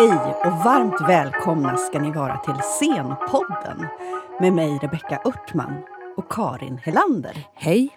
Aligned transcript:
Hej 0.00 0.34
och 0.44 0.64
varmt 0.64 1.08
välkomna 1.08 1.76
ska 1.76 2.00
ni 2.00 2.10
vara 2.10 2.36
till 2.36 2.54
Scenpodden 2.62 3.86
med 4.40 4.52
mig 4.52 4.78
Rebecka 4.82 5.20
Örtman 5.24 5.82
och 6.16 6.32
Karin 6.32 6.78
Helander. 6.78 7.46
Hej! 7.54 7.88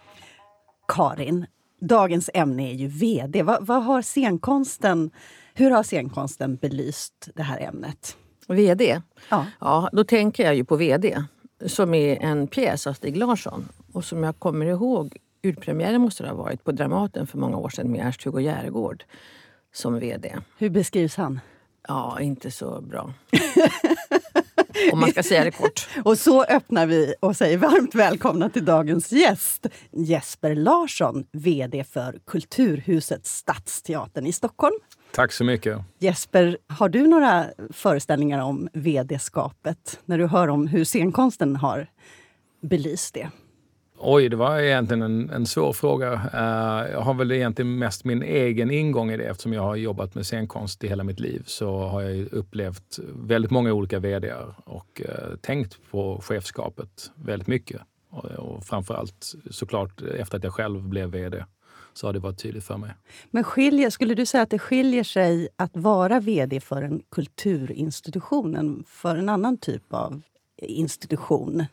Karin, 0.87 1.45
dagens 1.81 2.29
ämne 2.33 2.71
är 2.71 2.73
ju 2.73 2.87
VD. 2.87 3.43
Vad, 3.43 3.65
vad 3.65 3.83
har 3.83 4.01
scenkonsten, 4.01 5.11
hur 5.53 5.71
har 5.71 5.83
scenkonsten 5.83 6.55
belyst 6.55 7.29
det 7.35 7.43
här 7.43 7.59
ämnet? 7.59 8.17
VD? 8.47 9.01
Ja. 9.29 9.45
ja, 9.59 9.89
då 9.93 10.03
tänker 10.03 10.43
jag 10.43 10.55
ju 10.55 10.65
på 10.65 10.75
VD 10.75 11.23
som 11.65 11.93
är 11.93 12.23
en 12.23 12.47
pjäs 12.47 12.87
av 12.87 12.93
Stig 12.93 13.17
Larsson 13.17 13.69
och 13.93 14.05
som 14.05 14.23
jag 14.23 14.39
kommer 14.39 14.65
ihåg 14.65 15.17
urpremiären 15.43 16.01
måste 16.01 16.23
det 16.23 16.29
ha 16.29 16.35
varit 16.35 16.63
på 16.63 16.71
Dramaten 16.71 17.27
för 17.27 17.37
många 17.37 17.57
år 17.57 17.69
sedan 17.69 17.91
med 17.91 18.05
Ernst-Hugo 18.05 18.39
Järegård 18.39 19.03
som 19.73 19.99
VD. 19.99 20.35
Hur 20.57 20.69
beskrivs 20.69 21.15
han? 21.15 21.39
Ja, 21.87 22.19
inte 22.19 22.51
så 22.51 22.81
bra. 22.81 23.13
Om 24.91 24.99
man 24.99 25.11
ska 25.11 25.23
säga 25.23 25.43
det 25.43 25.51
kort. 25.51 25.87
Och 26.05 26.17
så 26.17 26.43
öppnar 26.43 26.85
vi 26.85 27.13
och 27.19 27.35
säger 27.35 27.57
varmt 27.57 27.95
välkomna 27.95 28.49
till 28.49 28.65
dagens 28.65 29.11
gäst. 29.11 29.65
Jesper 29.91 30.55
Larsson, 30.55 31.25
VD 31.31 31.83
för 31.83 32.19
Kulturhuset 32.27 33.25
Stadsteatern 33.25 34.25
i 34.25 34.31
Stockholm. 34.31 34.75
Tack 35.11 35.31
så 35.31 35.43
mycket. 35.43 35.79
Jesper, 35.99 36.57
har 36.67 36.89
du 36.89 37.07
några 37.07 37.45
föreställningar 37.69 38.41
om 38.41 38.69
VD-skapet? 38.73 39.99
När 40.05 40.17
du 40.17 40.27
hör 40.27 40.47
om 40.47 40.67
hur 40.67 40.85
scenkonsten 40.85 41.55
har 41.55 41.87
belyst 42.61 43.13
det? 43.13 43.29
Oj, 44.05 44.29
det 44.29 44.35
var 44.35 44.59
egentligen 44.59 45.01
en, 45.01 45.29
en 45.29 45.45
svår 45.45 45.73
fråga. 45.73 46.13
Uh, 46.13 46.91
jag 46.91 47.01
har 47.01 47.13
väl 47.13 47.31
egentligen 47.31 47.79
mest 47.79 48.03
min 48.03 48.23
egen 48.23 48.71
ingång 48.71 49.11
i 49.11 49.17
det 49.17 49.23
eftersom 49.23 49.53
jag 49.53 49.61
har 49.61 49.75
jobbat 49.75 50.15
med 50.15 50.25
scenkonst 50.25 50.83
i 50.83 50.87
hela 50.87 51.03
mitt 51.03 51.19
liv. 51.19 51.43
Så 51.45 51.77
har 51.77 52.01
jag 52.01 52.33
upplevt 52.33 52.99
väldigt 53.13 53.51
många 53.51 53.73
olika 53.73 53.99
vd 53.99 54.33
och 54.63 55.01
uh, 55.05 55.35
tänkt 55.41 55.79
på 55.91 56.21
chefskapet 56.21 57.11
väldigt 57.15 57.47
mycket. 57.47 57.81
Och, 58.09 58.25
och 58.25 58.63
framförallt 58.63 59.33
såklart 59.51 60.01
efter 60.01 60.37
att 60.37 60.43
jag 60.43 60.53
själv 60.53 60.81
blev 60.83 61.09
vd 61.09 61.43
så 61.93 62.07
har 62.07 62.13
det 62.13 62.19
varit 62.19 62.39
tydligt 62.39 62.63
för 62.63 62.77
mig. 62.77 62.91
Men 63.31 63.43
skiljer, 63.43 63.89
skulle 63.89 64.13
du 64.15 64.25
säga 64.25 64.43
att 64.43 64.49
det 64.49 64.59
skiljer 64.59 65.03
sig 65.03 65.47
att 65.55 65.71
vara 65.73 66.19
vd 66.19 66.59
för 66.59 66.81
en 66.81 67.01
kulturinstitution 67.11 68.55
än 68.55 68.83
för 68.87 69.15
en 69.15 69.29
annan 69.29 69.57
typ 69.57 69.93
av 69.93 70.21
institution? 70.57 71.65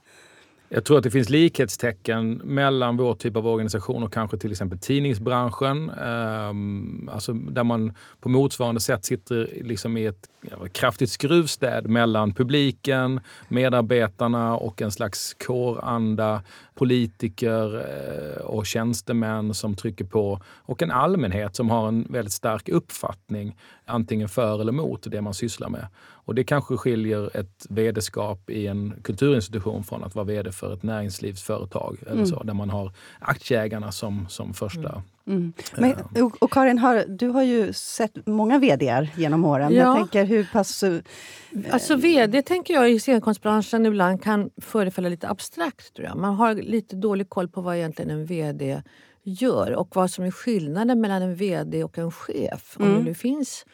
Jag 0.72 0.84
tror 0.84 0.98
att 0.98 1.04
det 1.04 1.10
finns 1.10 1.28
likhetstecken 1.28 2.32
mellan 2.44 2.96
vår 2.96 3.14
typ 3.14 3.36
av 3.36 3.46
organisation 3.46 4.02
och 4.02 4.12
kanske 4.12 4.38
till 4.38 4.50
exempel 4.50 4.78
tidningsbranschen. 4.78 5.90
Ehm, 5.90 7.10
alltså 7.12 7.32
där 7.32 7.64
man 7.64 7.94
på 8.20 8.28
motsvarande 8.28 8.80
sätt 8.80 9.04
sitter 9.04 9.48
liksom 9.62 9.96
i 9.96 10.06
ett 10.06 10.28
kraftigt 10.72 11.10
skruvstäd 11.10 11.88
mellan 11.88 12.34
publiken, 12.34 13.20
medarbetarna 13.48 14.56
och 14.56 14.82
en 14.82 14.90
slags 14.90 15.34
kåranda, 15.34 16.42
politiker 16.74 17.76
eh, 17.76 18.42
och 18.42 18.66
tjänstemän 18.66 19.54
som 19.54 19.74
trycker 19.74 20.04
på 20.04 20.40
och 20.46 20.82
en 20.82 20.90
allmänhet 20.90 21.56
som 21.56 21.70
har 21.70 21.88
en 21.88 22.06
väldigt 22.10 22.32
stark 22.32 22.68
uppfattning 22.68 23.56
antingen 23.90 24.28
för 24.28 24.60
eller 24.60 24.72
mot 24.72 25.06
det 25.10 25.20
man 25.20 25.34
sysslar 25.34 25.68
med. 25.68 25.86
Och 26.24 26.34
det 26.34 26.44
kanske 26.44 26.76
skiljer 26.76 27.36
ett 27.36 27.66
vd-skap 27.68 28.50
i 28.50 28.66
en 28.66 28.94
kulturinstitution 29.02 29.84
från 29.84 30.04
att 30.04 30.14
vara 30.14 30.24
vd 30.24 30.52
för 30.52 30.74
ett 30.74 30.82
näringslivsföretag 30.82 31.98
eller 32.02 32.12
mm. 32.12 32.26
så, 32.26 32.42
där 32.42 32.54
man 32.54 32.70
har 32.70 32.92
aktieägarna 33.18 33.92
som, 33.92 34.26
som 34.28 34.54
första 34.54 35.02
Mm. 35.26 35.52
Men, 35.76 36.22
och, 36.24 36.42
och, 36.42 36.52
Karin, 36.52 36.78
har, 36.78 37.04
du 37.08 37.28
har 37.28 37.42
ju 37.42 37.72
sett 37.72 38.26
många 38.26 38.58
vd 38.58 39.08
genom 39.16 39.44
åren. 39.44 39.74
Ja. 39.74 39.78
Jag 39.78 39.96
tänker 39.96 40.24
hur 40.24 40.48
pass... 40.52 40.82
Eh, 40.82 41.00
alltså 41.70 41.96
vd 41.96 42.42
tänker 42.42 42.74
jag 42.74 42.90
i 42.90 43.00
scenkonstbranschen 43.00 43.86
ibland 43.86 44.22
kan 44.22 44.50
förefalla 44.56 45.08
lite 45.08 45.28
abstrakt. 45.28 45.94
Tror 45.94 46.08
jag. 46.08 46.16
Man 46.16 46.34
har 46.34 46.54
lite 46.54 46.96
dålig 46.96 47.28
koll 47.28 47.48
på 47.48 47.60
vad 47.60 47.76
egentligen 47.76 48.10
en 48.10 48.26
vd 48.26 48.82
gör 49.32 49.76
och 49.76 49.96
vad 49.96 50.10
som 50.10 50.24
är 50.24 50.30
skillnaden 50.30 51.00
mellan 51.00 51.22
en 51.22 51.34
vd 51.34 51.84
och 51.84 51.98
en 51.98 52.12
chef. 52.12 52.76
Om 52.78 52.84
mm. 52.84 52.98
det 52.98 53.04
nu 53.04 53.14
finns 53.14 53.64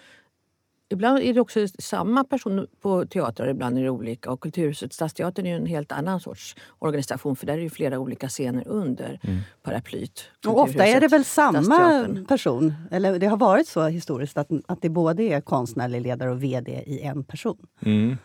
Ibland 0.89 1.19
är 1.19 1.35
det 1.35 1.41
också 1.41 1.67
samma 1.79 2.25
person 2.25 2.67
på 2.81 3.07
teatrar, 3.07 3.49
ibland 3.49 3.79
är 3.79 3.83
det 3.83 3.91
olika. 3.91 4.31
Och 4.31 4.41
Kulturhuset 4.41 4.93
Stadsteatern 4.93 5.47
är 5.47 5.57
en 5.57 5.67
helt 5.67 5.93
annan 5.93 6.21
sorts 6.21 6.57
organisation 6.79 7.37
för 7.37 7.47
där 7.47 7.59
är 7.59 7.63
det 7.63 7.71
flera 7.71 7.99
olika 7.99 8.29
scener 8.29 8.69
under 8.69 9.21
mm. 9.23 9.41
paraplyt. 9.63 10.25
Och 10.47 10.61
ofta 10.61 10.87
är 10.87 11.01
det 11.01 11.09
väl 11.09 11.25
samma 11.25 12.09
person? 12.29 12.75
Eller 12.91 13.19
det 13.19 13.27
har 13.27 13.37
varit 13.37 13.69
så 13.69 13.87
historiskt 13.87 14.37
att, 14.37 14.49
att 14.67 14.83
det 14.83 14.89
både 14.89 15.23
är 15.23 15.41
konstnärlig 15.41 16.01
ledare 16.01 16.31
och 16.31 16.43
VD 16.43 16.83
i 16.87 17.01
en 17.01 17.25
person? 17.25 17.67
Mm. 17.81 18.17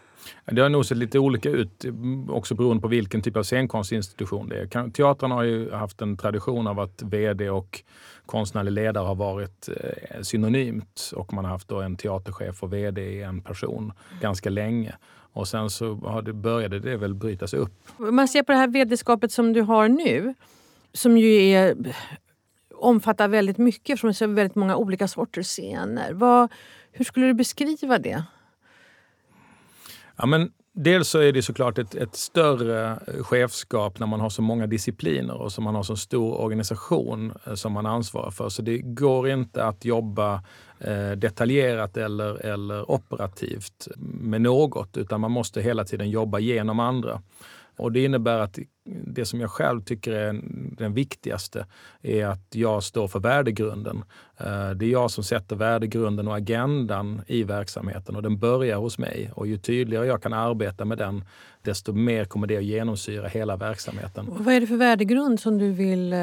Det 0.45 0.61
har 0.61 0.69
nog 0.69 0.85
sett 0.85 0.97
lite 0.97 1.19
olika 1.19 1.49
ut 1.49 1.85
också 2.29 2.55
beroende 2.55 2.81
på 2.81 2.87
vilken 2.87 3.21
typ 3.21 3.37
av 3.37 3.43
scenkonstinstitution 3.43 4.49
det 4.49 4.61
är. 4.61 4.89
Teatrarna 4.89 5.35
har 5.35 5.43
ju 5.43 5.71
haft 5.71 6.01
en 6.01 6.17
tradition 6.17 6.67
av 6.67 6.79
att 6.79 7.01
VD 7.01 7.49
och 7.49 7.83
konstnärlig 8.25 8.71
ledare 8.71 9.05
har 9.05 9.15
varit 9.15 9.69
eh, 9.69 10.21
synonymt 10.21 11.11
och 11.15 11.33
man 11.33 11.45
har 11.45 11.51
haft 11.51 11.67
då 11.67 11.81
en 11.81 11.97
teaterchef 11.97 12.63
och 12.63 12.73
VD 12.73 13.01
i 13.01 13.21
en 13.21 13.41
person 13.41 13.93
ganska 14.21 14.49
länge. 14.49 14.95
Och 15.33 15.47
sen 15.47 15.69
så 15.69 15.95
har 15.95 16.21
det, 16.21 16.33
började 16.33 16.79
det 16.79 16.97
väl 16.97 17.13
brytas 17.13 17.53
upp. 17.53 17.73
Om 17.97 18.15
man 18.15 18.27
ser 18.27 18.43
på 18.43 18.51
det 18.51 18.57
här 18.57 18.67
vd-skapet 18.67 19.31
som 19.31 19.53
du 19.53 19.61
har 19.61 19.89
nu, 19.89 20.33
som 20.93 21.17
ju 21.17 21.51
är, 21.51 21.75
omfattar 22.75 23.27
väldigt 23.27 23.57
mycket 23.57 23.99
från 23.99 24.13
väldigt 24.19 24.55
många 24.55 24.75
olika 24.75 25.07
sorters 25.07 25.47
scener. 25.47 26.13
Vad, 26.13 26.51
hur 26.91 27.05
skulle 27.05 27.25
du 27.25 27.33
beskriva 27.33 27.97
det? 27.97 28.23
Ja, 30.17 30.25
men 30.25 30.51
Dels 30.73 31.07
så 31.07 31.19
är 31.19 31.31
det 31.31 31.41
såklart 31.41 31.77
ett, 31.77 31.95
ett, 31.95 32.15
större 32.15 32.99
eh, 33.07 33.23
chefskap 33.23 33.99
när 33.99 34.07
man 34.07 34.19
har 34.19 34.29
så 34.29 34.41
många 34.41 34.67
discipliner 34.67 35.41
och 35.41 35.51
så 35.51 35.61
man 35.61 35.75
har 35.75 35.83
så 35.83 35.95
stor 35.95 36.41
organisation 36.41 37.33
eh, 37.45 37.53
som 37.53 37.73
man 37.73 37.85
ansvarar 37.85 38.31
för. 38.31 38.49
Så 38.49 38.61
det 38.61 38.77
går 38.77 39.29
inte 39.29 39.63
att 39.63 39.85
jobba 39.85 40.43
eh, 40.79 41.11
detaljerat 41.11 41.97
eller, 41.97 42.45
eller 42.45 42.91
operativt 42.91 43.87
med 44.21 44.41
något 44.41 44.97
utan 44.97 45.21
man 45.21 45.31
måste 45.31 45.61
hela 45.61 45.83
tiden 45.83 46.09
jobba 46.09 46.39
genom 46.39 46.79
andra. 46.79 47.21
Och 47.77 47.91
det 47.91 48.03
innebär 48.03 48.39
att 48.39 48.59
det 48.85 49.25
som 49.25 49.41
jag 49.41 49.49
själv 49.49 49.81
tycker 49.81 50.11
är 50.11 50.41
den 50.77 50.93
viktigaste 50.93 51.65
är 52.01 52.25
att 52.25 52.55
jag 52.55 52.83
står 52.83 53.07
för 53.07 53.19
värdegrunden. 53.19 54.03
Eh, 54.37 54.69
det 54.69 54.85
är 54.85 54.89
jag 54.89 55.11
som 55.11 55.23
sätter 55.23 55.55
värdegrunden 55.55 56.27
och 56.27 56.35
agendan 56.35 57.21
i 57.27 57.43
verksamheten 57.43 58.15
och 58.15 58.23
den 58.23 58.39
börjar 58.39 58.77
hos 58.77 58.97
mig. 58.97 59.31
Och 59.35 59.47
ju 59.47 59.57
tydligare 59.57 60.07
jag 60.07 60.23
kan 60.23 60.33
arbeta 60.33 60.85
med 60.85 60.97
den, 60.97 61.23
desto 61.61 61.93
mer 61.93 62.25
kommer 62.25 62.47
det 62.47 62.57
att 62.57 62.63
genomsyra 62.63 63.27
hela 63.27 63.57
verksamheten. 63.57 64.27
Och 64.27 64.45
vad 64.45 64.53
är 64.53 64.61
det 64.61 64.67
för 64.67 64.77
värdegrund 64.77 65.39
som 65.39 65.57
du 65.57 65.71
vill 65.71 66.13
eh, 66.13 66.19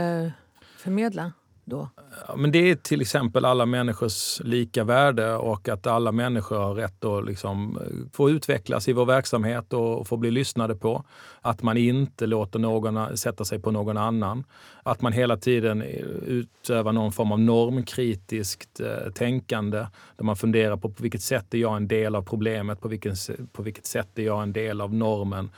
förmedla? 0.77 1.33
då? 1.69 1.89
Men 2.37 2.53
det 2.53 2.71
är 2.71 2.75
till 2.75 3.01
exempel 3.01 3.45
alla 3.45 3.67
människors 3.67 4.41
lika 4.45 4.85
värde 4.85 5.35
och 5.35 5.69
att 5.69 5.87
alla 5.87 6.13
människor 6.13 6.59
har 6.59 6.75
rätt 6.75 7.05
att 7.05 7.27
liksom 7.27 7.79
eh, 7.81 8.11
få 8.13 8.31
utvecklas 8.31 8.89
i 8.89 8.93
vår 8.93 9.05
verksamhet 9.05 9.73
och 9.73 10.09
få 10.09 10.17
bli 10.17 10.31
lyssnade 10.31 10.75
på. 10.75 11.05
Att 11.41 11.63
man 11.63 11.77
inte 11.77 12.27
låter 12.27 12.59
någon 12.59 13.17
sätta 13.17 13.45
sig 13.45 13.59
på 13.59 13.71
någon 13.71 13.97
annan. 13.97 14.45
Att 14.83 15.03
man 15.03 15.13
hela 15.13 15.37
tiden 15.37 15.83
eh, 15.83 15.89
utövar 16.27 16.93
någon 16.93 17.13
form 17.13 17.33
av 17.33 17.41
normkritiskt 17.41 18.81
eh, 18.81 19.13
tänkande 19.13 19.87
där 20.17 20.25
man 20.25 20.37
funderar 20.37 20.77
på 20.77 20.89
på 20.89 21.03
vilket 21.03 21.23
sätt 21.23 21.55
är 21.55 21.59
jag 21.59 21.77
en 21.77 21.89
del 21.89 22.15
av 22.15 22.23
problemet, 22.23 22.81
på, 22.81 22.89
vilken, 22.89 23.15
på 23.53 23.63
vilket 23.63 23.87
sätt 23.87 24.19
är 24.19 24.23
jag 24.23 24.43
en 24.43 24.53
del 24.53 24.81
av 24.81 24.95
normen 24.95 25.51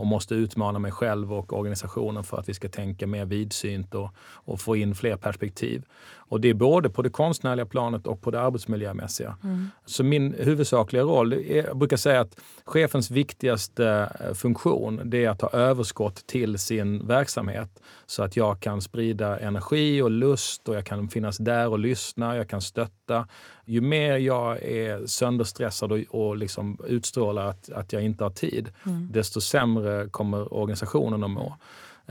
och 0.00 0.06
måste 0.06 0.34
utmana 0.34 0.78
mig 0.78 0.92
själv 0.92 1.32
och 1.32 1.52
organisationen 1.58 2.24
för 2.24 2.36
att 2.36 2.48
vi 2.48 2.54
ska 2.54 2.68
tänka 2.68 3.06
mer 3.06 3.24
vidsynt 3.24 3.94
och, 3.94 4.10
och 4.18 4.60
få 4.60 4.76
in 4.76 4.94
fler 4.94 5.16
perspektiv. 5.16 5.82
Och 6.28 6.40
det 6.40 6.48
är 6.48 6.54
både 6.54 6.90
på 6.90 7.02
det 7.02 7.10
konstnärliga 7.10 7.66
planet 7.66 8.06
och 8.06 8.20
på 8.20 8.30
det 8.30 8.40
arbetsmiljömässiga. 8.40 9.36
Mm. 9.44 9.70
Så 9.86 10.04
min 10.04 10.34
huvudsakliga 10.38 11.02
roll, 11.02 11.32
är, 11.32 11.66
jag 11.66 11.78
brukar 11.78 11.96
säga 11.96 12.20
att 12.20 12.40
chefens 12.64 13.10
viktigaste 13.10 14.12
eh, 14.20 14.34
funktion 14.34 15.00
det 15.04 15.24
är 15.24 15.30
att 15.30 15.42
ha 15.42 15.50
överskott 15.50 16.26
till 16.26 16.58
sin 16.58 17.06
verksamhet 17.06 17.82
så 18.06 18.22
att 18.22 18.36
jag 18.36 18.60
kan 18.60 18.80
sprida 18.80 19.38
energi 19.38 20.02
och 20.02 20.10
lust 20.10 20.68
och 20.68 20.74
jag 20.74 20.86
kan 20.86 21.08
finnas 21.08 21.38
där 21.38 21.68
och 21.68 21.78
lyssna, 21.78 22.36
jag 22.36 22.48
kan 22.48 22.60
stötta. 22.60 23.28
Ju 23.64 23.80
mer 23.80 24.16
jag 24.16 24.62
är 24.62 25.06
sönderstressad 25.06 25.92
och, 25.92 25.98
och 26.10 26.36
liksom 26.36 26.78
utstrålar 26.86 27.46
att, 27.46 27.70
att 27.70 27.92
jag 27.92 28.02
inte 28.02 28.24
har 28.24 28.30
tid, 28.30 28.72
mm. 28.86 29.08
desto 29.12 29.40
sämre 29.40 30.08
kommer 30.08 30.54
organisationen 30.54 31.24
att 31.24 31.30
må. 31.30 31.56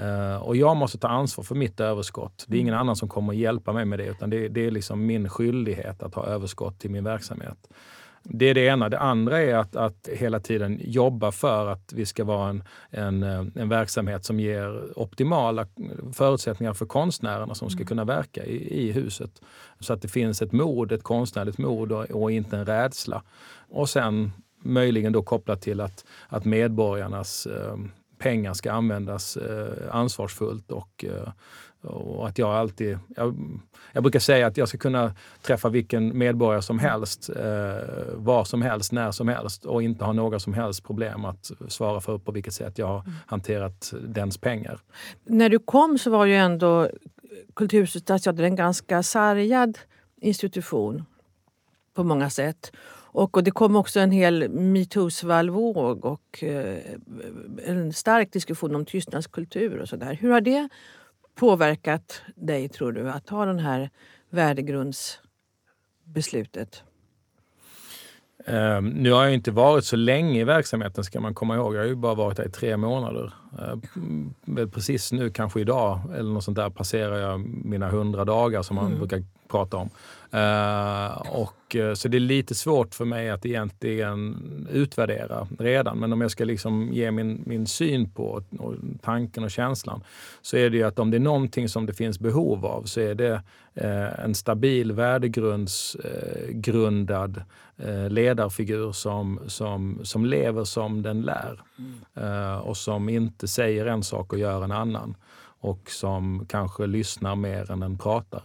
Uh, 0.01 0.35
och 0.35 0.55
jag 0.55 0.77
måste 0.77 0.97
ta 0.97 1.07
ansvar 1.07 1.43
för 1.43 1.55
mitt 1.55 1.79
överskott. 1.79 2.45
Det 2.47 2.57
är 2.57 2.61
ingen 2.61 2.73
mm. 2.73 2.81
annan 2.81 2.95
som 2.95 3.09
kommer 3.09 3.33
att 3.33 3.39
hjälpa 3.39 3.73
mig 3.73 3.85
med 3.85 3.99
det 3.99 4.05
utan 4.05 4.29
det, 4.29 4.47
det 4.47 4.65
är 4.65 4.71
liksom 4.71 5.05
min 5.05 5.29
skyldighet 5.29 6.03
att 6.03 6.15
ha 6.15 6.25
överskott 6.25 6.79
till 6.79 6.91
min 6.91 7.03
verksamhet. 7.03 7.67
Det 8.29 8.45
är 8.45 8.53
det 8.53 8.65
ena. 8.65 8.89
Det 8.89 8.99
andra 8.99 9.41
är 9.41 9.55
att, 9.55 9.75
att 9.75 10.09
hela 10.13 10.39
tiden 10.39 10.81
jobba 10.83 11.31
för 11.31 11.67
att 11.67 11.93
vi 11.93 12.05
ska 12.05 12.23
vara 12.23 12.49
en, 12.49 12.63
en, 12.89 13.23
en 13.55 13.69
verksamhet 13.69 14.25
som 14.25 14.39
ger 14.39 14.99
optimala 14.99 15.67
förutsättningar 16.13 16.73
för 16.73 16.85
konstnärerna 16.85 17.55
som 17.55 17.69
ska 17.69 17.77
mm. 17.77 17.87
kunna 17.87 18.05
verka 18.05 18.45
i, 18.45 18.87
i 18.87 18.91
huset. 18.91 19.41
Så 19.79 19.93
att 19.93 20.01
det 20.01 20.07
finns 20.07 20.41
ett 20.41 20.51
mod, 20.51 20.91
ett 20.91 21.03
konstnärligt 21.03 21.57
mod 21.57 21.91
och, 21.91 22.03
och 22.03 22.31
inte 22.31 22.57
en 22.57 22.65
rädsla. 22.65 23.23
Och 23.69 23.89
sen 23.89 24.31
möjligen 24.63 25.13
då 25.13 25.23
kopplat 25.23 25.61
till 25.61 25.81
att, 25.81 26.05
att 26.27 26.45
medborgarnas 26.45 27.45
eh, 27.45 27.77
pengar 28.17 28.53
ska 28.53 28.71
användas 28.71 29.37
eh, 29.37 29.95
ansvarsfullt 29.95 30.71
och, 30.71 31.05
eh, 31.07 31.29
och 31.81 32.27
att 32.27 32.37
jag 32.37 32.49
alltid... 32.49 32.99
Jag, 33.15 33.59
jag, 33.91 34.03
brukar 34.03 34.19
säga 34.19 34.47
att 34.47 34.57
jag 34.57 34.67
ska 34.67 34.77
kunna 34.77 35.15
träffa 35.41 35.69
vilken 35.69 36.17
medborgare 36.17 36.61
som 36.61 36.79
helst, 36.79 37.29
eh, 37.29 37.43
var 38.15 38.43
som 38.43 38.61
helst, 38.61 38.91
när 38.91 39.11
som 39.11 39.27
helst 39.27 39.65
och 39.65 39.83
inte 39.83 40.05
ha 40.05 40.13
några 40.13 40.39
som 40.39 40.53
helst 40.53 40.83
problem 40.83 41.25
att 41.25 41.51
svara 41.67 42.01
för 42.01 42.17
på 42.17 42.31
vilket 42.31 42.53
sätt 42.53 42.77
jag 42.77 42.87
har 42.87 42.99
mm. 42.99 43.13
hanterat 43.25 43.93
dens 44.07 44.37
pengar. 44.37 44.79
När 45.25 45.49
du 45.49 45.59
kom 45.59 45.97
så 45.97 46.09
var 46.09 46.25
ju 46.25 46.35
ändå 46.35 46.89
Kulturhuset 47.53 48.27
en 48.27 48.55
ganska 48.55 49.03
sargad 49.03 49.77
institution 50.21 51.05
på 51.93 52.03
många 52.03 52.29
sätt. 52.29 52.71
Och, 53.17 53.37
och 53.37 53.43
det 53.43 53.51
kom 53.51 53.75
också 53.75 53.99
en 53.99 54.11
hel 54.11 54.49
metoo-svallvåg 54.49 56.05
och 56.05 56.43
eh, 56.43 56.77
en 57.65 57.93
stark 57.93 58.33
diskussion 58.33 58.75
om 58.75 58.85
tystnadskultur 58.85 59.81
och 59.81 59.89
sådär. 59.89 60.17
Hur 60.21 60.31
har 60.31 60.41
det 60.41 60.69
påverkat 61.35 62.21
dig, 62.35 62.69
tror 62.69 62.91
du, 62.91 63.09
att 63.09 63.25
ta 63.25 63.45
det 63.45 63.61
här 63.61 63.89
värdegrundsbeslutet? 64.29 66.83
Uh, 68.49 68.81
nu 68.81 69.11
har 69.11 69.23
jag 69.23 69.33
inte 69.33 69.51
varit 69.51 69.85
så 69.85 69.95
länge 69.95 70.39
i 70.39 70.43
verksamheten 70.43 71.03
ska 71.03 71.19
man 71.19 71.35
komma 71.35 71.55
ihåg. 71.55 71.75
Jag 71.75 71.79
har 71.79 71.87
ju 71.87 71.95
bara 71.95 72.15
varit 72.15 72.37
där 72.37 72.47
i 72.47 72.51
tre 72.51 72.77
månader. 72.77 73.33
Uh, 73.59 73.75
precis 74.67 75.11
nu, 75.11 75.29
kanske 75.29 75.61
idag 75.61 75.99
eller 76.15 76.31
något 76.31 76.43
sånt 76.43 76.57
där, 76.57 76.69
passerar 76.69 77.17
jag 77.17 77.39
mina 77.39 77.89
hundra 77.89 78.25
dagar 78.25 78.61
som 78.61 78.75
man 78.75 78.85
mm. 78.85 78.97
brukar 78.97 79.23
prata 79.47 79.77
om. 79.77 79.89
Uh, 80.33 81.31
och, 81.31 81.75
eh, 81.75 81.93
så 81.93 82.07
det 82.07 82.17
är 82.17 82.19
lite 82.19 82.55
svårt 82.55 82.95
för 82.95 83.05
mig 83.05 83.29
att 83.29 83.45
egentligen 83.45 84.67
utvärdera 84.71 85.47
redan. 85.59 85.99
Men 85.99 86.13
om 86.13 86.21
jag 86.21 86.31
ska 86.31 86.45
liksom 86.45 86.89
ge 86.93 87.11
min, 87.11 87.43
min 87.45 87.67
syn 87.67 88.09
på 88.09 88.43
och 88.59 88.73
tanken 89.01 89.43
och 89.43 89.51
känslan 89.51 90.03
så 90.41 90.57
är 90.57 90.69
det 90.69 90.77
ju 90.77 90.83
att 90.83 90.99
om 90.99 91.11
det 91.11 91.17
är 91.17 91.19
någonting 91.19 91.69
som 91.69 91.85
det 91.85 91.93
finns 91.93 92.19
behov 92.19 92.65
av 92.65 92.83
så 92.83 92.99
är 92.99 93.15
det 93.15 93.33
uh, 93.81 94.23
en 94.23 94.35
stabil 94.35 94.91
värdegrundsgrundad 94.91 97.43
ledarfigur 98.09 98.91
som, 98.91 99.39
som, 99.47 99.99
som 100.03 100.25
lever 100.25 100.63
som 100.63 101.01
den 101.01 101.21
lär. 101.21 101.61
Mm. 101.77 101.93
och 102.61 102.77
som 102.77 103.09
inte 103.09 103.47
säger 103.47 103.85
en 103.85 104.03
sak 104.03 104.33
och 104.33 104.39
gör 104.39 104.63
en 104.63 104.71
annan. 104.71 105.15
Och 105.59 105.89
som 105.89 106.45
kanske 106.49 106.87
lyssnar 106.87 107.35
mer 107.35 107.71
än 107.71 107.79
den 107.79 107.97
pratar, 107.97 108.41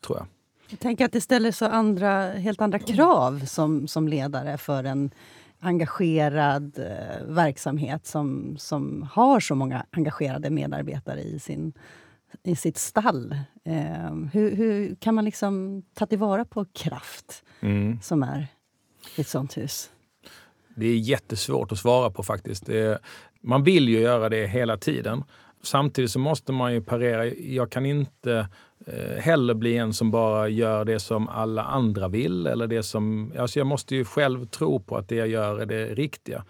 tror 0.00 0.18
jag. 0.18 0.26
Jag 0.68 0.80
tänker 0.80 1.04
att 1.04 1.12
det 1.12 1.20
ställer 1.20 1.52
så 1.52 1.64
andra, 1.64 2.30
helt 2.30 2.60
andra 2.60 2.78
krav 2.78 3.44
som, 3.46 3.88
som 3.88 4.08
ledare 4.08 4.58
för 4.58 4.84
en 4.84 5.10
engagerad 5.60 6.78
eh, 6.78 7.26
verksamhet 7.26 8.06
som, 8.06 8.56
som 8.58 9.08
har 9.12 9.40
så 9.40 9.54
många 9.54 9.86
engagerade 9.90 10.50
medarbetare 10.50 11.20
i, 11.20 11.38
sin, 11.38 11.72
i 12.42 12.56
sitt 12.56 12.76
stall. 12.76 13.36
Eh, 13.64 14.14
hur, 14.32 14.56
hur, 14.56 14.94
kan 14.94 15.14
man 15.14 15.24
liksom 15.24 15.82
ta 15.94 16.06
tillvara 16.06 16.44
på 16.44 16.64
kraft 16.64 17.44
mm. 17.60 17.98
som 18.02 18.22
är 18.22 18.46
i 19.16 19.20
ett 19.20 19.28
sånt 19.28 19.56
hus? 19.56 19.90
Det 20.74 20.86
är 20.86 20.96
jättesvårt 20.96 21.72
att 21.72 21.78
svara 21.78 22.10
på 22.10 22.22
faktiskt. 22.22 22.68
Är, 22.68 22.98
man 23.40 23.62
vill 23.64 23.88
ju 23.88 24.00
göra 24.00 24.28
det 24.28 24.46
hela 24.46 24.76
tiden. 24.76 25.24
Samtidigt 25.62 26.10
så 26.10 26.18
måste 26.18 26.52
man 26.52 26.72
ju 26.72 26.82
parera. 26.82 27.26
Jag 27.26 27.70
kan 27.70 27.86
inte 27.86 28.48
eh, 28.86 29.18
heller 29.18 29.54
bli 29.54 29.76
en 29.76 29.92
som 29.92 30.10
bara 30.10 30.48
gör 30.48 30.84
det 30.84 31.00
som 31.00 31.28
alla 31.28 31.62
andra 31.62 32.08
vill. 32.08 32.46
Eller 32.46 32.66
det 32.66 32.82
som, 32.82 33.32
alltså 33.38 33.58
jag 33.58 33.66
måste 33.66 33.94
ju 33.94 34.04
själv 34.04 34.46
tro 34.46 34.80
på 34.80 34.96
att 34.96 35.08
det 35.08 35.16
jag 35.16 35.28
gör 35.28 35.58
är 35.58 35.66
det 35.66 35.94
riktiga. 35.94 36.44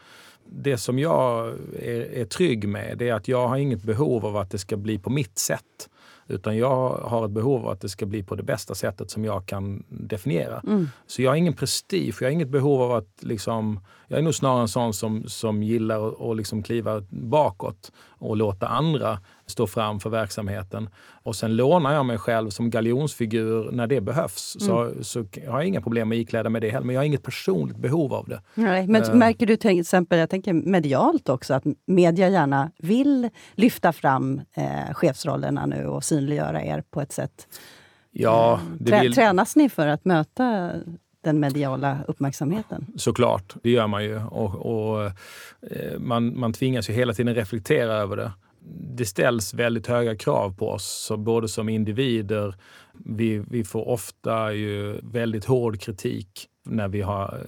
Det 0.48 0.78
som 0.78 0.98
jag 0.98 1.54
är, 1.78 2.14
är 2.14 2.24
trygg 2.24 2.68
med 2.68 2.98
det 2.98 3.08
är 3.08 3.14
att 3.14 3.28
jag 3.28 3.48
har 3.48 3.56
inget 3.56 3.82
behov 3.82 4.26
av 4.26 4.36
att 4.36 4.50
det 4.50 4.58
ska 4.58 4.76
bli 4.76 4.98
på 4.98 5.10
mitt 5.10 5.38
sätt. 5.38 5.88
Utan 6.28 6.56
jag 6.56 6.90
har 6.90 7.24
ett 7.24 7.30
behov 7.30 7.64
av 7.64 7.68
att 7.68 7.80
det 7.80 7.88
ska 7.88 8.06
bli 8.06 8.22
på 8.22 8.34
det 8.34 8.42
bästa 8.42 8.74
sättet 8.74 9.10
som 9.10 9.24
jag 9.24 9.46
kan 9.46 9.84
definiera. 9.88 10.60
Mm. 10.66 10.88
Så 11.06 11.22
jag 11.22 11.30
har 11.30 11.36
ingen 11.36 11.52
prestige, 11.52 12.14
jag 12.20 12.28
har 12.28 12.32
inget 12.32 12.48
behov 12.48 12.82
av 12.82 12.92
att 12.92 13.18
liksom, 13.20 13.80
jag 14.08 14.18
är 14.18 14.22
nog 14.22 14.34
snarare 14.34 14.60
en 14.60 14.68
sån 14.68 14.94
som, 14.94 15.24
som 15.28 15.62
gillar 15.62 16.30
att 16.30 16.36
liksom 16.36 16.62
kliva 16.62 17.02
bakåt 17.10 17.92
och 18.18 18.36
låta 18.36 18.66
andra 18.66 19.18
stå 19.46 19.66
fram 19.66 20.00
för 20.00 20.10
verksamheten. 20.10 20.88
Och 21.22 21.36
sen 21.36 21.56
lånar 21.56 21.94
jag 21.94 22.06
mig 22.06 22.18
själv 22.18 22.50
som 22.50 22.70
galjonsfigur 22.70 23.70
när 23.72 23.86
det 23.86 24.00
behövs. 24.00 24.56
Mm. 24.60 24.66
Så, 24.66 25.04
så 25.04 25.24
jag 25.44 25.52
har 25.52 25.62
inga 25.62 25.80
problem 25.80 26.08
med 26.08 26.16
att 26.16 26.20
ikläda 26.20 26.50
mig 26.50 26.60
det 26.60 26.70
heller, 26.70 26.86
men 26.86 26.94
jag 26.94 27.00
har 27.00 27.06
inget 27.06 27.22
personligt 27.22 27.76
behov 27.76 28.14
av 28.14 28.28
det. 28.28 28.42
Nej, 28.54 28.86
men 28.86 29.02
uh, 29.02 29.14
märker 29.14 29.46
du 29.46 29.56
till 29.56 29.80
exempel, 29.80 30.18
jag 30.18 30.30
tänker 30.30 30.52
medialt 30.52 31.28
också, 31.28 31.54
att 31.54 31.64
media 31.86 32.28
gärna 32.28 32.70
vill 32.78 33.28
lyfta 33.54 33.92
fram 33.92 34.40
eh, 34.54 34.94
chefsrollerna 34.94 35.66
nu 35.66 35.86
och 35.86 36.04
synliggöra 36.04 36.64
er 36.64 36.82
på 36.90 37.00
ett 37.00 37.12
sätt? 37.12 37.48
Ja, 38.18 38.60
Trä, 38.86 39.00
vill... 39.00 39.14
Tränas 39.14 39.56
ni 39.56 39.68
för 39.68 39.86
att 39.86 40.04
möta 40.04 40.72
den 41.26 41.40
mediala 41.40 41.98
uppmärksamheten. 42.08 42.86
Såklart, 42.96 43.54
det 43.62 43.70
gör 43.70 43.86
man 43.86 44.04
ju. 44.04 44.20
Och, 44.20 44.54
och 44.54 45.04
eh, 45.70 45.98
man, 45.98 46.38
man 46.38 46.52
tvingas 46.52 46.90
ju 46.90 46.94
hela 46.94 47.14
tiden 47.14 47.34
reflektera 47.34 47.92
över 47.92 48.16
det. 48.16 48.32
Det 48.94 49.04
ställs 49.04 49.54
väldigt 49.54 49.86
höga 49.86 50.16
krav 50.16 50.56
på 50.56 50.68
oss, 50.70 50.84
så 50.84 51.16
både 51.16 51.48
som 51.48 51.68
individer. 51.68 52.54
Vi, 52.92 53.38
vi 53.38 53.64
får 53.64 53.88
ofta 53.88 54.52
ju 54.52 55.00
väldigt 55.02 55.44
hård 55.44 55.80
kritik 55.80 56.48
när 56.64 56.88
vi 56.88 57.00
har 57.02 57.40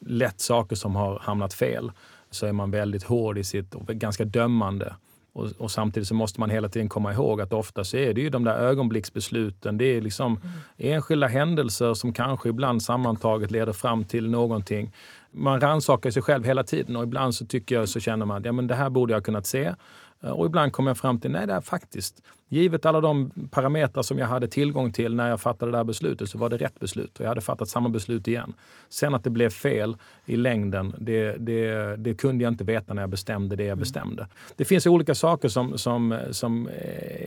lett 0.00 0.40
saker 0.40 0.76
som 0.76 0.96
har 0.96 1.18
hamnat 1.18 1.54
fel. 1.54 1.92
Så 2.30 2.46
är 2.46 2.52
man 2.52 2.70
väldigt 2.70 3.02
hård 3.02 3.38
i 3.38 3.44
sitt, 3.44 3.74
och 3.74 3.86
ganska 3.86 4.24
dömande. 4.24 4.94
Och, 5.32 5.48
och, 5.58 5.70
samtidigt 5.70 6.08
så 6.08 6.14
måste 6.14 6.40
man 6.40 6.50
hela 6.50 6.68
tiden 6.68 6.88
komma 6.88 7.12
ihåg 7.12 7.40
att 7.40 7.52
ofta 7.52 7.84
så 7.84 7.96
är 7.96 8.14
det 8.14 8.20
ju 8.20 8.30
de 8.30 8.44
där 8.44 8.56
ögonblicksbesluten. 8.56 9.78
Det 9.78 9.84
är 9.84 10.00
liksom 10.00 10.26
mm. 10.36 10.94
enskilda 10.94 11.26
händelser 11.26 11.94
som 11.94 12.12
kanske 12.12 12.48
ibland 12.48 12.82
sammantaget 12.82 13.50
leder 13.50 13.72
fram 13.72 14.04
till 14.04 14.30
någonting. 14.30 14.92
Man 15.32 15.60
rannsakar 15.60 16.10
sig 16.10 16.22
själv 16.22 16.44
hela 16.44 16.64
tiden 16.64 16.96
och 16.96 17.02
ibland 17.02 17.34
så 17.34 17.46
tycker 17.46 17.74
jag 17.74 17.88
så 17.88 18.00
känner 18.00 18.26
man 18.26 18.36
att 18.36 18.44
ja, 18.44 18.52
det 18.52 18.74
här 18.74 18.90
borde 18.90 19.12
jag 19.12 19.24
kunnat 19.24 19.46
se. 19.46 19.74
Eh, 20.22 20.30
och 20.30 20.46
ibland 20.46 20.72
kommer 20.72 20.90
jag 20.90 20.98
fram 20.98 21.20
till, 21.20 21.30
nej 21.30 21.46
det 21.46 21.52
är 21.52 21.60
faktiskt, 21.60 22.22
givet 22.48 22.86
alla 22.86 23.00
de 23.00 23.30
parametrar 23.50 24.02
som 24.02 24.18
jag 24.18 24.26
hade 24.26 24.48
tillgång 24.48 24.92
till 24.92 25.14
när 25.14 25.28
jag 25.28 25.40
fattade 25.40 25.72
det 25.72 25.76
här 25.76 25.84
beslutet 25.84 26.28
så 26.28 26.38
var 26.38 26.48
det 26.48 26.56
rätt 26.56 26.80
beslut. 26.80 27.18
Och 27.18 27.24
jag 27.24 27.28
hade 27.28 27.40
fattat 27.40 27.68
samma 27.68 27.88
beslut 27.88 28.28
igen. 28.28 28.54
Sen 28.88 29.14
att 29.14 29.24
det 29.24 29.30
blev 29.30 29.50
fel 29.50 29.96
i 30.26 30.36
längden, 30.36 30.94
det, 30.98 31.36
det, 31.38 31.96
det 31.96 32.14
kunde 32.14 32.44
jag 32.44 32.52
inte 32.52 32.64
veta 32.64 32.94
när 32.94 33.02
jag 33.02 33.10
bestämde 33.10 33.56
det 33.56 33.62
jag 33.62 33.68
mm. 33.68 33.78
bestämde. 33.78 34.28
Det 34.56 34.64
finns 34.64 34.86
olika 34.86 35.14
saker 35.14 35.48
som, 35.48 35.78
som, 35.78 36.18
som 36.30 36.68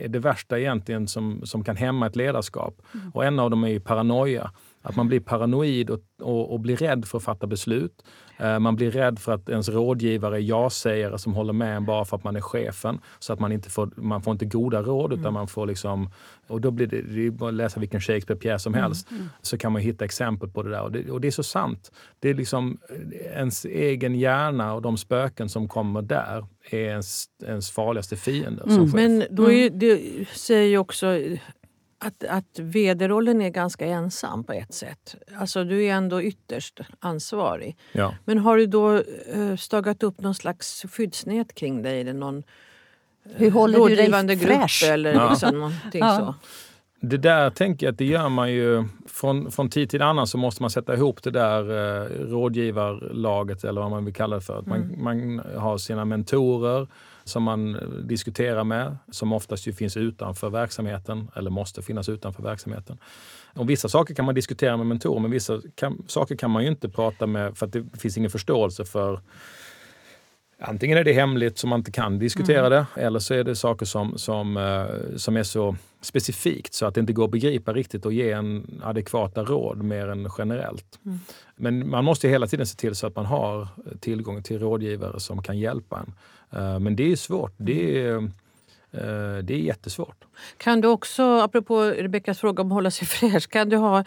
är 0.02 0.08
det 0.08 0.18
värsta 0.18 0.58
egentligen 0.58 1.08
som, 1.08 1.46
som 1.46 1.64
kan 1.64 1.76
hämma 1.76 2.06
ett 2.06 2.16
ledarskap. 2.16 2.82
Mm. 2.94 3.10
Och 3.10 3.24
en 3.24 3.38
av 3.38 3.50
dem 3.50 3.64
är 3.64 3.78
paranoia. 3.78 4.50
Att 4.86 4.96
man 4.96 5.08
blir 5.08 5.20
paranoid 5.20 5.90
och, 5.90 6.00
och, 6.22 6.52
och, 6.52 6.60
blir 6.60 6.76
rädd 6.76 7.04
för 7.04 7.18
att 7.18 7.24
fatta 7.24 7.46
beslut. 7.46 8.04
Eh, 8.38 8.58
man 8.58 8.76
blir 8.76 8.90
rädd 8.90 9.18
för 9.18 9.32
att 9.32 9.48
ens 9.48 9.68
rådgivare 9.68 10.36
är 10.36 10.40
ja-sägare 10.40 11.18
som 11.18 11.34
håller 11.34 11.52
med 11.52 11.76
en 11.76 11.84
bara 11.84 12.04
för 12.04 12.16
att 12.16 12.24
man 12.24 12.36
är 12.36 12.40
chefen. 12.40 12.98
Så 13.18 13.32
att 13.32 13.40
man 13.40 13.52
inte 13.52 13.70
får, 13.70 13.90
man 13.96 14.22
får 14.22 14.32
inte 14.32 14.44
goda 14.44 14.82
råd 14.82 15.12
utan 15.12 15.20
mm. 15.20 15.34
man 15.34 15.48
får 15.48 15.66
liksom... 15.66 16.10
Och 16.46 16.60
då 16.60 16.70
blir 16.70 16.86
det, 16.86 17.02
det 17.02 17.26
är 17.26 17.30
bara 17.30 17.48
att 17.48 17.54
läsa 17.54 17.80
vilken 17.80 18.00
Shakespeare-pjäs 18.00 18.62
som 18.62 18.74
mm, 18.74 18.82
helst. 18.82 19.10
Mm. 19.10 19.28
Så 19.42 19.58
kan 19.58 19.72
man 19.72 19.82
hitta 19.82 20.04
exempel 20.04 20.48
på 20.48 20.62
det 20.62 20.70
där. 20.70 20.82
Och 20.82 20.92
det, 20.92 21.10
och 21.10 21.20
det, 21.20 21.28
är 21.28 21.32
så 21.32 21.42
sant. 21.42 21.92
Det 22.20 22.30
är 22.30 22.34
liksom 22.34 22.78
ens 23.34 23.64
egen 23.64 24.14
hjärna 24.14 24.74
och 24.74 24.82
de 24.82 24.96
spöken 24.96 25.48
som 25.48 25.68
kommer 25.68 26.02
där 26.02 26.46
är 26.70 26.78
ens, 26.78 27.24
ens 27.44 27.70
farligaste 27.70 28.16
fiende. 28.16 28.62
Mm. 28.62 28.90
Men 28.90 29.24
då 29.30 29.52
är, 29.52 29.66
mm. 29.66 29.78
det 29.78 30.00
säger 30.28 30.68
ju 30.68 30.78
också 30.78 31.06
att, 31.98 32.24
att 32.24 32.58
vd-rollen 32.58 33.40
är 33.40 33.50
ganska 33.50 33.86
ensam 33.86 34.44
på 34.44 34.52
ett 34.52 34.74
sätt. 34.74 35.14
Alltså 35.38 35.64
du 35.64 35.84
är 35.84 35.92
ändå 35.92 36.22
ytterst 36.22 36.80
ansvarig. 36.98 37.76
Ja. 37.92 38.14
Men 38.24 38.38
har 38.38 38.56
du 38.56 38.66
då 38.66 39.02
uh, 39.36 39.56
stagat 39.56 40.02
upp 40.02 40.20
någon 40.20 40.34
slags 40.34 40.86
skyddsnät 40.90 41.54
kring 41.54 41.82
dig? 41.82 42.00
Eller 42.00 42.12
någon 42.12 42.42
Hur 43.22 43.50
håller 43.50 43.88
du 43.88 43.94
dig 43.94 44.36
grupp 44.36 44.90
eller 44.92 45.14
ja. 45.14 45.30
liksom 45.30 45.58
någonting 45.58 46.00
ja. 46.00 46.16
så? 46.18 46.34
Det 47.08 47.16
där 47.18 47.50
tänker 47.50 47.86
jag 47.86 47.92
att 47.92 47.98
det 47.98 48.04
gör 48.04 48.28
man 48.28 48.52
ju. 48.52 48.84
Från, 49.06 49.50
från 49.50 49.70
tid 49.70 49.90
till 49.90 50.02
annan 50.02 50.26
så 50.26 50.38
måste 50.38 50.62
man 50.62 50.70
sätta 50.70 50.94
ihop 50.94 51.22
det 51.22 51.30
där 51.30 51.60
eh, 51.60 52.08
rådgivarlaget 52.30 53.64
eller 53.64 53.80
vad 53.80 53.90
man 53.90 54.04
vill 54.04 54.14
kalla 54.14 54.36
det 54.36 54.42
för. 54.42 54.58
Mm. 54.58 54.68
Man, 54.68 55.02
man 55.02 55.42
har 55.56 55.78
sina 55.78 56.04
mentorer 56.04 56.88
som 57.24 57.42
man 57.42 57.78
diskuterar 58.08 58.64
med, 58.64 58.96
som 59.10 59.32
oftast 59.32 59.66
ju 59.66 59.72
finns 59.72 59.96
utanför 59.96 60.50
verksamheten 60.50 61.30
eller 61.36 61.50
måste 61.50 61.82
finnas 61.82 62.08
utanför 62.08 62.42
verksamheten. 62.42 62.98
Och 63.54 63.70
vissa 63.70 63.88
saker 63.88 64.14
kan 64.14 64.24
man 64.24 64.34
diskutera 64.34 64.76
med 64.76 64.86
mentorer 64.86 65.20
men 65.20 65.30
vissa 65.30 65.60
kan, 65.74 66.02
saker 66.06 66.36
kan 66.36 66.50
man 66.50 66.62
ju 66.62 66.68
inte 66.68 66.88
prata 66.88 67.26
med 67.26 67.56
för 67.56 67.66
att 67.66 67.72
det 67.72 67.84
finns 67.98 68.16
ingen 68.16 68.30
förståelse 68.30 68.84
för 68.84 69.20
Antingen 70.58 70.98
är 70.98 71.04
det 71.04 71.12
hemligt 71.12 71.58
så 71.58 71.66
man 71.66 71.80
inte 71.80 71.92
kan 71.92 72.18
diskutera 72.18 72.66
mm. 72.66 72.70
det 72.94 73.00
eller 73.00 73.18
så 73.18 73.34
är 73.34 73.44
det 73.44 73.56
saker 73.56 73.86
som, 73.86 74.18
som, 74.18 74.56
uh, 74.56 75.16
som 75.16 75.36
är 75.36 75.42
så 75.42 75.76
specifikt 76.04 76.74
så 76.74 76.86
att 76.86 76.94
det 76.94 77.00
inte 77.00 77.12
går 77.12 77.24
att 77.24 77.30
begripa 77.30 77.72
riktigt 77.72 78.06
och 78.06 78.12
ge 78.12 78.32
en 78.32 78.80
adekvata 78.84 79.44
råd 79.44 79.82
mer 79.82 80.08
än 80.08 80.28
generellt. 80.38 80.98
Mm. 81.04 81.18
Men 81.56 81.90
man 81.90 82.04
måste 82.04 82.28
hela 82.28 82.46
tiden 82.46 82.66
se 82.66 82.76
till 82.76 82.94
så 82.94 83.06
att 83.06 83.16
man 83.16 83.26
har 83.26 83.68
tillgång 84.00 84.42
till 84.42 84.58
rådgivare 84.58 85.20
som 85.20 85.42
kan 85.42 85.58
hjälpa 85.58 85.98
en. 85.98 86.14
Uh, 86.60 86.78
men 86.78 86.96
det 86.96 87.12
är 87.12 87.16
svårt. 87.16 87.52
Det 87.56 88.00
är, 88.00 88.16
uh, 88.16 88.30
det 89.42 89.54
är 89.54 89.58
jättesvårt. 89.58 90.24
Kan 90.56 90.80
du 90.80 90.88
också, 90.88 91.40
apropå 91.40 91.82
Rebeckas 91.82 92.38
fråga 92.38 92.62
om 92.62 92.68
att 92.68 92.74
hålla 92.74 92.90
sig 92.90 93.06
fräsch, 93.06 93.48
kan 93.48 93.68
du 93.68 93.76
ha, 93.76 94.04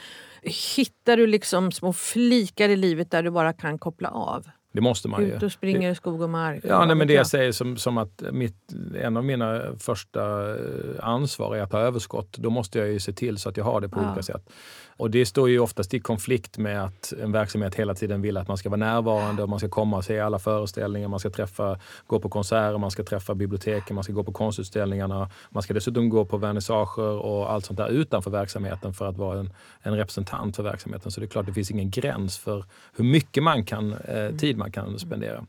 hittar 0.75 1.18
du 1.18 1.27
liksom 1.27 1.72
små 1.72 1.94
flikar 1.94 2.70
i 2.70 2.75
livet 2.75 3.12
där 3.12 3.24
du 3.24 3.30
bara 3.30 3.54
kan 3.54 3.80
koppla 3.80 4.10
av? 4.10 4.46
Det 4.77 4.81
måste 4.81 5.07
man 5.07 5.24
ju. 5.24 5.36
Ut 5.36 5.43
och 5.43 5.51
springer 5.51 5.91
i 5.91 5.96
skog 5.96 6.22
och 6.22 6.29
mark. 6.29 6.63
Ja, 6.67 6.86
nej, 6.86 6.96
men 6.96 7.07
det 7.07 7.13
jag 7.13 7.27
säger 7.27 7.51
som, 7.51 7.77
som 7.77 7.98
att 7.98 8.24
mitt, 8.31 8.55
en 9.01 9.17
av 9.17 9.25
mina 9.25 9.62
första 9.79 10.51
eh, 10.55 10.60
ansvar 11.00 11.55
är 11.55 11.62
att 11.62 11.72
ha 11.72 11.79
överskott. 11.79 12.38
Då 12.38 12.50
måste 12.50 12.79
jag 12.79 12.88
ju 12.88 13.00
se 13.00 13.13
till 13.13 13.38
så 13.38 13.50
att 13.50 13.57
jag 13.57 13.63
har 13.63 13.81
det 13.81 13.89
på 13.89 14.00
ja. 14.00 14.07
olika 14.07 14.24
sätt. 14.24 14.50
Och 14.98 15.12
det 15.12 15.25
står 15.25 15.50
ju 15.50 15.60
oftast 15.60 15.94
i 15.94 16.00
konflikt 16.00 16.58
med 16.58 16.84
att 16.84 17.13
en 17.24 17.32
verksamhet 17.32 17.75
hela 17.75 17.94
tiden 17.94 18.22
vill 18.22 18.38
att 18.38 18.48
man 18.48 18.58
ska 18.58 18.70
vara 18.70 18.80
närvarande 18.80 19.44
och 19.44 19.50
man 19.50 19.60
ska 19.60 19.70
komma 19.70 19.98
och 19.98 20.04
se 20.04 20.20
alla 20.20 20.39
föreställningar, 20.39 21.08
man 21.08 21.20
ska 21.20 21.30
träffa, 21.30 21.80
gå 22.08 22.20
på 22.20 22.30
konserter, 22.30 22.77
man 22.77 22.92
ska 22.92 23.04
träffa 23.04 23.36
biblioteken, 23.36 23.96
man 23.96 24.04
ska 24.04 24.13
gå 24.13 24.24
på 24.24 24.32
konstutställningarna. 24.32 25.30
Man 25.50 25.63
ska 25.63 25.74
dessutom 25.74 26.10
gå 26.10 26.25
på 26.25 26.38
vernissager 26.38 27.18
och 27.18 27.51
allt 27.51 27.66
sånt 27.66 27.77
där 27.77 27.89
utanför 27.89 28.32
verksamheten 28.32 28.94
för 28.94 29.06
att 29.06 29.18
vara 29.18 29.39
en, 29.39 29.54
en 29.82 29.98
representant 29.98 30.56
för 30.56 30.63
verksamheten. 30.63 31.12
Så 31.12 31.20
det 31.20 31.25
är 31.25 31.27
klart, 31.27 31.46
det 31.46 31.54
finns 31.54 31.72
ingen 31.72 31.89
gräns 31.89 32.38
för 32.38 32.66
hur 32.96 33.06
mycket 33.06 33.44
man 33.44 33.66
kan, 33.66 33.94
eh, 33.94 34.36
tid 34.36 34.58
man 34.58 34.72
kan 34.72 35.00
spendera. 35.00 35.46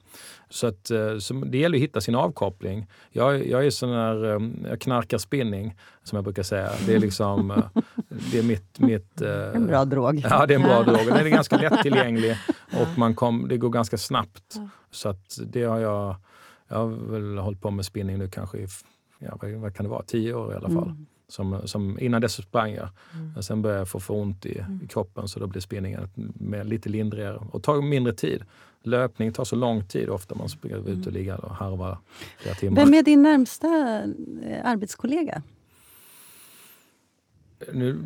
Så, 0.51 0.67
att, 0.67 0.91
eh, 0.91 1.19
så 1.19 1.35
det 1.35 1.59
gäller 1.59 1.79
att 1.79 1.83
hitta 1.83 2.01
sin 2.01 2.15
avkoppling. 2.15 2.87
Jag, 3.11 3.47
jag 3.47 3.67
är 3.67 3.71
sån 3.71 3.91
här, 3.91 4.25
eh, 4.25 4.71
jag 4.71 4.81
knarkar 4.81 5.19
spinning 5.19 5.75
som 6.03 6.17
jag 6.17 6.25
brukar 6.25 6.43
säga. 6.43 6.71
Det 6.87 6.95
är 6.95 6.99
liksom, 6.99 7.51
eh, 7.51 7.83
det 8.33 8.39
är 8.39 8.43
mitt... 8.43 8.79
mitt 8.79 9.21
en 9.21 9.67
bra 9.67 9.85
drog. 9.85 10.21
Ja, 10.25 10.47
det 10.47 10.55
är 10.55 10.59
en 10.59 10.65
bra 10.65 10.83
drog. 10.83 11.07
Den 11.07 11.27
är 11.27 11.29
ganska 11.29 11.57
lättillgänglig 11.57 12.37
och 12.73 12.99
man 12.99 13.15
kom, 13.15 13.49
det 13.49 13.57
går 13.57 13.71
ganska 13.71 13.99
snabbt. 13.99 14.57
Så 14.91 15.09
att 15.09 15.39
det 15.47 15.65
har 15.65 15.79
jag, 15.79 16.17
jag 16.69 16.77
har 16.77 16.87
väl 16.87 17.39
hållit 17.39 17.61
på 17.61 17.71
med 17.71 17.85
spinning 17.85 18.19
nu 18.19 18.29
kanske 18.29 18.59
i, 18.59 18.67
ja, 19.19 19.39
vad 19.41 19.75
kan 19.75 19.85
det 19.85 19.91
vara, 19.91 20.03
tio 20.03 20.35
år 20.35 20.53
i 20.53 20.57
alla 20.57 20.69
fall. 20.69 20.89
Mm. 20.89 21.07
Som, 21.31 21.61
som, 21.65 21.99
innan 21.99 22.21
dess 22.21 22.33
sprang 22.33 22.73
jag. 22.73 22.89
Mm. 23.15 23.43
Sen 23.43 23.63
började 23.63 23.81
jag 23.81 23.89
få 23.89 24.01
för 24.01 24.15
ont 24.15 24.47
i, 24.47 24.65
i 24.83 24.87
kroppen 24.89 25.29
så 25.29 25.41
då 25.41 25.47
blir 25.47 25.61
spinningen 25.61 26.11
med 26.35 26.69
lite 26.69 26.89
lindrigare 26.89 27.37
och 27.51 27.63
tar 27.63 27.83
mindre 27.83 28.13
tid 28.13 28.45
löpning 28.83 29.33
tar 29.33 29.45
så 29.45 29.57
lång 29.57 29.85
tid 29.85 30.09
ofta. 30.09 30.35
Man 30.35 30.49
springer 30.49 30.77
ut 30.77 30.85
och 30.87 30.91
mm. 30.91 31.15
ligger 31.15 31.45
och 31.45 31.55
harvar 31.55 31.99
flera 32.39 32.55
timmar. 32.55 32.85
Vem 32.85 32.95
är 32.95 33.03
din 33.03 33.23
närmsta 33.23 33.69
eh, 34.45 34.71
arbetskollega? 34.71 35.43
Nu 37.73 38.01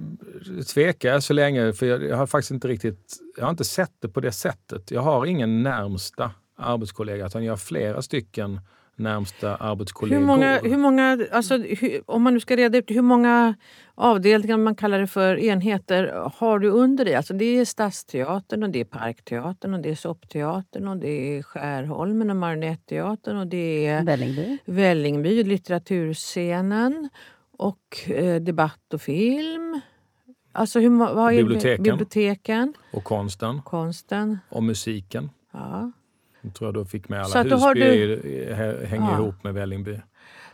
tvekar 0.75 1.09
jag 1.09 1.23
så 1.23 1.33
länge, 1.33 1.73
för 1.73 1.87
jag, 1.87 2.03
jag, 2.05 2.17
har 2.17 2.27
faktiskt 2.27 2.51
inte 2.51 2.69
riktigt 2.69 3.19
jag 3.37 3.45
har 3.45 3.51
inte 3.51 3.65
sett 3.65 3.93
det 3.99 4.09
på 4.09 4.21
det 4.21 4.33
sättet. 4.33 4.91
Jag 4.91 5.01
har 5.01 5.27
ingen 5.27 5.63
närmsta 5.63 6.31
arbetskollega, 6.57 7.27
utan 7.27 7.45
jag 7.45 7.53
har 7.53 7.57
flera 7.57 8.03
stycken 8.03 8.61
närmsta 9.03 9.57
arbetskollegor. 9.57 10.21
Hur 10.21 10.27
många, 10.27 10.59
hur 10.59 10.77
många 10.77 11.27
alltså, 11.33 11.57
hur, 11.57 12.03
om 12.07 12.23
man 12.23 12.35
nu 12.35 12.41
ska 12.41 12.57
reda 12.57 12.79
ut 12.79 12.91
hur 12.91 13.03
många 13.03 13.55
avdelningar, 13.95 14.57
man 14.57 14.75
kallar 14.75 14.99
det 14.99 15.07
för 15.07 15.39
enheter, 15.39 16.31
har 16.35 16.59
du 16.59 16.69
under 16.69 17.05
dig? 17.05 17.15
Alltså 17.15 17.35
det 17.35 17.45
är 17.45 17.65
Stadsteatern, 17.65 18.63
och 18.63 18.71
det 18.71 18.81
är 18.81 18.85
Parkteatern, 18.85 19.75
och 19.75 19.81
det 19.81 19.91
är 19.91 19.95
Soppteatern, 19.95 20.89
och 20.89 20.97
det 20.97 21.39
är 21.39 21.43
Skärholmen 21.43 22.31
och 22.31 22.37
Marionetteatern 22.37 23.37
och 23.37 23.47
det 23.47 23.87
är 23.87 24.05
Vällingby, 24.05 24.59
Vällingby 24.65 25.45
litteraturscenen 25.45 27.09
och 27.59 28.11
eh, 28.11 28.43
debatt 28.43 28.95
och 28.95 29.01
film. 29.01 29.81
Alltså 30.53 30.81
hur, 30.81 30.91
vad 30.99 31.33
är 31.33 31.37
biblioteken. 31.37 31.83
biblioteken. 31.83 32.75
Och 32.93 33.05
konsten. 33.05 33.63
konsten. 33.63 34.39
Och 34.49 34.63
musiken. 34.63 35.31
Ja. 35.53 35.93
Jag 36.43 36.55
tror 36.55 36.69
jag 36.69 36.75
då 36.75 36.85
fick 36.85 37.09
med 37.09 37.19
alla. 37.19 37.29
Så 37.29 37.39
Husby 37.39 37.81
du... 37.81 38.55
hänger 38.87 39.11
ja. 39.11 39.19
ihop 39.19 39.45
med 39.45 39.55
Vällingby. 39.55 39.99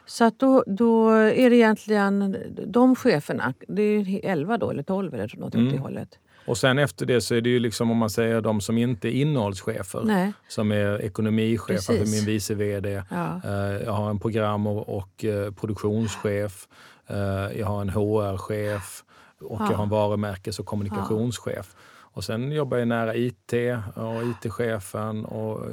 Så 0.07 0.25
att 0.25 0.39
då, 0.39 0.65
då 0.67 1.11
är 1.11 1.51
det 1.51 1.57
egentligen 1.57 2.37
de 2.67 2.97
cheferna, 2.97 3.55
det 3.69 3.83
är 3.83 4.21
11 4.23 4.59
då 4.59 4.71
eller 4.71 4.83
12 4.83 5.15
eller 5.15 5.37
något 5.37 5.55
mm. 5.55 5.67
åt 5.67 5.73
det 5.73 5.79
hållet. 5.79 6.19
Och 6.49 6.59
sen 6.59 6.79
efter 6.79 7.07
det 7.07 7.21
så 7.21 7.35
är 7.35 7.41
det 7.41 7.51
ju 7.51 7.59
liksom 7.59 7.91
om 7.91 7.97
man 7.97 8.11
säger 8.11 8.41
de 8.41 8.61
som 8.61 8.79
inte 8.79 9.09
är 9.09 9.13
innehållschefer. 9.13 10.03
Nej. 10.05 10.33
Som 10.49 10.73
är 10.73 11.03
ekonomichef, 11.03 11.71
alltså 11.71 11.93
min 11.93 12.25
vice 12.25 12.55
VD. 12.55 13.03
Ja. 13.11 13.41
Uh, 13.45 13.83
jag 13.85 13.93
har 13.93 14.11
en 14.11 14.19
program 14.19 14.67
och, 14.67 14.97
och 14.97 15.25
uh, 15.25 15.51
produktionschef. 15.51 16.69
Uh, 17.11 17.17
jag 17.59 17.67
har 17.67 17.81
en 17.81 17.91
HR-chef 17.91 19.05
och 19.41 19.61
ja. 19.61 19.67
jag 19.71 19.77
har 19.77 19.85
en 19.85 19.91
varumärkes 19.91 20.59
och 20.59 20.67
kommunikationschef. 20.67 21.75
Ja. 21.75 21.81
Och 22.19 22.25
sen 22.25 22.53
jobbar 22.53 22.79
jag 22.79 22.89
nära 22.89 23.17
IT 23.17 23.53
och 23.95 24.23
IT-chefen 24.23 25.25
och 25.25 25.67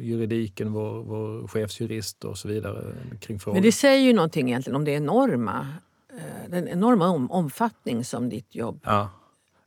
juridiken, 0.00 0.72
vår, 0.72 1.02
vår 1.02 1.48
chefsjurist 1.48 2.24
och 2.24 2.38
så 2.38 2.48
vidare. 2.48 2.94
kring 3.20 3.38
frågor. 3.38 3.54
Men 3.54 3.62
det 3.62 3.72
säger 3.72 4.00
ju 4.00 4.12
någonting 4.12 4.48
egentligen 4.48 4.76
om 4.76 4.84
det 4.84 4.90
enorma, 4.90 5.66
eh, 6.12 6.50
den 6.50 6.68
enorma 6.68 7.08
om, 7.08 7.30
omfattning 7.30 8.04
som 8.04 8.28
ditt 8.28 8.54
jobb 8.54 8.80
ja. 8.84 9.10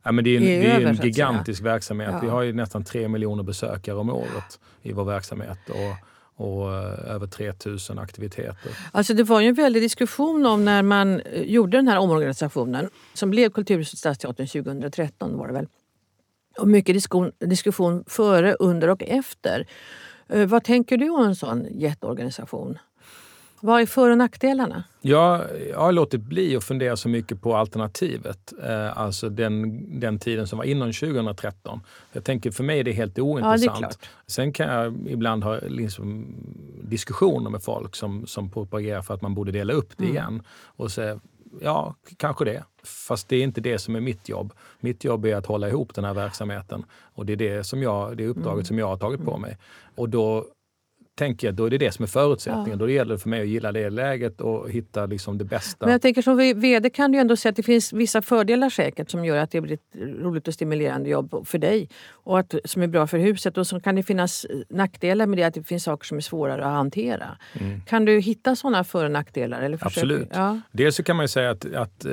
Ja, 0.02 0.12
men 0.12 0.24
det 0.24 0.30
är 0.30 0.36
en, 0.36 0.42
det 0.42 0.66
är 0.66 0.86
en 0.86 0.96
gigantisk 0.96 1.62
verksamhet. 1.62 2.10
Ja. 2.12 2.20
Vi 2.22 2.28
har 2.28 2.42
ju 2.42 2.52
nästan 2.52 2.84
tre 2.84 3.08
miljoner 3.08 3.42
besökare 3.42 3.96
om 3.96 4.10
året 4.10 4.60
i 4.82 4.92
vår 4.92 5.04
verksamhet. 5.04 5.58
Och, 5.68 6.46
och 6.46 6.68
uh, 6.68 7.10
över 7.14 7.26
3000 7.26 7.98
aktiviteter. 7.98 8.72
Alltså 8.92 9.14
det 9.14 9.22
var 9.22 9.40
ju 9.40 9.48
en 9.48 9.54
väldig 9.54 9.82
diskussion 9.82 10.46
om 10.46 10.64
när 10.64 10.82
man 10.82 11.20
eh, 11.20 11.42
gjorde 11.42 11.78
den 11.78 11.88
här 11.88 11.98
omorganisationen 11.98 12.88
som 13.14 13.30
blev 13.30 13.50
Kulturhuset 13.50 13.98
Stadsteatern 13.98 14.46
2013 14.46 15.38
var 15.38 15.46
det 15.46 15.52
väl 15.52 15.66
och 16.58 16.68
mycket 16.68 16.94
diskussion, 16.94 17.32
diskussion 17.38 18.04
före, 18.06 18.54
under 18.54 18.88
och 18.88 19.02
efter. 19.02 19.66
Eh, 20.28 20.46
vad 20.46 20.64
tänker 20.64 20.96
du 20.96 21.10
om 21.10 21.24
en 21.24 21.36
sån 21.36 21.66
jätteorganisation? 21.70 22.78
Vad 23.60 23.80
är 23.80 23.86
för 23.86 24.10
och 24.10 24.18
nackdelarna? 24.18 24.84
Jag, 25.00 25.42
jag 25.70 25.78
har 25.78 25.92
låtit 25.92 26.20
bli 26.20 26.56
att 26.56 26.64
fundera 26.64 26.96
så 26.96 27.08
mycket 27.08 27.42
på 27.42 27.56
alternativet. 27.56 28.52
Eh, 28.62 28.98
alltså 28.98 29.28
den, 29.28 30.00
den 30.00 30.18
tiden 30.18 30.46
som 30.46 30.58
var 30.58 30.64
innan 30.64 30.92
2013. 30.92 31.80
Jag 32.12 32.24
tänker 32.24 32.50
för 32.50 32.64
mig 32.64 32.80
är 32.80 32.84
det 32.84 32.92
helt 32.92 33.18
ointressant. 33.18 33.80
Ja, 33.80 33.88
det 33.88 34.32
Sen 34.32 34.52
kan 34.52 34.68
jag 34.68 34.96
ibland 35.06 35.44
ha 35.44 35.58
liksom 35.68 36.34
diskussioner 36.82 37.50
med 37.50 37.62
folk 37.62 37.96
som, 37.96 38.26
som 38.26 38.50
propagerar 38.50 39.02
för 39.02 39.14
att 39.14 39.22
man 39.22 39.34
borde 39.34 39.52
dela 39.52 39.72
upp 39.72 39.92
det 39.96 40.04
mm. 40.04 40.16
igen. 40.16 40.42
Och 40.64 40.90
säga, 40.90 41.20
ja, 41.60 41.94
kanske 42.16 42.44
det. 42.44 42.64
Fast 42.82 43.28
det 43.28 43.36
är 43.36 43.42
inte 43.42 43.60
det 43.60 43.78
som 43.78 43.96
är 43.96 44.00
mitt 44.00 44.28
jobb. 44.28 44.52
Mitt 44.80 45.04
jobb 45.04 45.24
är 45.24 45.36
att 45.36 45.46
hålla 45.46 45.68
ihop 45.68 45.94
den 45.94 46.04
här 46.04 46.14
verksamheten. 46.14 46.84
Och 47.14 47.26
det 47.26 47.32
är 47.32 47.36
det, 47.36 47.64
som 47.64 47.82
jag, 47.82 48.16
det 48.16 48.26
uppdraget 48.26 48.52
mm. 48.52 48.64
som 48.64 48.78
jag 48.78 48.86
har 48.86 48.96
tagit 48.96 49.24
på 49.24 49.38
mig. 49.38 49.58
Och 49.94 50.08
då 50.08 50.46
tänker 51.16 51.46
jag 51.46 51.54
då 51.54 51.64
är 51.64 51.70
det 51.70 51.78
det 51.78 51.92
som 51.92 52.02
är 52.02 52.06
förutsättningen. 52.06 52.70
Ja. 52.70 52.76
Då 52.76 52.90
gäller 52.90 53.14
det 53.14 53.18
för 53.18 53.28
mig 53.28 53.40
att 53.40 53.48
gilla 53.48 53.72
det 53.72 53.90
läget 53.90 54.40
och 54.40 54.70
hitta 54.70 55.06
liksom 55.06 55.38
det 55.38 55.44
bästa. 55.44 55.86
Men 55.86 55.92
jag 55.92 56.02
tänker 56.02 56.22
som 56.22 56.36
VD 56.36 56.90
kan 56.90 57.12
du 57.12 57.18
ändå 57.18 57.36
säga 57.36 57.50
att 57.50 57.56
det 57.56 57.62
finns 57.62 57.92
vissa 57.92 58.22
fördelar 58.22 58.70
säkert 58.70 59.10
som 59.10 59.24
gör 59.24 59.36
att 59.36 59.50
det 59.50 59.60
blir 59.60 59.74
ett 59.74 59.96
roligt 60.22 60.48
och 60.48 60.54
stimulerande 60.54 61.10
jobb 61.10 61.46
för 61.46 61.58
dig. 61.58 61.88
Och 62.12 62.38
att, 62.38 62.54
som 62.64 62.82
är 62.82 62.86
bra 62.86 63.06
för 63.06 63.18
huset. 63.18 63.58
Och 63.58 63.66
så 63.66 63.80
kan 63.80 63.96
det 63.96 64.02
finnas 64.02 64.46
nackdelar 64.68 65.26
med 65.26 65.38
det, 65.38 65.44
att 65.44 65.54
det 65.54 65.64
finns 65.64 65.84
saker 65.84 66.06
som 66.06 66.16
är 66.16 66.22
svårare 66.22 66.64
att 66.66 66.72
hantera. 66.72 67.38
Mm. 67.52 67.80
Kan 67.80 68.04
du 68.04 68.20
hitta 68.20 68.56
sådana 68.56 68.84
för 68.84 69.04
och 69.04 69.10
nackdelar? 69.10 69.62
Eller 69.62 69.78
Absolut. 69.80 70.28
Ja. 70.34 70.60
Dels 70.72 70.96
så 70.96 71.02
kan 71.02 71.16
man 71.16 71.28
säga 71.28 71.50
att, 71.50 71.74
att 71.74 72.04
eh, 72.04 72.12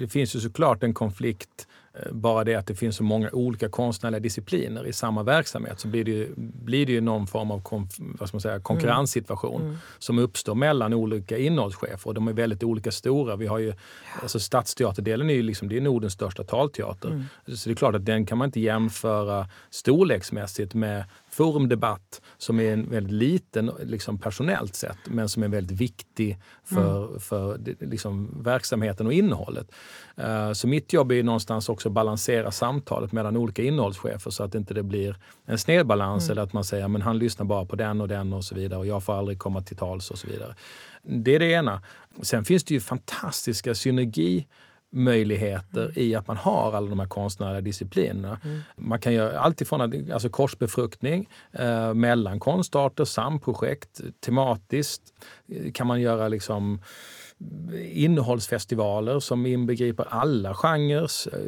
det 0.00 0.08
finns 0.10 0.36
ju 0.36 0.40
såklart 0.40 0.82
en 0.82 0.94
konflikt 0.94 1.66
Eh, 1.66 1.71
bara 2.10 2.44
det 2.44 2.54
att 2.54 2.66
det 2.66 2.74
finns 2.74 2.96
så 2.96 3.02
många 3.02 3.30
olika 3.32 3.68
konstnärliga 3.68 4.20
discipliner 4.20 4.86
i 4.86 4.92
samma 4.92 5.22
verksamhet 5.22 5.80
så 5.80 5.88
blir 5.88 6.04
det 6.04 6.10
ju, 6.10 6.28
blir 6.36 6.86
det 6.86 6.92
ju 6.92 7.00
någon 7.00 7.26
form 7.26 7.50
av 7.50 7.62
konf, 7.62 7.90
vad 7.98 8.28
ska 8.28 8.36
man 8.36 8.40
säga, 8.40 8.60
konkurrenssituation 8.60 9.60
mm. 9.60 9.66
Mm. 9.66 9.80
som 9.98 10.18
uppstår 10.18 10.54
mellan 10.54 10.92
olika 10.92 11.38
innehållschefer. 11.38 12.06
Och 12.06 12.14
de 12.14 12.28
är 12.28 12.32
väldigt 12.32 12.62
olika 12.62 12.90
stora. 12.90 13.36
Vi 13.36 13.46
har 13.46 13.58
ju, 13.58 13.74
alltså 14.22 14.40
Stadsteaterdelen 14.40 15.30
är 15.30 15.34
ju 15.34 15.42
liksom, 15.42 15.68
det 15.68 15.76
är 15.76 15.80
Nordens 15.80 16.12
största 16.12 16.44
talteater. 16.44 17.08
Mm. 17.08 17.24
Så 17.46 17.68
det 17.68 17.72
är 17.72 17.76
klart 17.76 17.94
att 17.94 18.04
den 18.04 18.26
kan 18.26 18.38
man 18.38 18.48
inte 18.48 18.60
jämföra 18.60 19.48
storleksmässigt 19.70 20.74
med 20.74 21.04
Forumdebatt 21.32 22.20
som 22.38 22.60
är 22.60 22.72
en 22.72 22.90
väldigt 22.90 23.12
liten 23.12 23.70
liksom 23.82 24.18
personellt 24.18 24.74
sett 24.74 24.98
men 25.04 25.28
som 25.28 25.42
är 25.42 25.48
väldigt 25.48 25.80
viktig 25.80 26.38
för, 26.64 27.06
mm. 27.06 27.20
för 27.20 27.60
liksom, 27.80 28.42
verksamheten 28.42 29.06
och 29.06 29.12
innehållet. 29.12 29.72
Uh, 30.18 30.52
så 30.52 30.68
mitt 30.68 30.92
jobb 30.92 31.12
är 31.12 31.22
någonstans 31.22 31.68
också 31.68 31.88
att 31.88 31.92
balansera 31.92 32.50
samtalet 32.50 33.12
mellan 33.12 33.36
olika 33.36 33.62
innehållschefer 33.62 34.30
så 34.30 34.42
att 34.42 34.54
inte 34.54 34.74
det 34.74 34.82
blir 34.82 35.16
en 35.46 35.58
snedbalans 35.58 36.24
mm. 36.24 36.32
eller 36.32 36.42
att 36.42 36.52
man 36.52 36.64
säger 36.64 36.96
att 36.96 37.02
han 37.02 37.18
lyssnar 37.18 37.46
bara 37.46 37.66
på 37.66 37.76
den 37.76 38.00
och 38.00 38.08
den 38.08 38.32
och 38.32 38.44
så 38.44 38.54
vidare 38.54 38.78
och 38.78 38.86
jag 38.86 39.04
får 39.04 39.12
aldrig 39.12 39.38
komma 39.38 39.60
till 39.60 39.76
tals 39.76 40.10
och 40.10 40.18
så 40.18 40.26
vidare. 40.26 40.54
Det 41.02 41.34
är 41.34 41.38
det 41.38 41.50
ena. 41.50 41.82
Sen 42.22 42.44
finns 42.44 42.64
det 42.64 42.74
ju 42.74 42.80
fantastiska 42.80 43.74
synergi 43.74 44.46
möjligheter 44.92 45.98
i 45.98 46.14
att 46.14 46.26
man 46.26 46.36
har 46.36 46.72
alla 46.72 46.90
de 46.90 47.00
här 47.00 47.06
konstnärliga 47.06 47.60
disciplinerna. 47.60 48.40
Mm. 48.44 48.60
Man 48.76 49.00
kan 49.00 49.12
göra 49.14 49.40
allt 49.40 49.60
ifrån 49.60 50.10
alltså 50.12 50.28
korsbefruktning 50.28 51.28
eh, 51.52 51.94
mellan 51.94 52.40
konstarter, 52.40 53.04
samprojekt, 53.04 54.00
tematiskt 54.20 55.02
kan 55.74 55.86
man 55.86 56.00
göra 56.00 56.28
liksom 56.28 56.80
innehållsfestivaler 57.92 59.20
som 59.20 59.46
inbegriper 59.46 60.06
alla 60.10 60.54
genrer. 60.54 61.06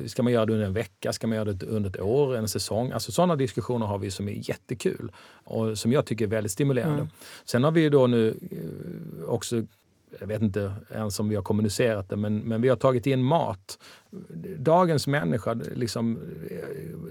Ska 0.08 0.22
man 0.22 0.32
göra 0.32 0.46
det 0.46 0.52
under 0.52 0.66
en 0.66 0.72
vecka? 0.72 1.12
Ska 1.12 1.26
man 1.26 1.36
göra 1.36 1.52
det 1.52 1.66
under 1.66 1.90
ett 1.90 2.00
år? 2.00 2.36
En 2.36 2.48
säsong? 2.48 2.90
Alltså 2.90 3.12
sådana 3.12 3.36
diskussioner 3.36 3.86
har 3.86 3.98
vi 3.98 4.10
som 4.10 4.28
är 4.28 4.48
jättekul 4.48 5.12
och 5.44 5.78
som 5.78 5.92
jag 5.92 6.06
tycker 6.06 6.24
är 6.24 6.28
väldigt 6.28 6.52
stimulerande. 6.52 6.96
Mm. 6.96 7.08
Sen 7.44 7.64
har 7.64 7.70
vi 7.70 7.88
då 7.88 8.06
nu 8.06 8.28
eh, 8.50 9.28
också 9.28 9.62
jag 10.21 10.26
vet 10.26 10.42
inte 10.42 10.73
ens 10.94 11.21
om 11.21 11.28
vi 11.28 11.37
har 11.37 11.42
kommunicerat 11.42 12.09
det, 12.09 12.16
men, 12.16 12.38
men 12.38 12.62
vi 12.62 12.68
har 12.68 12.76
tagit 12.76 13.06
in 13.06 13.23
mat. 13.23 13.78
Dagens 14.59 15.06
människa, 15.06 15.54
liksom, 15.54 16.18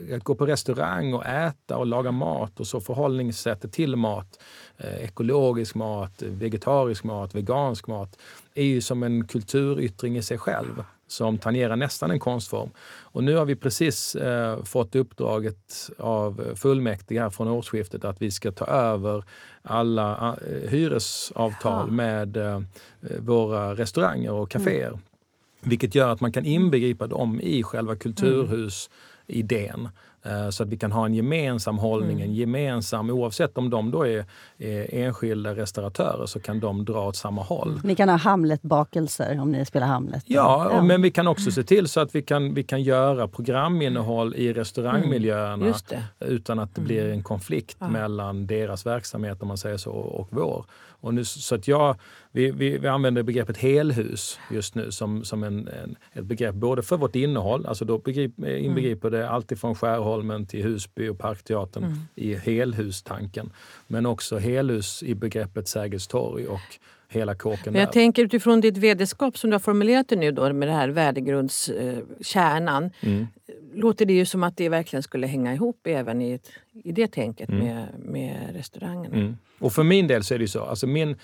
eh, 0.09 0.15
att 0.15 0.23
gå 0.23 0.35
på 0.35 0.45
restaurang 0.45 1.13
och 1.13 1.25
äta 1.25 1.77
och 1.77 1.85
laga 1.85 2.11
mat 2.11 2.59
och 2.59 2.67
så 2.67 2.81
förhållningssättet 2.81 3.71
till 3.73 3.95
mat, 3.95 4.39
eh, 4.77 5.03
ekologisk 5.03 5.75
mat, 5.75 6.21
vegetarisk 6.21 7.03
mat, 7.03 7.35
vegansk 7.35 7.87
mat, 7.87 8.19
är 8.53 8.63
ju 8.63 8.81
som 8.81 9.03
en 9.03 9.27
kulturyttring 9.27 10.17
i 10.17 10.21
sig 10.21 10.37
själv 10.37 10.83
som 11.07 11.37
tangerar 11.37 11.75
nästan 11.75 12.11
en 12.11 12.19
konstform. 12.19 12.69
Och 13.01 13.23
nu 13.23 13.35
har 13.35 13.45
vi 13.45 13.55
precis 13.55 14.15
eh, 14.15 14.63
fått 14.63 14.95
uppdraget 14.95 15.89
av 15.97 16.55
fullmäktige 16.55 17.19
här 17.19 17.29
från 17.29 17.47
årsskiftet 17.47 18.05
att 18.05 18.21
vi 18.21 18.31
ska 18.31 18.51
ta 18.51 18.65
över 18.65 19.23
alla 19.63 20.37
eh, 20.47 20.69
hyresavtal 20.69 21.87
ja. 21.87 21.93
med 21.93 22.37
eh, 22.37 22.61
våra 23.19 23.75
restauranger 23.75 24.31
och 24.31 24.51
kaféer. 24.51 24.87
Mm. 24.87 24.99
Vilket 25.61 25.95
gör 25.95 26.09
att 26.09 26.21
man 26.21 26.31
kan 26.31 26.45
inbegripa 26.45 27.07
dem 27.07 27.41
i 27.41 27.63
själva 27.63 27.95
kulturhusidén. 27.95 29.89
Eh, 30.25 30.49
så 30.49 30.63
att 30.63 30.69
vi 30.69 30.77
kan 30.77 30.91
ha 30.91 31.05
en 31.05 31.13
gemensam 31.13 31.77
hållning, 31.77 32.17
mm. 32.17 32.29
en 32.29 32.33
gemensam, 32.33 33.09
oavsett 33.09 33.57
om 33.57 33.69
de 33.69 33.91
då 33.91 34.07
är, 34.07 34.25
är, 34.57 34.95
enskilda 34.95 35.55
restauratörer 35.55 36.25
så 36.25 36.39
kan 36.39 36.59
de 36.59 36.85
dra 36.85 37.07
åt 37.07 37.15
samma 37.15 37.43
håll. 37.43 37.79
Ni 37.83 37.95
kan 37.95 38.09
ha 38.09 38.15
Hamlet-bakelser 38.15 39.39
om 39.39 39.51
ni 39.51 39.65
spelar 39.65 39.87
Hamlet? 39.87 40.23
Ja, 40.27 40.69
ja, 40.71 40.81
men 40.81 41.01
vi 41.01 41.11
kan 41.11 41.27
också 41.27 41.51
se 41.51 41.63
till 41.63 41.87
så 41.87 41.99
att 41.99 42.15
vi 42.15 42.21
kan, 42.21 42.53
vi 42.53 42.63
kan 42.63 42.83
göra 42.83 43.27
programinnehåll 43.27 44.35
i 44.35 44.53
restaurangmiljöerna 44.53 45.65
mm. 45.65 46.03
utan 46.19 46.59
att 46.59 46.75
det 46.75 46.81
blir 46.81 47.01
mm. 47.01 47.13
en 47.13 47.23
konflikt 47.23 47.77
ja. 47.79 47.87
mellan 47.87 48.47
deras 48.47 48.85
verksamhet 48.85 49.41
om 49.41 49.47
man 49.47 49.57
säger 49.57 49.77
så 49.77 49.91
och 49.91 50.27
vår. 50.31 50.65
Och 51.03 51.13
nu, 51.13 51.25
så 51.25 51.55
att 51.55 51.67
jag, 51.67 51.95
vi, 52.31 52.51
vi, 52.51 52.77
vi 52.77 52.87
använder 52.87 53.23
begreppet 53.23 53.57
helhus 53.57 54.39
just 54.51 54.75
nu 54.75 54.91
som, 54.91 55.23
som 55.23 55.43
en, 55.43 55.67
en, 55.67 55.95
ett 56.13 56.25
begrepp 56.25 56.55
både 56.55 56.81
för 56.81 56.97
vårt 56.97 57.15
innehåll, 57.15 57.65
alltså 57.65 57.85
då 57.85 57.97
begrip, 57.97 58.37
mm. 58.37 58.65
inbegriper 58.65 59.09
det 59.09 59.29
alltifrån 59.29 59.75
Skärholmen 60.13 60.45
till 60.45 60.63
Husby 60.63 61.09
och 61.09 61.17
Parkteatern 61.17 61.83
mm. 61.83 61.97
i 62.15 62.35
helhustanken. 62.35 63.51
Men 63.87 64.05
också 64.05 64.37
helhus 64.37 65.03
i 65.03 65.15
begreppet 65.15 65.67
Sergels 65.67 66.07
torg 66.07 66.47
och 66.47 66.59
hela 67.07 67.35
kåken. 67.35 67.73
Men 67.73 67.79
jag 67.79 67.87
där. 67.87 67.93
tänker 67.93 68.23
utifrån 68.23 68.61
ditt 68.61 68.77
vederskap 68.77 69.37
som 69.37 69.49
du 69.49 69.53
har 69.53 69.59
formulerat 69.59 70.09
det 70.09 70.15
nu 70.15 70.31
då 70.31 70.53
med 70.53 70.67
det 70.67 70.73
här 70.73 70.89
värdegrundskärnan. 70.89 72.89
Mm. 73.01 73.27
Låter 73.73 74.05
det 74.05 74.13
ju 74.13 74.25
som 74.25 74.43
att 74.43 74.57
det 74.57 74.69
verkligen 74.69 75.03
skulle 75.03 75.27
hänga 75.27 75.53
ihop 75.53 75.87
även 75.87 76.21
i, 76.21 76.31
ett, 76.31 76.49
i 76.83 76.91
det 76.91 77.07
tänket 77.07 77.49
mm. 77.49 77.65
med, 77.65 77.87
med 77.99 78.55
restaurangerna. 78.55 79.15
Mm. 79.15 79.37
Och 79.59 79.73
för 79.73 79.83
min 79.83 80.07
del 80.07 80.23
så 80.23 80.33
är 80.33 80.37
det 80.37 80.43
ju 80.43 80.47
så. 80.47 80.63
Alltså 80.63 80.87
min, 80.87 81.15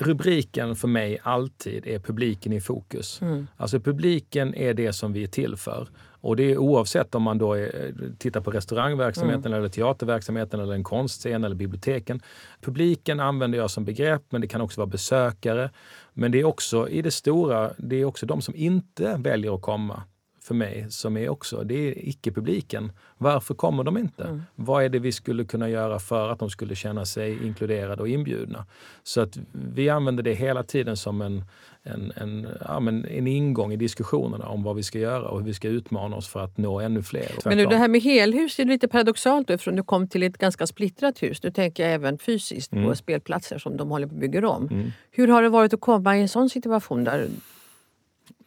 rubriken 0.00 0.76
för 0.76 0.88
mig 0.88 1.18
alltid 1.22 1.86
är 1.86 1.98
publiken 1.98 2.52
i 2.52 2.60
fokus. 2.60 3.22
Mm. 3.22 3.46
Alltså 3.56 3.80
publiken 3.80 4.54
är 4.54 4.74
det 4.74 4.92
som 4.92 5.12
vi 5.12 5.22
är 5.22 5.28
till 5.28 5.56
för. 5.56 5.88
Och 6.20 6.36
det 6.36 6.52
är 6.52 6.58
oavsett 6.58 7.14
om 7.14 7.22
man 7.22 7.38
då 7.38 7.52
är, 7.52 7.92
tittar 8.18 8.40
på 8.40 8.50
restaurangverksamheten 8.50 9.46
mm. 9.46 9.58
eller 9.58 9.68
teaterverksamheten 9.68 10.60
eller 10.60 10.74
en 10.74 10.84
konstscen 10.84 11.44
eller 11.44 11.56
biblioteken. 11.56 12.20
Publiken 12.60 13.20
använder 13.20 13.58
jag 13.58 13.70
som 13.70 13.84
begrepp, 13.84 14.22
men 14.30 14.40
det 14.40 14.46
kan 14.46 14.60
också 14.60 14.80
vara 14.80 14.90
besökare. 14.90 15.70
Men 16.12 16.32
det 16.32 16.40
är 16.40 16.44
också 16.44 16.88
i 16.88 17.02
det 17.02 17.10
stora, 17.10 17.70
det 17.76 17.96
är 17.96 18.04
också 18.04 18.26
de 18.26 18.42
som 18.42 18.54
inte 18.54 19.16
väljer 19.18 19.54
att 19.54 19.62
komma 19.62 20.02
för 20.48 20.54
mig 20.54 20.86
som 20.88 21.16
är 21.16 21.28
också, 21.28 21.64
det 21.64 21.74
är 21.74 22.08
icke-publiken. 22.08 22.92
Varför 23.18 23.54
kommer 23.54 23.84
de 23.84 23.98
inte? 23.98 24.24
Mm. 24.24 24.42
Vad 24.54 24.84
är 24.84 24.88
det 24.88 24.98
vi 24.98 25.12
skulle 25.12 25.44
kunna 25.44 25.68
göra 25.68 25.98
för 25.98 26.28
att 26.28 26.38
de 26.38 26.50
skulle 26.50 26.74
känna 26.74 27.04
sig 27.04 27.46
inkluderade 27.46 28.02
och 28.02 28.08
inbjudna? 28.08 28.66
Så 29.02 29.20
att 29.20 29.38
vi 29.52 29.88
använder 29.88 30.22
det 30.22 30.34
hela 30.34 30.62
tiden 30.62 30.96
som 30.96 31.22
en, 31.22 31.44
en, 31.82 32.12
en, 32.16 32.48
ja, 32.68 32.80
men 32.80 33.04
en 33.04 33.26
ingång 33.26 33.72
i 33.72 33.76
diskussionerna 33.76 34.48
om 34.48 34.62
vad 34.62 34.76
vi 34.76 34.82
ska 34.82 34.98
göra 34.98 35.28
och 35.28 35.38
hur 35.38 35.46
vi 35.46 35.54
ska 35.54 35.68
utmana 35.68 36.16
oss 36.16 36.28
för 36.28 36.44
att 36.44 36.58
nå 36.58 36.80
ännu 36.80 37.02
fler. 37.02 37.30
Men 37.44 37.56
nu, 37.56 37.66
det 37.66 37.76
här 37.76 37.88
med 37.88 38.00
helhus 38.00 38.58
är 38.58 38.64
lite 38.64 38.88
paradoxalt 38.88 39.50
eftersom 39.50 39.76
du 39.76 39.82
kom 39.82 40.08
till 40.08 40.22
ett 40.22 40.38
ganska 40.38 40.66
splittrat 40.66 41.22
hus. 41.22 41.42
Nu 41.42 41.50
tänker 41.50 41.82
jag 41.82 41.92
även 41.92 42.18
fysiskt 42.18 42.72
mm. 42.72 42.88
på 42.88 42.94
spelplatser 42.94 43.58
som 43.58 43.76
de 43.76 43.90
håller 43.90 44.06
på 44.06 44.14
att 44.14 44.20
bygga 44.20 44.48
om. 44.48 44.68
Mm. 44.68 44.92
Hur 45.10 45.28
har 45.28 45.42
det 45.42 45.48
varit 45.48 45.74
att 45.74 45.80
komma 45.80 46.16
i 46.16 46.20
en 46.20 46.28
sån 46.28 46.50
situation 46.50 47.04
där 47.04 47.28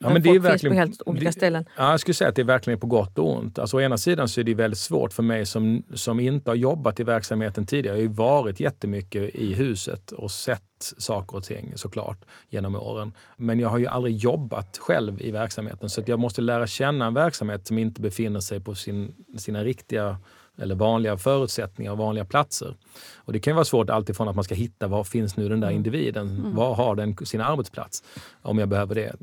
Ja, 0.02 0.14
men 0.14 0.22
det 0.22 0.30
är 0.30 0.40
verkligen, 0.40 0.76
finns 0.76 0.98
på 0.98 1.06
helt 1.06 1.18
olika 1.18 1.32
ställen. 1.32 1.66
Ja, 1.78 1.92
jag 1.92 2.00
skulle 2.00 2.16
säga 2.16 2.30
att 2.30 2.36
det 2.36 2.42
är 2.42 2.46
verkligen 2.46 2.80
på 2.80 2.88
gott 2.88 3.20
och 3.20 3.38
ont. 3.38 3.60
Alltså, 3.60 3.78
å 3.78 3.82
ena 3.82 3.98
sidan 3.98 4.30
så 4.30 4.40
är 4.40 4.44
det 4.44 4.54
väldigt 4.54 4.80
svårt 4.80 5.14
för 5.14 5.24
mig 5.24 5.46
som, 5.46 5.84
som 5.94 6.20
inte 6.20 6.50
har 6.50 6.56
jobbat 6.56 7.00
i 7.00 7.04
verksamheten 7.04 7.66
tidigare. 7.66 7.98
Jag 7.98 8.04
har 8.04 8.10
ju 8.10 8.16
varit 8.16 8.60
jättemycket 8.60 9.36
i 9.36 9.54
huset 9.54 10.12
och 10.12 10.32
sett 10.32 10.62
saker 10.98 11.38
och 11.38 11.44
ting 11.44 11.74
såklart 11.76 12.26
genom 12.50 12.76
åren. 12.76 13.14
Men 13.38 13.60
jag 13.60 13.70
har 13.70 13.78
ju 13.78 13.88
aldrig 13.88 14.16
jobbat 14.16 14.78
själv 14.78 15.22
i 15.22 15.32
verksamheten 15.32 15.90
så 15.90 16.04
jag 16.06 16.20
måste 16.20 16.42
lära 16.42 16.68
känna 16.68 17.06
en 17.06 17.14
verksamhet 17.14 17.68
som 17.68 17.78
inte 17.78 18.02
befinner 18.02 18.40
sig 18.40 18.60
på 18.60 18.76
sin, 18.76 19.14
sina 19.38 19.64
riktiga 19.64 20.18
eller 20.62 20.76
vanliga 20.76 21.18
förutsättningar 21.18 21.92
och 21.92 21.98
vanliga 21.98 22.26
platser. 22.26 22.76
Och 23.16 23.34
det 23.34 23.40
kan 23.40 23.56
vara 23.56 23.66
svårt 23.66 23.90
alltifrån 23.90 24.28
att 24.28 24.36
man 24.36 24.44
ska 24.44 24.56
hitta 24.56 24.88
var 24.88 25.04
finns 25.04 25.38
nu 25.38 25.50
den 25.50 25.60
där 25.60 25.68
mm. 25.68 25.78
individen? 25.78 26.30
Mm. 26.30 26.56
Var 26.56 26.76
har 26.76 26.96
den 26.96 27.18
sin 27.26 27.42
arbetsplats? 27.42 28.04
Om 28.42 28.60
jag 28.60 28.70
behöver 28.70 28.96
det. 28.96 29.16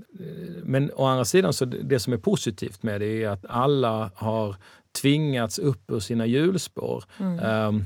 Men 0.63 0.91
å 0.95 1.05
andra 1.05 1.25
sidan, 1.25 1.53
så 1.53 1.65
det 1.65 2.01
som 2.01 2.13
är 2.13 2.17
positivt 2.17 2.83
med 2.83 3.01
det 3.01 3.25
är 3.25 3.29
att 3.29 3.47
alla 3.49 4.11
har 4.15 4.57
tvingats 5.03 5.59
upp 5.59 5.91
ur 5.91 6.01
sina 6.01 6.27
hjulspår. 6.27 7.05
Mm. 7.19 7.67
Um, 7.69 7.85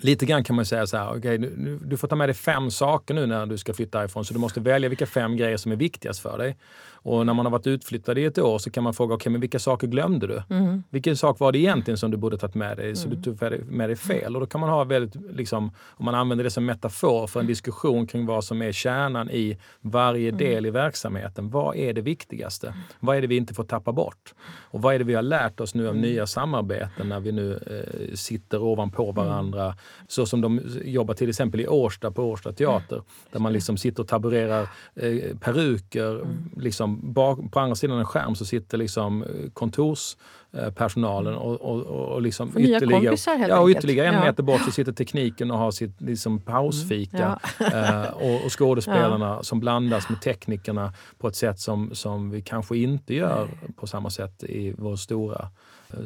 Lite 0.00 0.26
grann 0.26 0.44
kan 0.44 0.56
man 0.56 0.66
säga 0.66 0.86
så 0.86 0.96
här, 0.96 1.16
okay, 1.16 1.38
du, 1.38 1.78
du, 1.84 1.96
får 1.96 2.08
ta 2.08 2.16
med 2.16 2.28
dig 2.28 2.34
fem 2.34 2.70
saker 2.70 3.14
nu 3.14 3.26
när 3.26 3.46
du 3.46 3.58
ska 3.58 3.74
flytta 3.74 4.04
ifrån 4.04 4.24
så 4.24 4.34
du 4.34 4.40
måste 4.40 4.60
välja 4.60 4.88
vilka 4.88 5.06
fem 5.06 5.36
grejer 5.36 5.56
som 5.56 5.72
är 5.72 5.76
viktigast 5.76 6.20
för 6.20 6.38
dig. 6.38 6.56
Och 7.02 7.26
när 7.26 7.34
man 7.34 7.46
har 7.46 7.50
varit 7.50 7.66
utflyttad 7.66 8.18
i 8.18 8.24
ett 8.24 8.38
år 8.38 8.58
så 8.58 8.70
kan 8.70 8.84
man 8.84 8.94
fråga, 8.94 9.14
okay, 9.14 9.30
men 9.30 9.40
vilka 9.40 9.58
saker 9.58 9.86
glömde 9.86 10.26
du? 10.26 10.42
Mm. 10.50 10.82
Vilken 10.90 11.16
sak 11.16 11.40
var 11.40 11.52
det 11.52 11.58
egentligen 11.58 11.98
som 11.98 12.10
du 12.10 12.16
borde 12.16 12.38
tagit 12.38 12.54
med 12.54 12.76
dig, 12.76 12.96
så 12.96 13.06
mm. 13.06 13.20
du 13.20 13.34
tog 13.34 13.62
med 13.70 13.88
dig 13.88 13.96
fel? 13.96 14.34
Och 14.34 14.40
då 14.40 14.46
kan 14.46 14.60
man 14.60 14.70
ha 14.70 14.84
väldigt, 14.84 15.36
liksom, 15.36 15.72
om 15.88 16.04
man 16.04 16.14
använder 16.14 16.44
det 16.44 16.50
som 16.50 16.66
metafor 16.66 17.26
för 17.26 17.40
en 17.40 17.46
diskussion 17.46 18.06
kring 18.06 18.26
vad 18.26 18.44
som 18.44 18.62
är 18.62 18.72
kärnan 18.72 19.30
i 19.30 19.58
varje 19.80 20.28
mm. 20.28 20.38
del 20.38 20.66
i 20.66 20.70
verksamheten. 20.70 21.50
Vad 21.50 21.76
är 21.76 21.92
det 21.92 22.00
viktigaste? 22.00 22.74
Vad 23.00 23.16
är 23.16 23.20
det 23.20 23.26
vi 23.26 23.36
inte 23.36 23.54
får 23.54 23.64
tappa 23.64 23.92
bort? 23.92 24.34
Och 24.70 24.82
vad 24.82 24.94
är 24.94 24.98
det 24.98 25.04
vi 25.04 25.14
har 25.14 25.22
lärt 25.22 25.60
oss 25.60 25.74
nu 25.74 25.88
av 25.88 25.94
mm. 25.94 26.02
nya 26.02 26.26
samarbeten 26.26 27.08
när 27.08 27.20
vi 27.20 27.32
nu 27.32 27.52
eh, 27.52 28.14
sitter 28.14 28.62
ovanpå 28.62 29.02
mm. 29.02 29.14
varandra? 29.14 29.74
Så 30.08 30.26
som 30.26 30.40
de 30.40 30.60
jobbar 30.84 31.14
till 31.14 31.28
exempel 31.28 31.60
i 31.60 31.68
Årsta 31.68 32.10
på 32.10 32.22
Årsta 32.22 32.52
teater, 32.52 33.02
där 33.32 33.40
man 33.40 33.52
liksom 33.52 33.76
sitter 33.76 34.02
och 34.02 34.08
taburerar 34.08 34.68
eh, 34.94 35.36
peruker 35.40 36.26
liksom, 36.56 37.12
bak, 37.12 37.38
på 37.52 37.60
andra 37.60 37.74
sidan 37.74 37.98
en 37.98 38.04
skärm 38.04 38.34
så 38.34 38.44
sitter 38.44 38.78
liksom 38.78 39.22
eh, 39.22 39.28
kontorspersonalen 39.52 41.34
och, 41.34 41.60
och, 41.60 41.82
och 41.82 42.22
liksom 42.22 42.58
ytterligare, 42.58 43.48
ja, 43.48 43.60
och 43.60 43.68
ytterligare 43.68 44.08
en 44.08 44.14
ja. 44.14 44.24
meter 44.24 44.42
bort 44.42 44.60
så 44.64 44.70
sitter 44.70 44.92
tekniken 44.92 45.50
och 45.50 45.58
har 45.58 45.70
sitt 45.70 46.00
liksom 46.00 46.40
pausfika. 46.40 47.38
Mm. 47.58 47.72
Ja. 47.72 48.04
Eh, 48.04 48.10
och, 48.10 48.44
och 48.44 48.58
skådespelarna 48.58 49.26
ja. 49.36 49.42
som 49.42 49.60
blandas 49.60 50.08
med 50.08 50.20
teknikerna 50.20 50.92
på 51.18 51.28
ett 51.28 51.36
sätt 51.36 51.60
som, 51.60 51.94
som 51.94 52.30
vi 52.30 52.42
kanske 52.42 52.76
inte 52.76 53.14
gör 53.14 53.48
på 53.76 53.86
samma 53.86 54.10
sätt 54.10 54.44
i 54.44 54.74
vår 54.78 54.96
stora 54.96 55.48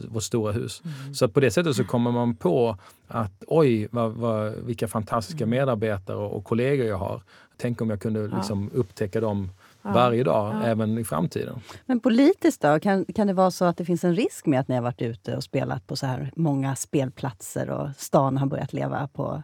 vårt 0.09 0.23
stora 0.23 0.53
hus. 0.53 0.83
Mm. 0.85 1.14
Så 1.14 1.29
på 1.29 1.40
det 1.40 1.51
sättet 1.51 1.77
så 1.77 1.85
kommer 1.85 2.11
man 2.11 2.35
på 2.35 2.77
att 3.09 3.45
oj, 3.47 3.88
vad, 3.90 4.12
vad, 4.12 4.53
vilka 4.53 4.88
fantastiska 4.88 5.45
mm. 5.45 5.51
medarbetare 5.51 6.16
och, 6.16 6.45
kollegor 6.45 6.87
jag 6.87 6.97
har. 6.97 7.23
Tänk 7.57 7.81
om 7.81 7.90
jag 7.90 8.01
kunde 8.01 8.27
liksom 8.27 8.71
upptäcka 8.75 9.21
dem 9.21 9.51
varje 9.83 10.25
dag, 10.25 10.55
ja. 10.55 10.66
även 10.66 10.99
i 10.99 11.05
framtiden. 11.05 11.61
Men 11.87 12.01
politiskt 12.01 12.62
då? 12.62 12.81
Kan, 12.81 13.05
kan 13.05 13.27
det 13.27 13.33
vara 13.33 13.51
så 13.51 13.64
att 13.64 13.77
det 13.77 13.85
finns 13.85 14.05
en 14.05 14.16
risk 14.16 14.47
med 14.47 14.61
att 14.61 14.68
ni 14.68 14.75
har 14.75 14.83
varit 14.83 15.03
ute 15.03 15.37
och 15.37 15.45
spelat 15.45 15.87
på 15.87 15.97
så 15.97 16.07
här 16.07 16.33
många 16.37 16.77
spelplatser 16.77 17.71
och 17.71 17.88
stan 17.97 18.37
har 18.37 18.47
börjat 18.47 18.73
leva 18.73 19.09
på 19.09 19.42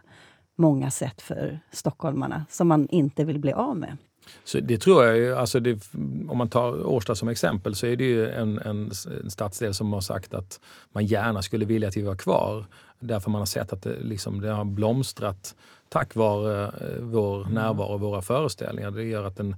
många 0.55 0.91
sätt 0.91 1.21
för 1.21 1.59
stockholmarna 1.71 2.45
som 2.49 2.67
man 2.67 2.87
inte 2.89 3.25
vill 3.25 3.39
bli 3.39 3.53
av 3.53 3.77
med? 3.77 3.97
Så 4.43 4.59
det 4.59 4.77
tror 4.77 5.05
jag, 5.05 5.37
alltså 5.37 5.59
det, 5.59 5.89
om 6.29 6.37
man 6.37 6.49
tar 6.49 6.87
Årsta 6.87 7.15
som 7.15 7.29
exempel, 7.29 7.75
så 7.75 7.85
är 7.85 7.95
det 7.95 8.03
ju 8.03 8.29
en, 8.29 8.59
en, 8.59 8.91
en 9.23 9.29
stadsdel 9.29 9.73
som 9.73 9.93
har 9.93 10.01
sagt 10.01 10.33
att 10.33 10.59
man 10.91 11.05
gärna 11.05 11.41
skulle 11.41 11.65
vilja 11.65 11.87
att 11.87 11.97
vi 11.97 12.01
var 12.01 12.15
kvar. 12.15 12.65
Därför 12.99 13.31
man 13.31 13.41
har 13.41 13.45
sett 13.45 13.73
att 13.73 13.81
det, 13.81 13.95
liksom, 14.01 14.41
det 14.41 14.51
har 14.51 14.65
blomstrat 14.65 15.55
tack 15.89 16.15
vare 16.15 16.65
eh, 16.65 17.01
vår 17.01 17.45
närvaro 17.45 17.93
och 17.93 17.99
våra 17.99 18.21
föreställningar. 18.21 18.91
Det 18.91 19.03
gör 19.03 19.23
att 19.23 19.37
den 19.37 19.55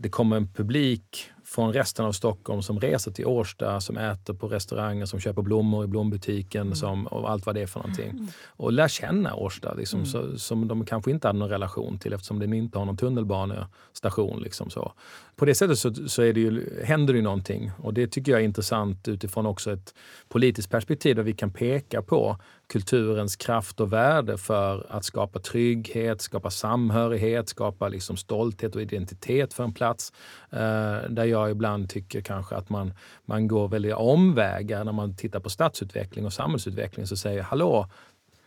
det 0.00 0.08
kommer 0.08 0.36
en 0.36 0.48
publik 0.52 1.30
från 1.48 1.72
resten 1.72 2.04
av 2.04 2.12
Stockholm 2.12 2.62
som 2.62 2.80
reser 2.80 3.10
till 3.10 3.26
Årsta, 3.26 3.80
som 3.80 3.96
äter 3.96 4.34
på 4.34 4.48
restauranger, 4.48 5.06
som 5.06 5.20
köper 5.20 5.42
blommor 5.42 5.84
i 5.84 5.86
blombutiken 5.86 6.62
mm. 6.62 6.74
som, 6.74 7.06
och 7.06 7.30
allt 7.30 7.46
vad 7.46 7.54
det 7.54 7.62
är 7.62 7.66
för 7.66 7.80
någonting. 7.80 8.10
Mm. 8.10 8.26
Och 8.46 8.72
lär 8.72 8.88
känna 8.88 9.34
Årsta 9.34 9.74
liksom, 9.74 9.98
mm. 9.98 10.10
så, 10.10 10.38
som 10.38 10.68
de 10.68 10.84
kanske 10.84 11.10
inte 11.10 11.28
hade 11.28 11.38
någon 11.38 11.48
relation 11.48 11.98
till 11.98 12.12
eftersom 12.12 12.38
den 12.38 12.52
inte 12.52 12.78
har 12.78 12.84
någon 12.84 12.96
tunnelbanestation. 12.96 14.40
Liksom 14.40 14.70
så. 14.70 14.92
På 15.36 15.44
det 15.44 15.54
sättet 15.54 15.78
så, 15.78 15.94
så 15.94 16.22
är 16.22 16.32
det 16.32 16.40
ju, 16.40 16.82
händer 16.84 17.12
det 17.12 17.18
ju 17.18 17.24
någonting 17.24 17.70
och 17.82 17.94
det 17.94 18.06
tycker 18.06 18.32
jag 18.32 18.40
är 18.40 18.44
intressant 18.44 19.08
utifrån 19.08 19.46
också 19.46 19.72
ett 19.72 19.94
politiskt 20.28 20.70
perspektiv 20.70 21.16
där 21.16 21.22
vi 21.22 21.32
kan 21.32 21.50
peka 21.50 22.02
på 22.02 22.36
kulturens 22.68 23.36
kraft 23.36 23.80
och 23.80 23.92
värde 23.92 24.38
för 24.38 24.86
att 24.88 25.04
skapa 25.04 25.38
trygghet, 25.38 26.20
skapa 26.20 26.50
samhörighet, 26.50 27.48
skapa 27.48 27.88
liksom 27.88 28.16
stolthet 28.16 28.76
och 28.76 28.82
identitet 28.82 29.54
för 29.54 29.64
en 29.64 29.74
plats. 29.74 30.12
Eh, 30.50 31.10
där 31.10 31.24
jag 31.24 31.37
jag 31.38 31.50
ibland 31.50 31.88
tycker 31.88 32.20
kanske 32.20 32.56
att 32.56 32.70
man, 32.70 32.92
man 33.24 33.48
går 33.48 33.68
väldigt 33.68 33.94
omvägar 33.94 34.84
när 34.84 34.92
man 34.92 35.16
tittar 35.16 35.40
på 35.40 35.50
stadsutveckling 35.50 36.26
och 36.26 36.32
samhällsutveckling 36.32 37.06
så 37.06 37.16
säger 37.16 37.36
jag 37.36 37.44
hallå, 37.44 37.86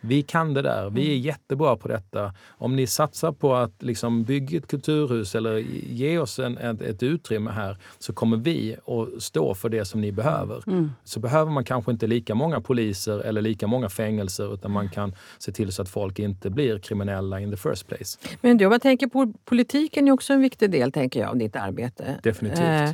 vi 0.04 0.22
kan 0.22 0.54
det 0.54 0.62
där, 0.62 0.90
vi 0.90 1.02
är 1.02 1.12
mm. 1.12 1.20
jättebra 1.20 1.76
på 1.76 1.88
detta. 1.88 2.34
Om 2.48 2.76
ni 2.76 2.86
satsar 2.86 3.32
på 3.32 3.54
att 3.54 3.82
liksom 3.82 4.24
bygga 4.24 4.58
ett 4.58 4.66
kulturhus 4.66 5.34
eller 5.34 5.58
ge 5.90 6.18
oss 6.18 6.38
en, 6.38 6.58
ett, 6.58 6.82
ett 6.82 7.02
utrymme 7.02 7.50
här 7.50 7.76
så 7.98 8.12
kommer 8.12 8.36
vi 8.36 8.76
att 8.86 9.22
stå 9.22 9.54
för 9.54 9.68
det 9.68 9.84
som 9.84 10.00
ni 10.00 10.12
behöver. 10.12 10.62
Mm. 10.66 10.90
Så 11.04 11.20
behöver 11.20 11.50
man 11.50 11.64
kanske 11.64 11.92
inte 11.92 12.06
lika 12.06 12.34
många 12.34 12.60
poliser 12.60 13.18
eller 13.18 13.42
lika 13.42 13.66
många 13.66 13.88
fängelser 13.88 14.54
utan 14.54 14.70
man 14.70 14.88
kan 14.88 15.14
se 15.38 15.52
till 15.52 15.72
så 15.72 15.82
att 15.82 15.88
folk 15.88 16.18
inte 16.18 16.50
blir 16.50 16.78
kriminella 16.78 17.40
in 17.40 17.50
the 17.50 17.56
first 17.56 17.86
place. 17.88 18.18
Men 18.40 18.56
du, 18.56 18.64
jag 18.64 18.82
tänker 18.82 19.06
på 19.06 19.32
politiken 19.44 20.08
är 20.08 20.12
också 20.12 20.32
en 20.32 20.40
viktig 20.40 20.70
del 20.70 20.92
tänker 20.92 21.20
jag, 21.20 21.28
av 21.28 21.36
ditt 21.36 21.56
arbete. 21.56 22.18
Definitivt. 22.22 22.60
Eh, 22.60 22.90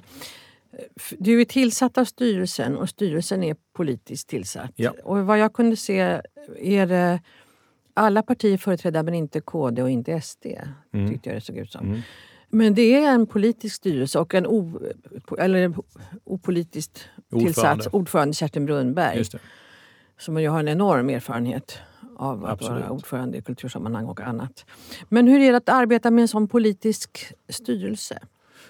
du 1.18 1.40
är 1.40 1.44
tillsatt 1.44 1.98
av 1.98 2.04
styrelsen 2.04 2.76
och 2.76 2.88
styrelsen 2.88 3.42
är 3.42 3.56
politiskt 3.76 4.28
tillsatt. 4.28 4.72
Ja. 4.76 4.92
Och 5.04 5.26
vad 5.26 5.38
jag 5.38 5.52
kunde 5.52 5.76
se 5.76 6.20
är 6.58 6.86
det 6.86 7.20
alla 7.94 8.22
partier 8.22 8.58
företrädda 8.58 9.02
men 9.02 9.14
inte 9.14 9.40
KD 9.40 9.82
och 9.82 9.90
inte 9.90 10.20
SD. 10.20 10.46
Mm. 10.92 11.08
Tyckte 11.08 11.28
jag 11.28 11.36
det 11.36 11.40
såg 11.40 11.56
ut 11.56 11.72
som. 11.72 11.86
Mm. 11.86 12.00
Men 12.48 12.74
det 12.74 13.04
är 13.04 13.14
en 13.14 13.26
politisk 13.26 13.76
styrelse 13.76 14.18
och 14.18 14.34
en 14.34 14.46
o, 14.46 14.80
eller 15.38 15.74
opolitiskt 16.24 17.08
ordförande. 17.30 17.46
tillsatt 17.46 17.94
ordförande, 17.94 18.34
Kerstin 18.34 18.66
Brunnberg. 18.66 19.24
Som 20.18 20.40
jag 20.40 20.52
har 20.52 20.60
en 20.60 20.68
enorm 20.68 21.10
erfarenhet 21.10 21.78
av 22.16 22.44
att 22.44 22.52
Absolut. 22.52 22.82
vara 22.82 22.90
ordförande 22.90 23.38
i 23.38 23.42
kultursammanhang 23.42 24.06
och 24.06 24.20
annat. 24.20 24.64
Men 25.08 25.28
hur 25.28 25.40
är 25.40 25.50
det 25.50 25.56
att 25.56 25.68
arbeta 25.68 26.10
med 26.10 26.22
en 26.22 26.28
sån 26.28 26.48
politisk 26.48 27.32
styrelse? 27.48 28.18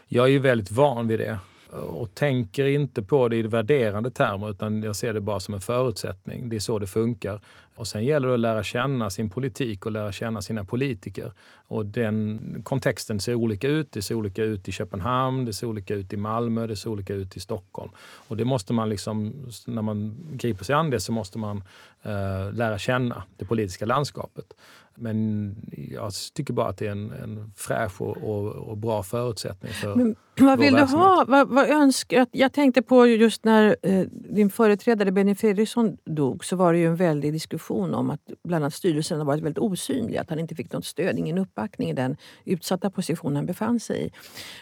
Jag 0.06 0.24
är 0.24 0.30
ju 0.30 0.38
väldigt 0.38 0.70
van 0.70 1.08
vid 1.08 1.18
det 1.18 1.38
och 1.72 2.14
tänker 2.14 2.66
inte 2.66 3.02
på 3.02 3.28
det 3.28 3.36
i 3.36 3.42
värderande 3.42 4.10
termer 4.10 4.50
utan 4.50 4.82
jag 4.82 4.96
ser 4.96 5.14
det 5.14 5.20
bara 5.20 5.40
som 5.40 5.54
en 5.54 5.60
förutsättning. 5.60 6.48
Det 6.48 6.56
är 6.56 6.60
så 6.60 6.78
det 6.78 6.86
funkar. 6.86 7.40
Och 7.78 7.86
sen 7.86 8.04
gäller 8.04 8.28
det 8.28 8.34
att 8.34 8.40
lära 8.40 8.62
känna 8.62 9.10
sin 9.10 9.30
politik 9.30 9.86
och 9.86 9.92
lära 9.92 10.12
känna 10.12 10.42
sina 10.42 10.64
politiker. 10.64 11.32
Och 11.68 11.86
den 11.86 12.40
kontexten 12.64 13.20
ser 13.20 13.34
olika 13.34 13.68
ut. 13.68 13.92
Det 13.92 14.02
ser 14.02 14.14
olika 14.14 14.42
ut 14.42 14.68
i 14.68 14.72
Köpenhamn, 14.72 15.44
det 15.44 15.52
ser 15.52 15.66
olika 15.66 15.94
ut 15.94 16.12
i 16.12 16.16
Malmö, 16.16 16.66
det 16.66 16.76
ser 16.76 16.90
olika 16.90 17.14
ut 17.14 17.36
i 17.36 17.40
Stockholm. 17.40 17.90
Och 18.00 18.36
det 18.36 18.44
måste 18.44 18.72
man 18.72 18.88
liksom, 18.88 19.46
när 19.66 19.82
man 19.82 20.16
griper 20.32 20.64
sig 20.64 20.74
an 20.74 20.90
det 20.90 21.00
så 21.00 21.12
måste 21.12 21.38
man 21.38 21.62
eh, 22.02 22.52
lära 22.52 22.78
känna 22.78 23.22
det 23.36 23.44
politiska 23.44 23.86
landskapet. 23.86 24.54
Men 25.00 25.54
jag 25.90 26.12
tycker 26.34 26.52
bara 26.52 26.68
att 26.68 26.78
det 26.78 26.86
är 26.86 26.90
en, 26.90 27.12
en 27.12 27.52
fräsch 27.56 28.00
och, 28.00 28.16
och, 28.16 28.46
och 28.46 28.76
bra 28.76 29.02
förutsättning 29.02 29.72
för 29.72 29.94
Men 29.94 30.16
Vad 30.38 30.58
vill 30.58 30.74
du 30.74 30.82
ha? 30.82 31.24
Vad, 31.28 31.48
vad 31.48 31.68
önskar, 31.70 32.26
jag 32.32 32.52
tänkte 32.52 32.82
på 32.82 33.06
just 33.06 33.44
när 33.44 33.76
eh, 33.82 34.00
din 34.10 34.50
företrädare 34.50 35.12
Benny 35.12 35.34
Fredriksson 35.34 35.96
dog 36.04 36.44
så 36.44 36.56
var 36.56 36.72
det 36.72 36.78
ju 36.78 36.86
en 36.86 36.96
väldig 36.96 37.32
diskussion 37.32 37.94
om 37.94 38.10
att 38.10 38.20
bland 38.44 38.64
annat 38.64 38.74
styrelsen 38.74 39.18
har 39.18 39.26
varit 39.26 39.42
väldigt 39.42 39.58
osynlig. 39.58 40.16
Att 40.16 40.30
han 40.30 40.38
inte 40.38 40.54
fick 40.54 40.72
något 40.72 40.84
stöd, 40.84 41.18
ingen 41.18 41.38
uppbackning 41.38 41.90
i 41.90 41.92
den 41.92 42.16
utsatta 42.44 42.90
position 42.90 43.36
han 43.36 43.46
befann 43.46 43.80
sig 43.80 44.06
i. 44.06 44.10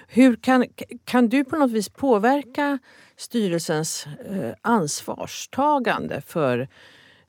Hur 0.08 0.36
kan, 0.36 0.64
kan 1.04 1.28
du 1.28 1.44
på 1.44 1.56
något 1.56 1.70
vis 1.70 1.88
påverka 1.88 2.78
styrelsens 3.16 4.06
eh, 4.06 4.52
ansvarstagande 4.62 6.20
för 6.20 6.68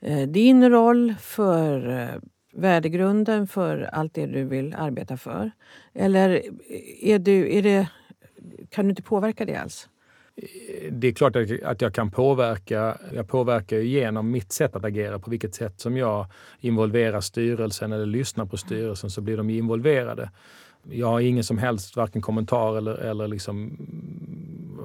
eh, 0.02 0.28
din 0.28 0.70
roll, 0.70 1.16
för 1.20 1.90
eh, 1.90 2.22
värdegrunden 2.58 3.48
för 3.48 3.90
allt 3.94 4.14
det 4.14 4.26
du 4.26 4.44
vill 4.44 4.74
arbeta 4.74 5.18
för? 5.18 5.52
Eller 5.94 6.42
är, 7.02 7.20
du, 7.20 7.58
är 7.58 7.62
det, 7.62 7.90
kan 8.70 8.86
du 8.86 8.90
inte 8.90 9.02
påverka 9.02 9.46
det 9.46 9.56
alls? 9.56 9.90
Det 10.92 11.08
är 11.08 11.12
klart 11.12 11.36
att 11.64 11.82
jag 11.82 11.94
kan 11.94 12.12
påverka. 12.12 12.98
Jag 13.14 13.28
påverkar 13.28 13.78
genom 13.78 14.32
mitt 14.32 14.52
sätt 14.52 14.76
att 14.76 14.86
agera. 14.86 15.20
På 15.20 15.30
vilket 15.30 15.56
sätt 15.56 15.80
som 15.80 15.98
jag 15.98 16.26
involverar 16.60 17.22
styrelsen 17.22 17.92
eller 17.92 18.06
lyssnar 18.06 18.46
på 18.46 18.58
styrelsen 18.58 19.10
så 19.10 19.22
blir 19.22 19.38
de 19.38 19.50
involverade. 19.50 20.30
Jag 20.90 21.08
har 21.08 21.20
ingen 21.20 21.44
som 21.44 21.58
helst 21.58 21.96
varken 21.96 22.22
kommentar 22.22 22.78
eller, 22.78 22.96
eller 22.96 23.28
liksom 23.28 23.78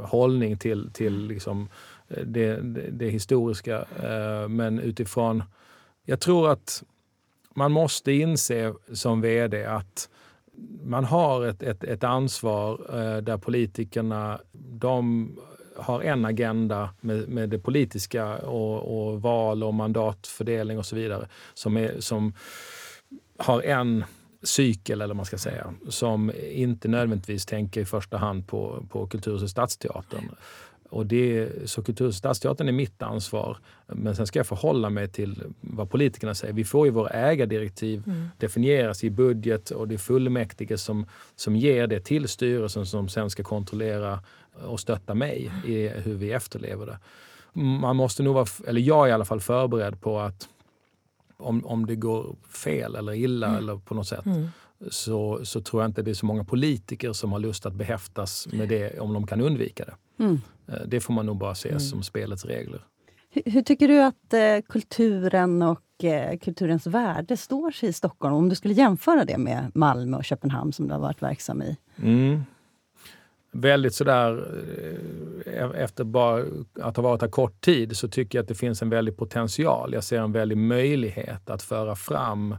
hållning 0.04 0.58
till, 0.58 0.90
till 0.92 1.26
liksom 1.26 1.68
eh, 2.08 2.24
det, 2.24 2.56
det, 2.56 2.90
det 2.90 3.08
historiska. 3.08 3.84
Eh, 4.02 4.48
men 4.48 4.78
utifrån... 4.78 5.42
Jag 6.04 6.20
tror 6.20 6.50
att 6.50 6.82
man 7.54 7.72
måste 7.72 8.12
inse 8.12 8.74
som 8.92 9.20
vd 9.20 9.64
att 9.64 10.08
man 10.82 11.04
har 11.04 11.46
ett, 11.46 11.62
ett, 11.62 11.84
ett 11.84 12.04
ansvar 12.04 12.80
eh, 12.88 13.22
där 13.22 13.38
politikerna 13.38 14.40
de 14.52 15.28
har 15.76 16.00
en 16.00 16.24
agenda 16.24 16.90
med, 17.00 17.28
med 17.28 17.48
det 17.48 17.58
politiska 17.58 18.36
och, 18.36 19.08
och, 19.08 19.22
val 19.22 19.64
och 19.64 19.74
mandatfördelning 19.74 20.78
och 20.78 20.86
så 20.86 20.96
vidare 20.96 21.28
som, 21.54 21.76
är, 21.76 22.00
som 22.00 22.34
har 23.38 23.62
en 23.62 24.04
cykel, 24.42 25.00
eller 25.00 25.14
man 25.14 25.26
ska 25.26 25.38
säga, 25.38 25.74
som 25.88 26.32
inte 26.50 26.88
nödvändigtvis 26.88 27.46
tänker 27.46 27.80
i 27.80 27.84
första 27.84 28.16
hand 28.16 28.48
på, 28.48 28.86
på 28.90 29.06
Kulturhuset 29.06 29.50
Stadsteatern. 29.50 30.30
Och 30.92 31.06
det, 31.06 31.48
så 31.64 31.82
Kulturhuset 31.82 32.18
Stadsteatern 32.18 32.68
är 32.68 32.72
mitt 32.72 33.02
ansvar. 33.02 33.58
Men 33.86 34.16
sen 34.16 34.26
ska 34.26 34.38
jag 34.38 34.46
förhålla 34.46 34.90
mig 34.90 35.08
till 35.08 35.42
vad 35.60 35.90
politikerna 35.90 36.34
säger. 36.34 36.54
Vi 36.54 36.64
får 36.64 36.86
ju 36.86 36.92
våra 36.92 37.08
ägardirektiv 37.08 38.02
mm. 38.06 38.28
definieras 38.38 39.04
i 39.04 39.10
budget 39.10 39.70
och 39.70 39.88
det 39.88 39.94
är 39.94 39.98
fullmäktige 39.98 40.78
som, 40.78 41.06
som 41.36 41.56
ger 41.56 41.86
det 41.86 42.00
till 42.00 42.28
styrelsen 42.28 42.86
som 42.86 43.08
sen 43.08 43.30
ska 43.30 43.42
kontrollera 43.42 44.20
och 44.66 44.80
stötta 44.80 45.14
mig 45.14 45.50
i 45.66 45.88
hur 45.88 46.14
vi 46.14 46.32
efterlever 46.32 46.86
det. 46.86 46.98
Man 47.60 47.96
måste 47.96 48.22
nog 48.22 48.34
vara, 48.34 48.46
eller 48.66 48.80
jag 48.80 49.04
är 49.06 49.10
i 49.10 49.12
alla 49.12 49.24
fall 49.24 49.40
förberedd 49.40 50.00
på 50.00 50.20
att 50.20 50.48
om, 51.36 51.66
om 51.66 51.86
det 51.86 51.96
går 51.96 52.36
fel 52.48 52.94
eller 52.94 53.12
illa 53.12 53.46
mm. 53.46 53.58
eller 53.58 53.76
på 53.76 53.94
något 53.94 54.08
sätt 54.08 54.26
mm. 54.26 54.48
så, 54.90 55.40
så 55.44 55.60
tror 55.60 55.82
jag 55.82 55.88
inte 55.88 56.02
det 56.02 56.10
är 56.10 56.14
så 56.14 56.26
många 56.26 56.44
politiker 56.44 57.12
som 57.12 57.32
har 57.32 57.38
lust 57.38 57.66
att 57.66 57.74
behäftas 57.74 58.48
med 58.52 58.68
det 58.68 59.00
om 59.00 59.12
de 59.12 59.26
kan 59.26 59.40
undvika 59.40 59.84
det. 59.84 59.94
Mm. 60.18 60.40
Eh, 60.68 60.74
det 60.86 61.00
får 61.00 61.14
man 61.14 61.26
nog 61.26 61.36
bara 61.36 61.54
se 61.54 61.68
mm. 61.68 61.80
som 61.80 62.02
spelets 62.02 62.44
regler. 62.44 62.84
Hur, 63.30 63.42
hur 63.46 63.62
tycker 63.62 63.88
du 63.88 64.02
att 64.02 64.34
eh, 64.34 64.68
kulturen 64.68 65.62
och 65.62 66.04
eh, 66.04 66.38
kulturens 66.38 66.86
värde 66.86 67.36
står 67.36 67.70
sig 67.70 67.88
i 67.88 67.92
Stockholm? 67.92 68.34
Om 68.34 68.48
du 68.48 68.54
skulle 68.54 68.74
jämföra 68.74 69.24
det 69.24 69.38
med 69.38 69.70
Malmö 69.74 70.16
och 70.16 70.24
Köpenhamn 70.24 70.72
som 70.72 70.88
du 70.88 70.94
har 70.94 71.00
varit 71.00 71.22
verksam 71.22 71.62
i. 71.62 71.76
Mm. 72.02 72.42
Väldigt 73.54 73.94
sådär, 73.94 74.60
eh, 75.46 75.82
efter 75.82 76.04
bara 76.04 76.44
att 76.80 76.96
ha 76.96 77.02
varit 77.02 77.22
här 77.22 77.28
kort 77.28 77.60
tid, 77.60 77.96
så 77.96 78.08
tycker 78.08 78.38
jag 78.38 78.42
att 78.42 78.48
det 78.48 78.54
finns 78.54 78.82
en 78.82 78.90
väldig 78.90 79.16
potential. 79.16 79.92
Jag 79.92 80.04
ser 80.04 80.20
en 80.20 80.32
väldig 80.32 80.58
möjlighet 80.58 81.50
att 81.50 81.62
föra 81.62 81.96
fram 81.96 82.56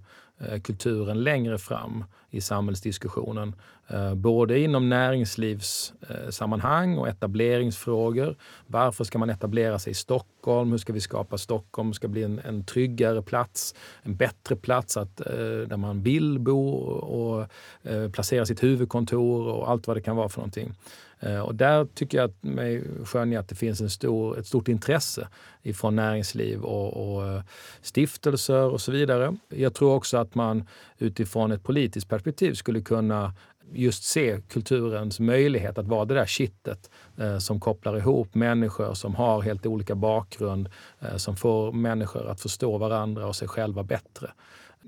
Eh, 0.47 0.61
kulturen 0.61 1.23
längre 1.23 1.57
fram 1.57 2.03
i 2.29 2.41
samhällsdiskussionen. 2.41 3.55
Eh, 3.93 4.15
både 4.15 4.60
inom 4.60 4.89
näringslivssammanhang 4.89 6.93
eh, 6.93 6.99
och 6.99 7.08
etableringsfrågor. 7.08 8.36
Varför 8.67 9.03
ska 9.03 9.17
man 9.17 9.29
etablera 9.29 9.79
sig 9.79 9.91
i 9.91 9.93
Stockholm? 9.93 10.32
Hur 10.45 10.77
ska 10.77 10.93
vi 10.93 11.01
skapa 11.01 11.38
Stockholm 11.38 11.93
ska 11.93 12.08
bli 12.08 12.23
en, 12.23 12.39
en 12.39 12.63
tryggare 12.63 13.21
plats, 13.21 13.75
en 14.01 14.15
bättre 14.15 14.56
plats 14.56 14.97
att, 14.97 15.21
eh, 15.21 15.36
där 15.67 15.77
man 15.77 16.01
vill 16.01 16.39
bo 16.39 16.69
och 16.73 17.47
eh, 17.84 18.10
placera 18.12 18.45
sitt 18.45 18.63
huvudkontor 18.63 19.47
och 19.47 19.69
allt 19.69 19.88
vad 19.88 19.97
det 19.97 20.01
kan 20.01 20.15
vara 20.15 20.29
för 20.29 20.39
någonting. 20.39 20.73
Eh, 21.19 21.39
och 21.39 21.56
där 21.56 21.86
tycker 21.86 22.17
jag 22.17 22.25
att 22.25 22.43
mig 22.43 22.84
skönja 23.06 23.39
att 23.39 23.49
det 23.49 23.56
finns 23.56 23.82
en 23.82 23.89
stor, 23.89 24.39
ett 24.39 24.47
stort 24.47 24.67
intresse 24.67 25.27
ifrån 25.62 25.95
näringsliv 25.95 26.62
och, 26.62 27.15
och, 27.15 27.27
eh, 27.27 27.41
stiftelser 27.82 28.69
och 28.69 28.82
så 28.82 28.91
vidare. 28.91 29.36
Jag 29.49 29.73
tror 29.73 29.93
också 29.93 30.17
att 30.17 30.36
man 30.36 30.67
utifrån 30.97 31.51
ett 31.51 31.63
politiskt 31.63 32.10
perspektiv 32.10 32.53
skulle 32.53 32.82
kunna 32.82 33.34
just 33.71 34.03
se 34.03 34.41
kulturens 34.49 35.19
möjlighet 35.19 35.77
att 35.77 35.88
vara 35.88 36.06
det 36.06 36.13
där 36.13 36.25
kittet 36.25 36.89
eh, 37.17 37.38
som 37.38 37.60
kopplar 37.60 37.97
ihop 37.97 38.36
människor 38.36 38.93
som 38.93 39.15
har 39.15 39.41
helt 39.41 39.65
olika 39.65 39.95
bakgrund, 39.95 40.32
bakgrund 40.33 40.69
eh, 41.01 41.17
som 41.17 41.35
får 41.35 41.71
människor 41.71 42.27
att 42.27 42.41
förstå 42.41 42.77
varandra 42.77 43.27
och 43.27 43.35
sig 43.35 43.47
själva 43.47 43.83
bättre. 43.83 44.31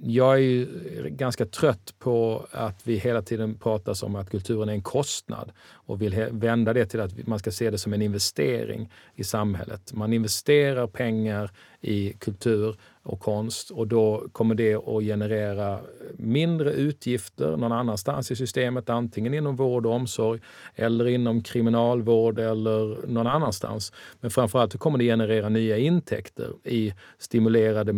Jag 0.03 0.33
är 0.33 0.39
ju 0.39 0.67
ganska 1.09 1.45
trött 1.45 1.93
på 1.99 2.45
att 2.51 2.87
vi 2.87 2.97
hela 2.97 3.21
tiden 3.21 3.57
pratar 3.57 4.05
om 4.05 4.15
att 4.15 4.29
kulturen 4.29 4.69
är 4.69 4.73
en 4.73 4.81
kostnad 4.81 5.51
och 5.87 6.01
vill 6.01 6.27
vända 6.31 6.73
det 6.73 6.85
till 6.85 6.99
att 6.99 7.27
man 7.27 7.39
ska 7.39 7.51
se 7.51 7.69
det 7.69 7.77
som 7.77 7.93
en 7.93 8.01
investering 8.01 8.89
i 9.15 9.23
samhället. 9.23 9.93
Man 9.93 10.13
investerar 10.13 10.87
pengar 10.87 11.51
i 11.81 12.13
kultur 12.13 12.75
och 13.05 13.19
konst 13.19 13.71
och 13.71 13.87
då 13.87 14.23
kommer 14.31 14.55
det 14.55 14.75
att 14.75 15.03
generera 15.03 15.79
mindre 16.17 16.71
utgifter 16.71 17.57
någon 17.57 17.71
annanstans 17.71 18.31
i 18.31 18.35
systemet, 18.35 18.89
antingen 18.89 19.33
inom 19.33 19.55
vård 19.55 19.85
och 19.85 19.93
omsorg 19.93 20.41
eller 20.75 21.07
inom 21.07 21.43
kriminalvård 21.43 22.39
eller 22.39 23.07
någon 23.07 23.27
annanstans. 23.27 23.93
Men 24.21 24.31
framförallt 24.31 24.79
kommer 24.79 24.97
det 24.97 25.05
generera 25.05 25.49
nya 25.49 25.77
intäkter 25.77 26.49
i 26.63 26.93
stimulerade 27.17 27.93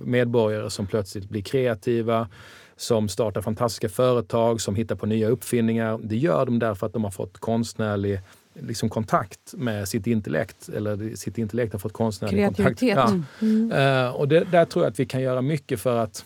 medborgare 0.00 0.70
som 0.70 0.86
plötsligt 0.86 1.28
blir 1.28 1.42
kreativa, 1.42 2.28
som 2.76 3.08
startar 3.08 3.42
fantastiska 3.42 3.88
företag, 3.88 4.60
som 4.60 4.74
hittar 4.74 4.96
på 4.96 5.06
nya 5.06 5.28
uppfinningar. 5.28 6.00
Det 6.02 6.16
gör 6.16 6.46
de 6.46 6.58
därför 6.58 6.86
att 6.86 6.92
de 6.92 7.04
har 7.04 7.10
fått 7.10 7.38
konstnärlig 7.38 8.20
liksom 8.54 8.88
kontakt 8.88 9.54
med 9.56 9.88
sitt 9.88 10.06
intellekt. 10.06 10.68
Eller 10.68 11.16
sitt 11.16 11.38
intellekt 11.38 11.72
har 11.72 11.78
fått 11.78 11.92
konstnärlig 11.92 12.46
kontakt. 12.46 12.82
Ja. 12.82 13.12
Mm. 13.40 13.72
Uh, 13.72 14.10
och 14.10 14.28
det, 14.28 14.44
där 14.44 14.64
tror 14.64 14.84
jag 14.84 14.90
att 14.90 15.00
vi 15.00 15.06
kan 15.06 15.22
göra 15.22 15.42
mycket 15.42 15.80
för 15.80 15.96
att 15.96 16.24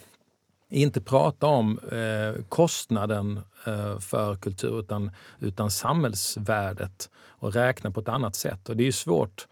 inte 0.71 1.01
prata 1.01 1.47
om 1.47 1.79
eh, 1.79 2.43
kostnaden 2.49 3.41
eh, 3.67 3.99
för 3.99 4.37
kultur 4.37 4.81
utan, 4.81 5.11
utan 5.41 5.71
samhällsvärdet 5.71 7.11
och 7.15 7.55
räkna 7.55 7.91
på 7.91 8.01
ett 8.01 8.09
annat 8.09 8.37
sätt. 8.37 8.69
Och 8.69 8.77
det 8.77 8.87
är 8.87 8.93
svårt 8.93 9.47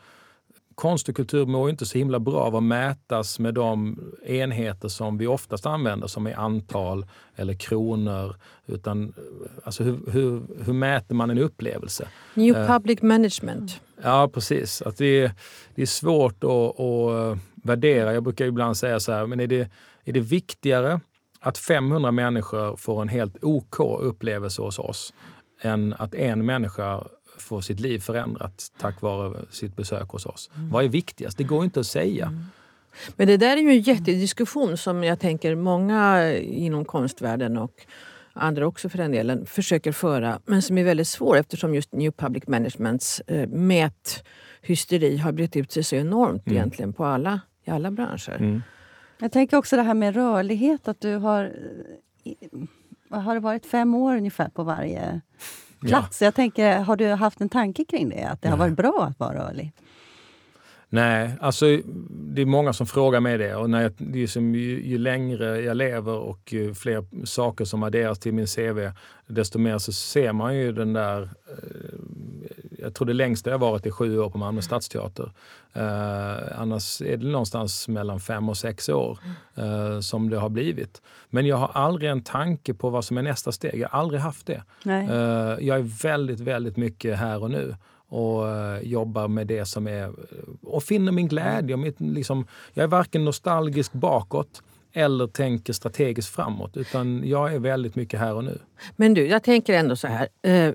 konst 0.77 1.09
och 1.09 1.17
kultur 1.17 1.47
mår 1.47 1.71
inte 1.71 1.87
så 1.87 1.99
himla 1.99 2.19
bra 2.19 2.41
av 2.41 2.57
att 2.57 2.63
mätas 2.63 3.39
med 3.39 3.55
de 3.55 3.99
enheter 4.27 4.89
som 4.89 5.19
vi 5.19 5.27
oftast 5.27 5.67
använder 5.67 6.07
som 6.07 6.27
är 6.27 6.35
antal 6.35 7.07
eller 7.37 7.55
kronor. 7.55 8.37
Utan, 8.67 9.13
alltså 9.65 9.83
hur, 9.83 9.99
hur, 10.11 10.43
hur 10.65 10.73
mäter 10.73 11.15
man 11.15 11.31
en 11.31 11.39
upplevelse? 11.39 12.09
New 12.35 12.57
uh, 12.57 12.67
public 12.67 13.03
management. 13.03 13.81
Ja, 14.03 14.31
precis. 14.35 14.83
Att 14.83 14.97
det, 14.97 15.21
är, 15.21 15.31
det 15.75 15.83
är 15.83 15.87
svårt 15.87 16.45
att, 16.45 16.81
att 16.81 17.39
värdera. 17.55 18.15
Jag 18.15 18.23
brukar 18.23 18.45
ibland 18.45 18.77
säga 18.77 19.01
så 19.01 19.13
här, 19.13 19.27
men 19.27 19.41
är 19.41 19.47
det, 19.47 19.71
är 20.05 20.13
det 20.13 20.21
viktigare 20.21 21.01
att 21.41 21.59
500 21.59 22.11
människor 22.11 22.77
får 22.77 23.03
en 23.03 23.09
helt 23.09 23.45
OK 23.45 23.81
upplevelse 23.81 24.63
hos 24.63 24.79
oss 24.79 25.15
än 25.61 25.95
att 25.99 26.15
en 26.15 26.47
människa 26.47 27.05
få 27.39 27.63
sitt 27.63 27.81
liv 27.81 27.99
förändrat 27.99 28.73
tack 28.81 29.03
vare 29.03 29.45
sitt 29.51 29.77
besök 29.77 30.09
hos 30.09 30.27
oss. 30.27 30.51
Mm. 30.57 30.71
Vad 30.71 30.85
är 30.85 30.89
viktigast? 30.89 31.39
Det 31.39 31.45
går 31.45 31.65
inte 31.65 31.81
att 31.81 31.87
säga. 31.87 32.27
Mm. 32.27 32.45
Men 33.17 33.27
det 33.27 33.37
där 33.37 33.57
är 33.57 33.61
ju 33.61 33.71
en 33.71 33.81
jättediskussion 33.81 34.77
som 34.77 35.05
jag 35.05 35.21
tänker 35.21 35.55
många 35.55 36.33
inom 36.39 36.85
konstvärlden 36.85 37.57
och 37.57 37.87
andra 38.37 38.67
också 38.67 38.89
för 38.89 38.99
den 38.99 39.13
delen, 39.13 39.47
försöker 39.47 39.93
föra. 39.93 40.41
Men 40.45 40.63
som 40.63 40.79
är 40.79 40.85
väldigt 40.85 41.09
svår 41.09 41.37
eftersom 41.37 41.75
just 41.75 41.93
New 41.93 42.11
Public 42.11 42.47
Managements 42.47 43.21
eh, 43.21 43.49
mäthysteri 43.49 45.17
har 45.17 45.33
brett 45.33 45.57
ut 45.57 45.73
sig 45.73 45.85
så 45.85 45.97
enormt 45.97 46.47
mm. 46.47 46.57
egentligen 46.57 46.93
på 46.93 47.05
alla, 47.05 47.41
i 47.65 47.71
alla 47.71 47.91
branscher. 47.91 48.37
Mm. 48.39 48.63
Jag 49.19 49.33
tänker 49.33 49.57
också 49.57 49.77
det 49.77 49.83
här 49.83 49.95
med 49.95 50.15
rörlighet, 50.15 50.89
att 50.89 51.01
du 51.01 51.17
har... 51.17 51.53
Har 53.11 53.35
det 53.35 53.41
varit 53.41 53.67
fem 53.67 53.95
år 53.95 54.17
ungefär 54.17 54.49
på 54.49 54.63
varje 54.63 55.21
plats. 55.81 56.21
Ja. 56.23 56.25
Jag 56.25 56.35
tänker, 56.35 56.79
har 56.79 56.97
du 56.97 57.09
haft 57.09 57.41
en 57.41 57.49
tanke 57.49 57.85
kring 57.85 58.09
det? 58.09 58.25
Att 58.25 58.43
det 58.43 58.49
har 58.49 58.57
varit 58.57 58.77
bra 58.77 59.07
att 59.11 59.19
vara 59.19 59.35
rörlig? 59.35 59.73
Nej, 60.89 61.31
alltså 61.41 61.67
det 62.09 62.43
är 62.43 62.47
många 62.47 62.73
som 62.73 62.87
frågar 62.87 63.21
mig 63.21 63.39
det. 63.39 63.55
Och 63.55 63.71
när 63.71 63.83
jag, 63.83 63.93
det 63.99 64.23
är 64.23 64.27
som, 64.27 64.55
ju, 64.55 64.87
ju, 64.87 64.99
längre 64.99 65.61
jag 65.61 65.77
lever 65.77 66.13
och 66.13 66.53
ju 66.53 66.75
fler 66.75 67.27
saker 67.27 67.65
som 67.65 67.83
adderas 67.83 68.19
till 68.19 68.35
min 68.35 68.47
CV, 68.47 68.91
desto 69.27 69.59
mer 69.59 69.79
så 69.79 69.93
ser 69.93 70.33
man 70.33 70.57
ju 70.57 70.73
den 70.73 70.93
där... 70.93 71.31
Eh, 72.87 72.89
jag 72.89 72.95
tror 72.95 73.07
det 73.07 73.13
längsta 73.13 73.51
jag 73.51 73.59
varit 73.59 73.87
är 73.87 73.91
sju 73.91 74.19
år 74.19 74.31
på 74.31 74.39
Malmö 74.39 74.63
stadsteater. 74.63 75.33
Eh, 75.73 76.61
annars 76.61 77.03
är 77.03 77.17
det 77.17 77.27
någonstans 77.27 77.89
mellan 77.89 78.21
fem 78.21 78.49
och 78.49 78.57
sex 78.57 78.89
år 78.89 79.19
eh, 79.55 80.01
som 80.01 80.31
det 80.31 80.39
har 80.39 80.49
blivit. 80.49 81.03
Men 81.31 81.47
jag 81.47 81.57
har 81.57 81.71
aldrig 81.75 82.11
en 82.11 82.23
tanke 82.23 82.75
på 82.75 82.91
vad 82.91 83.05
som 83.05 83.19
är 83.19 83.23
nästa 83.23 83.53
steg. 83.53 83.81
Jag 83.81 83.89
har 83.89 84.01
aldrig 84.01 84.21
haft 84.21 84.47
det. 84.47 84.63
Eh, 84.85 85.67
jag 85.67 85.79
är 85.79 86.03
väldigt, 86.03 86.41
väldigt 86.41 86.77
mycket 86.77 87.19
här 87.19 87.43
och 87.43 87.51
nu 87.51 87.75
och 88.09 88.45
uh, 88.45 88.79
jobbar 88.83 89.29
med 89.29 89.47
det 89.47 89.67
som 89.67 89.87
är... 89.87 90.13
Och 90.63 90.83
finner 90.83 91.13
min 91.13 91.29
glädje. 91.29 91.77
Mitt, 91.77 92.01
liksom, 92.01 92.47
jag 92.75 92.85
är 92.85 92.89
varken 92.89 93.25
nostalgisk 93.25 93.93
bakåt 93.93 94.63
eller 94.97 95.27
tänker 95.27 95.73
strategiskt 95.73 96.35
framåt. 96.35 96.77
Utan 96.77 97.29
jag 97.29 97.55
är 97.55 97.59
väldigt 97.59 97.97
mycket 97.97 98.21
här 98.21 98.35
och 98.35 98.45
nu. 98.45 98.59
Men 98.97 99.15
du, 99.15 99.27
jag 99.27 99.43
tänker 99.43 99.75
ändå 99.75 99.97
så 99.97 100.07
här. 100.07 100.29
Eh, 100.43 100.73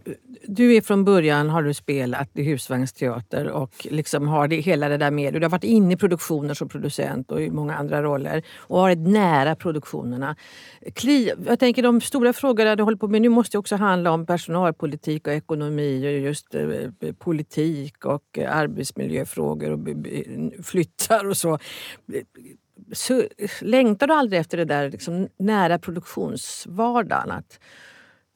du 0.48 0.76
är 0.76 0.82
från 0.82 1.06
början 1.06 1.50
har 1.50 1.64
du 1.64 1.74
spelat 1.74 2.30
i 2.34 2.44
husvagnsteater 2.44 3.48
och 3.48 3.88
liksom 3.90 4.28
har 4.28 4.48
det, 4.48 4.56
hela 4.56 4.90
det 4.90 4.98
där 4.98 5.12
med. 5.12 5.34
Du 5.34 5.42
har 5.42 5.50
varit 5.50 5.64
inne 5.64 5.94
i 5.94 5.98
produktioner 5.98 6.54
som 6.54 6.70
producent 6.70 7.32
och 7.32 7.42
i 7.42 7.50
många 7.50 7.76
andra 7.76 8.04
roller 8.04 8.44
och 8.58 8.78
varit 8.78 9.00
nära 9.00 9.56
produktionerna. 9.56 10.36
Jag 11.48 11.60
tänker 11.60 11.84
de 11.84 12.02
stora 12.02 12.34
frågorna 12.34 12.76
du 12.76 12.84
håller 12.84 12.98
på 12.98 13.08
med 13.08 13.22
nu 13.22 13.30
måste 13.30 13.58
också 13.58 13.76
handla 13.76 14.12
om 14.12 14.26
personalpolitik 14.26 15.28
och 15.28 15.34
ekonomi 15.34 16.08
och 16.08 16.12
just 16.12 16.56
eh, 16.56 17.12
politik 17.18 18.06
och 18.06 18.38
eh, 18.38 18.58
arbetsmiljöfrågor 18.58 19.72
och 19.72 19.80
flyttar 20.66 21.28
och 21.28 21.38
så 21.38 21.60
så, 22.92 23.24
längtar 23.62 24.08
du 24.08 24.14
aldrig 24.14 24.40
efter 24.40 24.58
det 24.58 24.66
där 24.66 24.90
liksom, 24.90 25.28
nära 25.38 25.80
produktionsvardagen? 25.80 27.32
Att... 27.32 27.60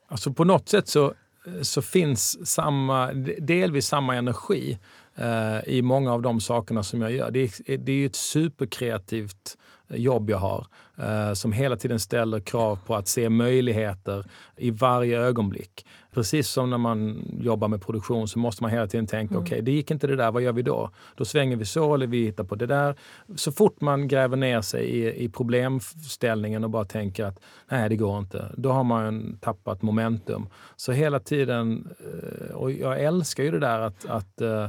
Alltså 0.08 0.34
på 0.34 0.44
något 0.44 0.70
sätt 0.70 0.88
så, 0.88 1.14
så 1.62 1.82
finns 1.82 2.48
samma, 2.48 3.14
delvis 3.40 3.88
samma 3.88 4.16
energi 4.16 4.80
eh, 5.16 5.74
i 5.74 5.82
många 5.82 6.14
av 6.14 6.22
de 6.22 6.42
sakerna 6.42 6.84
som 6.84 7.02
jag 7.02 7.12
gör. 7.12 7.32
Det 7.32 7.40
är, 7.40 7.78
det 7.78 7.92
är 7.92 8.06
ett 8.06 8.16
superkreativt 8.16 9.58
eh, 9.90 9.98
jobb 9.98 10.30
jag 10.30 10.38
har 10.38 10.68
eh, 10.98 11.34
som 11.34 11.52
hela 11.52 11.76
tiden 11.76 12.00
ställer 12.00 12.40
krav 12.40 12.80
på 12.86 12.96
att 12.96 13.08
se 13.08 13.30
möjligheter 13.30 14.26
i 14.58 14.72
varje 14.72 15.20
ögonblick. 15.20 15.86
Precis 16.16 16.48
som 16.48 16.70
när 16.70 16.78
man 16.78 17.26
jobbar 17.40 17.68
med 17.68 17.82
produktion 17.82 18.28
så 18.28 18.40
måste 18.40 18.64
man 18.64 18.72
hela 18.72 18.88
tiden 18.88 19.08
tänka, 19.08 19.34
mm. 19.34 19.44
okej 19.44 19.54
okay, 19.54 19.62
det 19.62 19.72
gick 19.72 19.92
inte 19.92 20.08
det 20.08 20.16
där, 20.16 20.32
vad 20.32 20.42
gör 20.42 20.54
vi 20.54 20.62
då? 20.62 20.90
Då 21.16 21.26
svänger 21.26 21.56
vi 21.56 21.66
så 21.66 21.94
eller 21.94 22.08
vi 22.08 22.26
hittar 22.26 22.44
på 22.44 22.56
det 22.56 22.66
där. 22.66 22.96
Så 23.36 23.52
fort 23.52 23.82
man 23.82 24.08
gräver 24.08 24.38
ner 24.38 24.62
sig 24.62 24.86
i, 24.86 25.24
i 25.24 25.30
problemställningen 25.30 26.64
och 26.64 26.70
bara 26.70 26.86
tänker 26.86 27.26
att 27.26 27.40
nej 27.72 27.90
det 27.90 27.96
går 27.96 28.20
inte, 28.20 28.52
då 28.58 28.72
har 28.72 28.84
man 28.84 29.38
tappat 29.42 29.82
momentum. 29.82 30.48
Så 30.76 30.92
hela 30.92 31.20
tiden, 31.20 31.88
eh, 32.00 32.56
och 32.56 32.72
jag 32.72 33.04
älskar 33.04 33.44
ju 33.44 33.52
det 33.52 33.60
där 33.60 33.80
att, 33.80 34.06
att 34.06 34.42
uh, 34.42 34.68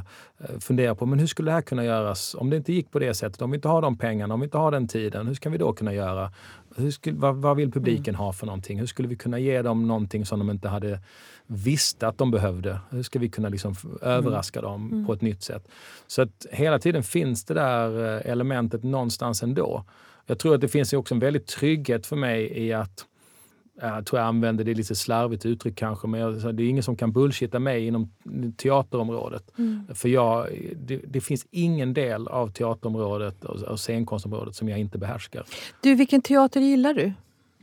fundera 0.61 0.95
på, 0.95 1.07
men 1.07 1.19
hur 1.19 1.27
skulle 1.27 1.51
det 1.51 1.55
här 1.55 1.63
kunna 1.63 1.85
göras 1.85 2.35
om 2.39 2.51
det 2.51 2.57
inte 2.57 2.73
gick 2.73 2.91
på 2.91 2.99
det 2.99 3.15
sättet? 3.15 3.43
Om 3.43 3.51
vi 3.51 3.55
inte 3.55 3.69
har 3.69 3.83
de 3.83 3.99
pengarna, 3.99 4.35
om 4.35 4.41
vi 4.41 4.45
inte 4.45 4.59
har 4.59 4.71
den 4.71 4.89
tiden, 4.89 5.27
hur 5.27 5.35
ska 5.35 5.51
vi 5.51 5.59
då 5.59 5.73
kunna 5.73 5.95
göra? 5.95 6.33
Hur 6.77 6.91
skulle, 6.91 7.17
vad, 7.17 7.37
vad 7.37 7.57
vill 7.57 7.73
publiken 7.73 8.15
mm. 8.15 8.19
ha 8.25 8.33
för 8.33 8.47
någonting? 8.47 8.79
Hur 8.79 8.87
skulle 8.87 9.09
vi 9.09 9.17
kunna 9.17 9.39
ge 9.39 9.63
dem 9.63 9.89
någonting 9.89 10.27
som 10.27 10.39
de 10.39 10.51
inte 10.51 10.69
hade 10.69 11.01
visste 11.47 12.09
att 12.09 12.19
de 12.19 12.31
behövde. 12.31 12.81
Hur 12.91 13.03
ska 13.03 13.19
vi 13.19 13.29
kunna 13.29 13.49
liksom 13.49 13.75
överraska 14.03 14.59
mm. 14.59 14.71
dem 14.71 14.93
mm. 14.93 15.07
på 15.07 15.13
ett 15.13 15.21
nytt 15.21 15.43
sätt? 15.43 15.69
Så 16.07 16.23
att 16.23 16.47
hela 16.51 16.79
tiden 16.79 17.03
finns 17.03 17.45
det 17.45 17.55
där 17.55 18.17
eh, 18.17 18.31
elementet 18.31 18.83
någonstans 18.83 19.43
ändå. 19.43 19.85
Jag 20.27 20.39
tror 20.39 20.55
att 20.55 20.61
det 20.61 20.69
finns 20.69 20.93
också 20.93 21.15
en 21.15 21.21
väldig 21.21 21.47
trygghet 21.47 22.07
för 22.07 22.17
mig 22.17 22.59
i 22.59 22.73
att 22.73 23.07
jag 23.81 24.07
tror 24.07 24.21
jag 24.21 24.29
använder 24.29 24.65
det 24.65 24.75
lite 24.75 24.95
slarvigt 24.95 25.47
uttryck 25.47 25.77
kanske, 25.77 26.09
men 26.09 26.21
jag, 26.21 26.55
det 26.55 26.63
är 26.63 26.69
ingen 26.69 26.83
som 26.83 26.97
kan 26.97 27.13
bullshitta 27.13 27.59
mig 27.59 27.87
inom 27.87 28.13
teaterområdet. 28.57 29.59
Mm. 29.59 29.87
För 29.95 30.09
jag, 30.09 30.49
det, 30.77 30.97
det, 30.97 31.21
finns 31.21 31.47
ingen 31.51 31.95
del 31.95 32.29
av 32.29 32.49
teaterområdet 32.49 33.45
och 33.45 33.81
scenkonstområdet 33.81 34.55
som 34.55 34.69
jag 34.69 34.79
inte 34.79 34.99
behärskar. 34.99 35.45
Du, 35.81 35.95
vilken 35.95 36.23
teater 36.23 36.61
gillar 36.61 36.95
du? 36.95 37.13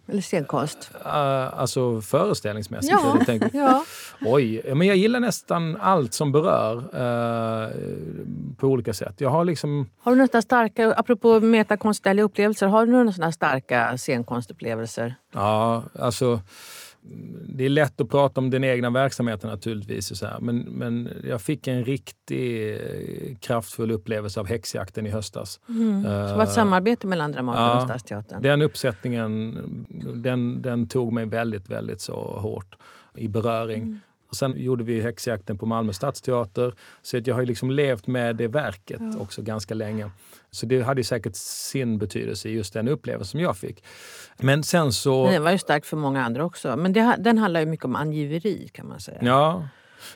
Eller 0.08 0.22
scenkonst? 0.22 0.92
Uh, 1.06 1.60
alltså 1.60 2.02
föreställningsmässigt? 2.02 2.92
Ja. 2.92 3.20
Jag 3.28 3.50
ja. 3.54 3.86
Oj, 4.22 4.62
men 4.76 4.88
jag 4.88 4.98
gillar 4.98 5.20
nästan 5.20 5.78
allt 5.82 6.14
som 6.14 6.32
berör 6.32 6.78
uh, 6.78 7.70
på 8.58 8.68
olika 8.68 8.94
sätt. 8.94 9.22
Jag 9.22 9.30
har 9.30 9.46
liksom... 9.46 9.90
Har 10.00 10.12
du 10.12 10.18
några 10.18 10.42
starka, 10.42 10.94
apropå 10.94 11.40
metakonstnärliga 11.40 12.26
upplevelser, 12.26 12.68
har 12.68 12.86
du 12.86 12.92
några 12.92 13.32
starka 13.32 13.98
scenkonstupplevelser? 13.98 15.16
Ja, 15.34 15.84
alltså 16.00 16.40
det 17.48 17.66
är 17.66 17.70
lätt 17.70 18.02
att 18.02 18.10
prata 18.10 18.42
om 18.42 18.50
den 18.50 18.64
egna 18.64 18.90
verksamheten 18.90 19.50
naturligtvis. 19.50 20.18
så 20.18 20.26
här. 20.26 20.40
Men, 20.40 20.58
men 20.60 21.10
jag 21.24 21.42
fick 21.42 21.68
en 21.68 21.86
riktigt 21.86 22.82
kraftfull 23.40 23.92
upplevelse 23.92 24.40
av 24.40 24.48
häxjakten 24.48 25.08
i 25.08 25.10
höstas. 25.10 25.60
Mm. 25.70 26.06
Uh, 26.06 26.28
det 26.28 26.36
var 26.36 26.44
ett 26.44 26.52
samarbete 26.52 27.08
mellan 27.08 27.32
Dramaten 27.32 27.64
ja, 27.64 27.76
och 27.76 27.84
Stadsteatern? 27.84 28.42
Den 28.42 28.62
uppsättningen 28.62 29.60
den, 30.16 30.62
den 30.62 30.88
tog 30.88 31.14
mig 31.14 31.26
väldigt, 31.26 31.70
väldigt 31.70 32.02
så 32.02 32.16
hårt 32.16 32.76
i 33.16 33.28
beröring. 33.28 33.82
Mm. 33.82 34.00
Och 34.30 34.36
sen 34.38 34.54
gjorde 34.58 34.84
vi 34.84 35.02
häxjakten 35.02 35.58
på 35.58 35.66
Malmö 35.66 35.94
stadsteater. 35.94 36.74
Så 37.02 37.18
att 37.18 37.28
jag 37.28 37.36
har 37.36 37.46
liksom 37.46 37.72
levt 37.72 38.08
med 38.08 38.36
det 38.36 38.48
verket 38.48 39.02
Ja. 39.02 39.20
också 39.20 39.42
ganska 39.42 39.74
länge. 39.74 40.12
Så 40.54 40.66
det 40.66 40.82
hade 40.82 41.04
säkert 41.04 41.36
sin 41.36 41.98
betydelse 41.98 42.50
i 42.50 42.52
just 42.52 42.74
den 42.74 42.88
upplevelsen 42.88 43.32
som 43.32 43.40
jag 43.40 43.58
fick. 43.58 43.84
Men 44.38 44.64
sen 44.64 44.94
så... 44.94 45.28
Den 45.28 45.44
var 45.44 45.52
ju 45.52 45.58
stark 45.58 45.86
för 45.86 45.98
många 45.98 46.26
andra 46.26 46.46
också. 46.46 46.78
Men 46.78 46.94
det, 46.94 47.16
den 47.20 47.38
handlar 47.38 47.60
ju 47.60 47.66
mycket 47.66 47.86
om 47.86 47.96
angiveri 47.96 48.70
kan 48.74 48.88
man 48.88 49.00
säga. 49.00 49.18
Ja. 49.22 49.68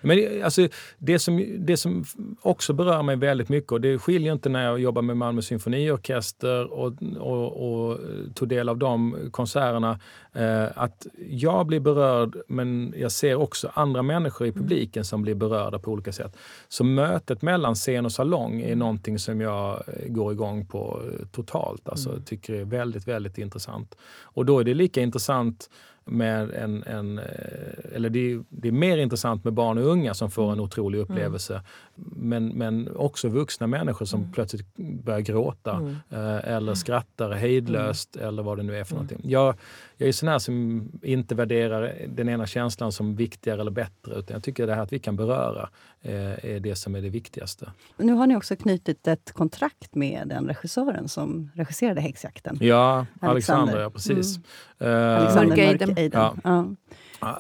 Men 0.02 0.18
det- 0.18 0.42
alltså, 0.42 0.68
det, 0.98 1.20
som, 1.20 1.56
det 1.60 1.78
som 1.78 2.04
också 2.42 2.74
berör 2.74 3.04
mig 3.04 3.16
väldigt 3.16 3.50
mycket, 3.50 3.72
och 3.72 3.82
det 3.82 4.00
skiljer 4.00 4.34
inte 4.34 4.50
när 4.50 4.64
jag 4.66 4.80
jobbar 4.80 5.02
med 5.02 5.18
Malmö 5.18 5.42
symfoniorkester 5.42 6.74
och, 6.74 6.94
och, 7.20 7.88
och 7.90 8.00
tog 8.36 8.48
del 8.50 8.70
av 8.70 8.78
de 8.78 9.16
konserterna, 9.32 10.00
eh, 10.34 10.66
att 10.76 11.08
jag 11.30 11.66
blir 11.68 11.80
berörd 11.80 12.38
men 12.48 12.94
jag 12.98 13.12
ser 13.12 13.36
också 13.36 13.72
andra 13.74 14.02
människor 14.02 14.48
i 14.48 14.52
publiken 14.52 15.06
som 15.06 15.22
blir 15.22 15.36
berörda 15.36 15.80
på 15.80 15.92
olika 15.92 16.12
sätt. 16.12 16.38
Så 16.68 16.84
mötet 16.84 17.42
mellan 17.42 17.76
scen 17.76 18.06
och 18.06 18.12
salong 18.12 18.62
är 18.62 18.76
någonting 18.76 19.20
som 19.20 19.42
jag 19.42 19.84
eh, 19.88 20.08
går 20.08 20.32
igång 20.32 20.66
på 20.66 21.02
eh, 21.20 21.26
totalt. 21.28 21.90
Alltså, 21.90 22.20
tycker 22.26 22.54
är 22.54 22.66
väldigt, 22.66 23.08
väldigt 23.08 23.38
intressant. 23.38 23.96
Och 24.24 24.46
då 24.46 24.60
är 24.60 24.64
det 24.64 24.74
lika 24.74 25.02
intressant 25.02 25.70
med 26.08 26.52
en, 26.52 26.84
en 26.84 27.20
eh, 27.20 27.96
eller 27.96 28.10
det 28.10 28.32
är, 28.32 28.44
det 28.50 28.68
är 28.68 28.72
mer 28.72 28.98
intressant 28.98 29.44
med 29.44 29.54
barn 29.54 29.78
och 29.78 29.86
unga 29.86 30.14
som 30.14 30.32
får 30.32 30.52
en 30.52 30.60
otrolig 30.60 31.00
upplevelse. 31.00 31.62
Men, 31.98 32.48
men 32.48 32.96
också 32.96 33.30
vuxna 33.30 33.68
människor 33.68 34.06
som 34.06 34.32
plötsligt 34.32 34.76
börjar 34.78 35.20
gråta 35.20 35.96
eh, 36.10 36.54
eller 36.54 36.74
skrattar 36.74 37.32
hejdlöst 37.32 38.16
eller 38.16 38.44
vad 38.44 38.58
det 38.58 38.64
nu 38.64 38.76
är 38.76 38.84
för 38.84 38.94
någonting. 38.94 39.22
Jag, 39.24 39.56
jag 39.98 40.10
är 40.10 40.14
sån 40.14 40.30
här 40.30 40.40
som 40.40 40.88
inte 41.04 41.36
värderar 41.36 41.94
den 42.08 42.30
ena 42.30 42.46
känslan 42.46 42.92
som 42.92 43.16
viktigare 43.16 43.62
eller 43.62 43.72
bättre 43.72 44.16
utan 44.16 44.34
jag 44.34 44.44
tycker 44.44 44.68
det 44.68 44.76
här 44.76 44.82
att 44.82 44.94
vi 44.94 45.00
kan 45.00 45.16
beröra 45.16 45.70
eh, 46.02 46.46
är 46.56 46.60
det 46.60 46.76
som 46.76 46.96
är 46.96 47.02
det 47.02 47.10
viktigaste. 47.10 47.72
Nu 47.98 48.14
har 48.14 48.28
ni 48.28 48.36
också 48.36 48.56
knutit 48.56 49.08
ett 49.08 49.32
kontrakt 49.32 49.96
med 49.96 50.28
den 50.28 50.48
regissören 50.48 51.08
som 51.08 51.52
regisserade 51.56 52.02
häxjakten. 52.02 52.58
Ja, 52.62 53.06
Alexander. 53.20 53.30
Alexander, 53.30 53.82
ja 53.82 53.90
precis. 53.90 54.40
Eh, 54.80 55.18
Alexander 55.18 55.48
Mörkeiden. 55.48 55.90
Mörkeiden. 55.90 56.22
Ja. 56.22 56.36
Ja. 56.44 56.66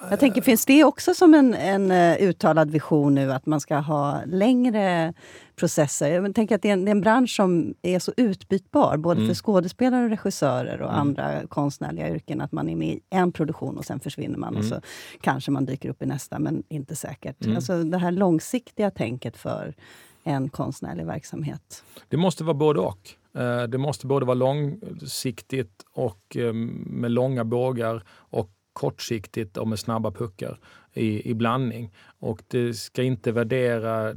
Jag 0.09 0.19
tänker, 0.19 0.41
finns 0.41 0.65
det 0.65 0.83
också 0.83 1.13
som 1.13 1.33
en, 1.33 1.53
en 1.53 1.91
eh, 1.91 2.15
uttalad 2.29 2.71
vision 2.71 3.15
nu 3.15 3.33
att 3.33 3.45
man 3.45 3.59
ska 3.61 3.75
ha 3.77 4.21
längre 4.25 5.13
processer? 5.55 6.11
Jag 6.11 6.35
tänker 6.35 6.55
att 6.55 6.61
det 6.61 6.69
är, 6.69 6.73
en, 6.73 6.85
det 6.85 6.89
är 6.89 6.95
en 6.95 7.01
bransch 7.01 7.35
som 7.35 7.73
är 7.81 7.99
så 7.99 8.13
utbytbar, 8.17 8.97
både 8.97 9.17
Mm. 9.21 9.27
för 9.27 9.35
skådespelare 9.43 10.03
och 10.03 10.09
regissörer 10.09 10.81
och 10.81 10.97
andra 10.97 11.47
konstnärliga 11.47 12.09
yrken. 12.09 12.41
Att 12.41 12.51
man 12.51 12.69
är 12.69 12.75
med 12.75 12.87
i 12.87 12.99
en 13.09 13.31
produktion 13.31 13.77
och 13.77 13.85
sen 13.85 13.99
försvinner 13.99 14.37
man 14.37 14.55
och 14.55 14.63
Mm. 14.63 14.69
så 14.69 14.81
kanske 15.21 15.51
man 15.51 15.65
dyker 15.65 15.89
upp 15.89 16.01
i 16.01 16.05
nästa, 16.05 16.39
men 16.39 16.63
inte 16.69 16.95
säkert. 16.95 17.43
Mm. 17.45 17.55
Alltså 17.55 17.83
det 17.83 17.97
här 17.97 18.11
långsiktiga 18.11 18.91
tänket 18.91 19.37
för 19.37 19.73
en 20.23 20.49
konstnärlig 20.49 21.05
verksamhet. 21.05 21.83
Det 22.09 22.17
måste 22.17 22.43
vara 22.43 22.53
både 22.53 22.79
och. 22.79 23.09
Eh, 23.37 23.63
Det 23.63 23.77
måste 23.77 24.07
både 24.07 24.25
vara 24.25 24.35
långsiktigt 24.35 25.83
och 25.93 26.37
eh, 26.37 26.53
med 26.53 27.11
långa 27.11 27.43
bågar 27.45 28.03
och 28.09 28.51
kortsiktigt 28.77 29.57
och 29.57 29.67
med 29.67 29.79
snabba 29.79 30.11
puckar 30.11 30.59
i, 30.93 31.29
i 31.29 31.33
blandning. 31.33 31.91
Och 32.19 32.41
det 32.47 32.73
ska 32.73 33.03
inte 33.03 33.31
värdera... 33.31 34.13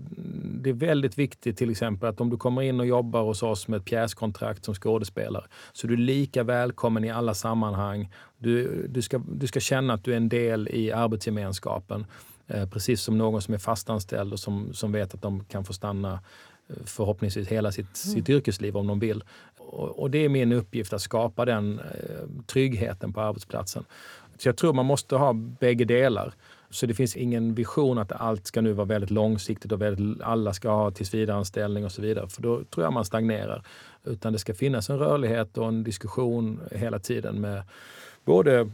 Det 0.63 0.71
är 0.71 0.75
väldigt 0.75 1.19
viktigt 1.19 1.59
till 1.59 1.71
exempel 1.71 2.09
att 2.09 2.21
om 2.21 2.31
du 2.31 2.37
kommer 2.37 2.63
in 2.63 2.81
och 2.81 2.87
jobbar 2.87 3.23
hos 3.23 3.43
oss 3.43 3.69
med 3.69 3.77
ett 3.77 3.85
pjäskontrakt 3.85 4.65
som 4.65 4.75
skådespelare 4.75 5.45
så 5.73 5.87
är 5.87 5.89
du 5.89 5.97
lika 5.97 6.43
välkommen 6.43 7.05
i 7.05 7.11
alla 7.11 7.35
sammanhang. 7.35 8.13
Du, 8.39 8.87
du, 8.89 9.03
ska, 9.03 9.19
du 9.19 9.47
ska 9.47 9.61
känna 9.61 9.95
att 9.95 10.05
du 10.05 10.13
är 10.13 10.17
en 10.17 10.29
del 10.29 10.69
i 10.69 10.93
arbetsgemenskapen. 10.93 12.07
Eh, 12.47 12.69
precis 12.69 13.03
som 13.03 13.19
någon 13.19 13.43
som 13.43 13.55
är 13.55 13.59
fastanställd 13.59 14.33
och 14.33 14.41
som, 14.41 14.75
som 14.75 14.93
vet 14.93 15.15
att 15.15 15.23
de 15.23 15.45
kan 15.45 15.65
få 15.65 15.73
stanna 15.73 16.13
eh, 16.69 16.77
förhoppningsvis 16.85 17.49
hela 17.49 17.73
sitt, 17.73 17.97
sitt 17.97 18.29
yrkesliv 18.29 18.77
om 18.77 18.87
de 18.87 18.99
vill. 18.99 19.25
Och, 19.59 19.99
och 19.99 20.11
det 20.11 20.25
är 20.25 20.29
min 20.29 20.53
uppgift 20.53 20.93
att 20.93 21.03
skapa 21.03 21.45
den 21.45 21.79
eh, 21.79 22.45
tryggheten 22.47 23.13
på 23.13 23.21
arbetsplatsen. 23.21 23.85
Så 24.41 24.49
jag 24.49 24.57
tror 24.57 24.73
man 24.73 24.87
måste 24.87 25.17
ha 25.17 25.33
bägge 25.33 25.85
delar. 25.85 26.35
Så 26.71 26.87
det 26.87 26.95
finns 26.95 27.17
ingen 27.17 27.55
vision 27.55 27.99
att 27.99 28.13
allt 28.13 28.47
ska 28.47 28.61
nu 28.61 28.73
vara 28.73 28.87
väldigt 28.87 29.11
långsiktigt 29.11 29.73
och 29.73 29.83
väldigt, 29.83 30.23
alla 30.23 30.53
ska 30.53 30.71
ha 30.71 30.91
tillsvidareanställning 30.91 31.85
och 31.85 31.93
så 31.93 32.03
vidare. 32.03 32.29
För 32.29 32.43
då 32.43 32.65
tror 32.65 32.85
jag 32.85 32.93
man 32.93 33.05
stagnerar. 33.05 33.63
Utan 34.05 34.33
det 34.33 34.39
ska 34.39 34.55
finnas 34.55 34.91
en 34.91 34.99
rörlighet 34.99 35.59
och 35.59 35.69
en 35.69 35.85
diskussion 35.85 36.61
hela 36.71 36.99
tiden 36.99 37.41
med 37.41 37.63
både 38.31 38.61
eh, 38.61 38.67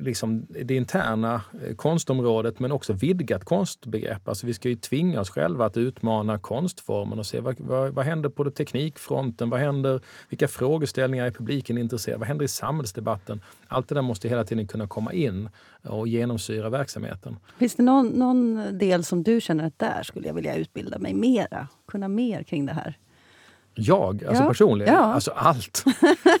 liksom 0.00 0.46
det 0.48 0.74
interna 0.74 1.42
eh, 1.66 1.74
konstområdet 1.74 2.58
men 2.58 2.72
också 2.72 2.92
vidgat 2.92 3.44
konstbegrepp. 3.44 4.28
Alltså 4.28 4.46
vi 4.46 4.54
ska 4.54 4.68
ju 4.68 4.76
tvinga 4.76 5.20
oss 5.20 5.30
själva 5.30 5.66
att 5.66 5.76
utmana 5.76 6.38
konstformen 6.38 7.18
och 7.18 7.26
se 7.26 7.40
vad, 7.40 7.60
vad, 7.60 7.94
vad 7.94 8.04
händer 8.04 8.28
på 8.28 8.44
det 8.44 8.50
teknikfronten? 8.50 9.50
Vad 9.50 9.60
händer, 9.60 10.00
vilka 10.28 10.48
frågeställningar 10.48 11.26
är 11.26 11.30
publiken 11.30 11.78
intresserad 11.78 12.18
Vad 12.18 12.28
händer 12.28 12.44
i 12.44 12.48
samhällsdebatten? 12.48 13.40
Allt 13.68 13.88
det 13.88 13.94
där 13.94 14.02
måste 14.02 14.28
hela 14.28 14.44
tiden 14.44 14.66
kunna 14.66 14.86
komma 14.86 15.12
in 15.12 15.48
och 15.82 16.08
genomsyra 16.08 16.70
verksamheten. 16.70 17.36
Finns 17.58 17.74
det 17.74 17.82
någon, 17.82 18.08
någon 18.08 18.78
del 18.78 19.04
som 19.04 19.22
du 19.22 19.40
känner 19.40 19.66
att 19.66 19.78
där 19.78 20.02
skulle 20.02 20.26
jag 20.26 20.34
vilja 20.34 20.56
utbilda 20.56 20.98
mig 20.98 21.14
mera? 21.14 21.68
Kunna 21.88 22.08
mer 22.08 22.42
kring 22.42 22.66
det 22.66 22.72
här? 22.72 22.98
Jag, 23.78 24.24
alltså 24.28 24.42
Ja, 24.42 24.48
personligen, 24.48 24.94
ja. 24.94 25.00
alltså 25.00 25.30
allt. 25.36 25.84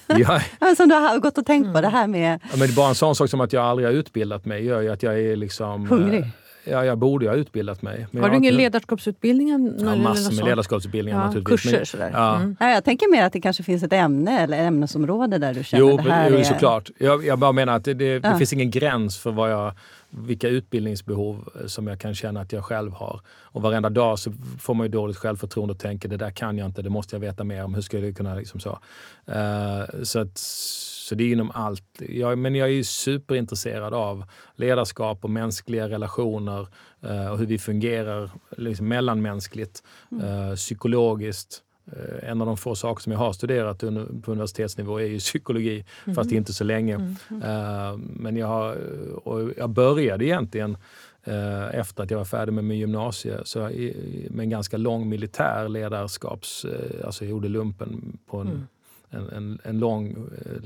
jag, 0.06 0.40
Ja, 0.60 0.74
Som 0.76 0.88
du 0.88 0.94
har 0.94 1.18
gått 1.18 1.38
och 1.38 1.46
tänkt 1.46 1.72
på, 1.74 1.80
det 1.80 1.88
här 1.88 2.06
med... 2.06 2.40
Ja, 2.50 2.56
men 2.58 2.74
bara 2.74 2.88
en 2.88 2.94
sån 2.94 3.14
sak 3.16 3.30
som 3.30 3.40
att 3.40 3.52
jag 3.52 3.64
aldrig 3.64 3.88
har 3.88 3.92
utbildat 3.94 4.44
mig 4.44 4.64
gör 4.64 4.80
ju 4.80 4.90
att 4.92 5.02
jag 5.02 5.20
är 5.20 5.36
liksom... 5.36 5.86
Hungrig. 5.88 6.20
eh, 6.20 6.26
Ja, 6.68 6.84
jag 6.84 6.98
borde 6.98 7.28
ha 7.28 7.34
utbildat 7.34 7.82
mig. 7.82 8.06
Men 8.10 8.22
Har 8.22 8.30
du 8.30 8.36
ingen 8.36 8.52
inte- 8.52 8.62
ledarskapsutbildning? 8.62 9.48
Ja, 9.78 9.96
massor 9.96 10.34
med 10.36 10.44
ledarskapsutbildningar 10.44 11.18
Ja, 11.20 11.26
naturligtvis. 11.26 11.62
kurser 11.62 11.76
Men- 11.78 11.86
sådär. 11.86 12.10
Ja. 12.12 12.36
Mm. 12.36 12.56
Ja, 12.60 12.70
jag 12.70 12.84
tänker 12.84 13.10
mer 13.10 13.24
att 13.24 13.32
det 13.32 13.40
kanske 13.40 13.62
finns 13.62 13.82
ett 13.82 13.92
ämne 13.92 14.40
eller 14.40 14.58
ämnesområde 14.58 15.38
där 15.38 15.54
du 15.54 15.64
känner 15.64 15.84
Jo, 15.90 15.96
det 15.96 16.12
här 16.12 16.30
jo 16.30 16.36
är... 16.36 16.42
såklart. 16.42 16.90
Jag, 16.98 17.26
jag 17.26 17.38
bara 17.38 17.52
menar 17.52 17.76
att 17.76 17.84
det, 17.84 17.94
det, 17.94 18.18
det 18.18 18.28
Ja. 18.28 18.38
finns 18.38 18.52
ingen 18.52 18.70
gräns 18.70 19.18
för 19.18 19.30
vad 19.32 19.50
jag, 19.52 19.72
vilka 20.10 20.48
utbildningsbehov 20.48 21.48
eh, 21.60 21.66
som 21.66 21.86
jag 21.86 22.00
kan 22.00 22.14
känna 22.14 22.40
att 22.40 22.52
jag 22.52 22.64
själv 22.64 22.92
har. 22.92 23.20
Och 23.42 23.62
varenda 23.62 23.90
dag 23.90 24.18
så 24.18 24.32
får 24.60 24.74
man 24.74 24.86
ju 24.86 24.90
dåligt 24.90 25.16
självförtroende 25.16 25.72
och 25.72 25.80
tänker 25.80 26.08
det 26.08 26.16
där 26.16 26.30
kan 26.30 26.58
jag 26.58 26.66
inte, 26.66 26.82
det 26.82 26.90
måste 26.90 27.16
jag 27.16 27.20
veta 27.20 27.44
mer 27.44 27.64
om. 27.64 27.74
Hur 27.74 27.82
ska 27.82 27.98
jag 27.98 28.16
kunna 28.16 28.34
liksom 28.34 28.60
så? 28.60 28.78
Eh, 29.26 30.02
så, 30.02 30.18
att, 30.18 30.38
så 30.38 31.14
det 31.14 31.24
är 31.24 31.32
inom 31.32 31.50
allt. 31.54 32.02
Jag, 32.08 32.38
men 32.38 32.54
jag 32.54 32.68
är 32.68 32.72
ju 32.72 32.84
superintresserad 32.84 33.94
av 33.94 34.24
ledarskap 34.54 35.24
och 35.24 35.30
mänskliga 35.30 35.88
relationer 35.88 36.68
eh, 37.02 37.26
och 37.26 37.38
hur 37.38 37.46
vi 37.46 37.58
fungerar 37.58 38.30
liksom 38.56 38.88
mellanmänskligt, 38.88 39.82
eh, 40.22 40.54
psykologiskt. 40.54 41.62
Eh, 41.92 42.28
En 42.30 42.40
av 42.40 42.46
de 42.46 42.56
få 42.56 42.74
saker 42.74 43.02
som 43.02 43.12
jag 43.12 43.18
har 43.18 43.32
studerat 43.32 43.78
på 44.22 44.32
universitetsnivå 44.32 45.00
är 45.00 45.04
ju 45.06 45.18
psykologi, 45.28 45.84
fast 46.14 46.32
inte 46.32 46.52
så 46.52 46.64
länge. 46.64 46.94
Eh, 47.44 47.96
Men 47.98 48.36
jag, 48.36 48.46
har, 48.46 48.76
och 49.28 49.50
jag 49.56 49.70
började 49.70 50.24
egentligen 50.24 50.76
eh, 51.24 51.74
efter 51.78 52.02
att 52.02 52.10
jag 52.10 52.18
var 52.18 52.24
färdig 52.24 52.52
med 52.52 52.64
min 52.64 52.78
gymnasie, 52.78 53.38
så 53.44 53.58
jag, 53.58 53.72
med 54.30 54.42
en 54.44 54.50
ganska 54.50 54.76
lång 54.76 55.08
militär 55.08 55.68
ledarskaps... 55.68 56.64
eh, 56.64 57.06
Alltså 57.06 57.24
jag 57.24 57.30
gjorde 57.30 57.48
lumpen 57.48 58.18
på 58.26 58.36
en, 58.38 58.66
en, 59.10 59.28
en, 59.28 59.58
en 59.64 59.78
lång 59.78 60.06
eh, 60.10 60.64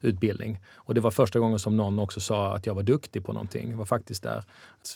ledarskapsutbildning. 0.00 0.58
Och 0.76 0.94
det 0.94 1.00
var 1.00 1.10
första 1.10 1.38
gången 1.38 1.58
som 1.58 1.76
någon 1.76 1.98
också 1.98 2.20
sa 2.20 2.54
att 2.54 2.66
jag 2.66 2.74
var 2.74 2.82
duktig 2.82 3.24
på 3.24 3.32
någonting. 3.32 3.70
Jag 3.70 3.78
var 3.78 3.84
faktiskt 3.84 4.22
där. 4.22 4.44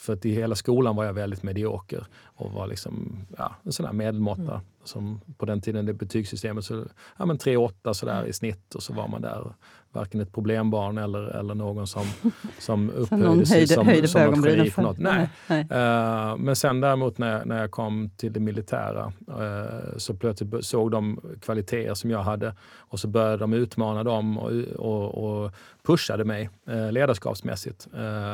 För 0.00 0.12
att 0.12 0.24
i 0.24 0.32
hela 0.32 0.54
skolan 0.54 0.96
var 0.96 1.04
jag 1.04 1.12
väldigt 1.12 1.42
medioker 1.42 2.06
och 2.38 2.52
var 2.52 2.66
liksom, 2.66 3.26
ja, 3.38 3.56
en 3.62 3.72
sån 3.72 3.86
där 3.86 3.92
medelmåtta. 3.92 4.60
Som 4.84 5.20
på 5.38 5.46
den 5.46 5.60
tiden, 5.60 5.86
det 5.86 5.92
betygssystemet, 5.92 6.64
så 6.64 6.84
ja, 7.18 7.26
men 7.26 7.38
3-8 7.38 7.92
sådär 7.92 8.24
i 8.26 8.32
snitt 8.32 8.74
och 8.74 8.82
så 8.82 8.92
var 8.92 9.08
man 9.08 9.22
där. 9.22 9.54
Varken 9.92 10.20
ett 10.20 10.32
problembarn 10.32 10.98
eller, 10.98 11.20
eller 11.20 11.54
någon 11.54 11.86
som, 11.86 12.06
som 12.58 12.90
upphöjde 12.90 13.46
sig 13.46 13.66
som, 13.66 13.86
höjde 13.86 14.08
som 14.08 14.30
något 14.30 14.72
för. 14.72 14.82
något. 14.82 14.98
Nej. 14.98 15.28
Nej. 15.46 15.60
Eh, 15.60 16.36
men 16.36 16.56
sen 16.56 16.80
däremot 16.80 17.18
när 17.18 17.32
jag, 17.32 17.46
när 17.46 17.60
jag 17.60 17.70
kom 17.70 18.10
till 18.16 18.32
det 18.32 18.40
militära 18.40 19.12
eh, 19.28 19.96
så 19.96 20.14
plötsligt 20.14 20.64
såg 20.64 20.90
de 20.90 21.20
kvaliteter 21.40 21.94
som 21.94 22.10
jag 22.10 22.22
hade 22.22 22.54
och 22.76 23.00
så 23.00 23.08
började 23.08 23.36
de 23.36 23.52
utmana 23.52 24.04
dem 24.04 24.38
och, 24.38 24.50
och, 24.76 25.44
och 25.44 25.52
pushade 25.82 26.24
mig 26.24 26.50
eh, 26.66 26.92
ledarskapsmässigt 26.92 27.88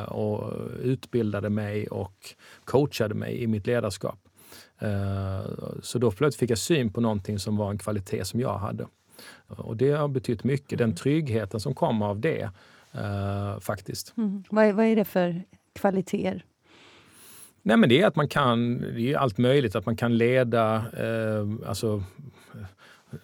och 0.07 0.53
utbildade 0.81 1.49
mig 1.49 1.87
och 1.87 2.13
coachade 2.65 3.15
mig 3.15 3.43
i 3.43 3.47
mitt 3.47 3.67
ledarskap. 3.67 4.19
Så 5.81 5.99
då 5.99 6.11
plötsligt 6.11 6.39
fick 6.39 6.49
jag 6.49 6.57
syn 6.57 6.93
på 6.93 7.01
någonting 7.01 7.39
som 7.39 7.57
var 7.57 7.69
en 7.71 7.77
kvalitet 7.77 8.25
som 8.25 8.39
jag 8.39 8.57
hade. 8.57 8.85
Och 9.47 9.77
det 9.77 9.91
har 9.91 10.07
betytt 10.07 10.43
mycket. 10.43 10.77
Den 10.77 10.95
tryggheten 10.95 11.59
som 11.59 11.75
kommer 11.75 12.05
av 12.05 12.19
det 12.19 12.49
eh, 12.93 13.59
faktiskt. 13.59 14.13
Mm. 14.17 14.43
Vad, 14.49 14.65
är, 14.65 14.73
vad 14.73 14.85
är 14.85 14.95
det 14.95 15.05
för 15.05 15.43
kvaliteter? 15.75 16.45
Nej, 17.61 17.77
men 17.77 17.89
det 17.89 18.01
är 18.01 18.07
att 18.07 18.15
man 18.15 18.27
kan, 18.27 18.81
det 18.81 19.13
är 19.13 19.17
allt 19.17 19.37
möjligt, 19.37 19.75
att 19.75 19.85
man 19.85 19.97
kan 19.97 20.17
leda, 20.17 20.75
eh, 20.75 21.69
alltså, 21.69 22.03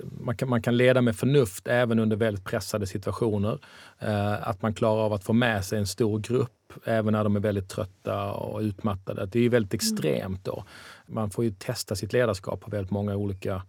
man 0.01 0.37
kan, 0.37 0.49
man 0.49 0.61
kan 0.61 0.77
leda 0.77 1.01
med 1.01 1.15
förnuft 1.15 1.67
även 1.67 1.99
under 1.99 2.17
väldigt 2.17 2.45
pressade 2.45 2.87
situationer. 2.87 3.59
Eh, 3.99 4.47
att 4.47 4.61
man 4.61 4.73
klarar 4.73 5.01
av 5.01 5.13
att 5.13 5.23
få 5.23 5.33
med 5.33 5.65
sig 5.65 5.79
en 5.79 5.87
stor 5.87 6.19
grupp 6.19 6.51
även 6.85 7.11
när 7.11 7.23
de 7.23 7.35
är 7.35 7.39
väldigt 7.39 7.69
trötta 7.69 8.31
och 8.31 8.59
utmattade. 8.59 9.25
Det 9.25 9.39
är 9.39 9.49
väldigt 9.49 9.73
extremt 9.73 10.45
då. 10.45 10.63
Man 11.07 11.29
får 11.29 11.43
ju 11.43 11.51
testa 11.51 11.95
sitt 11.95 12.13
ledarskap 12.13 12.61
på 12.61 12.71
väldigt 12.71 12.91
många 12.91 13.15
olika 13.15 13.61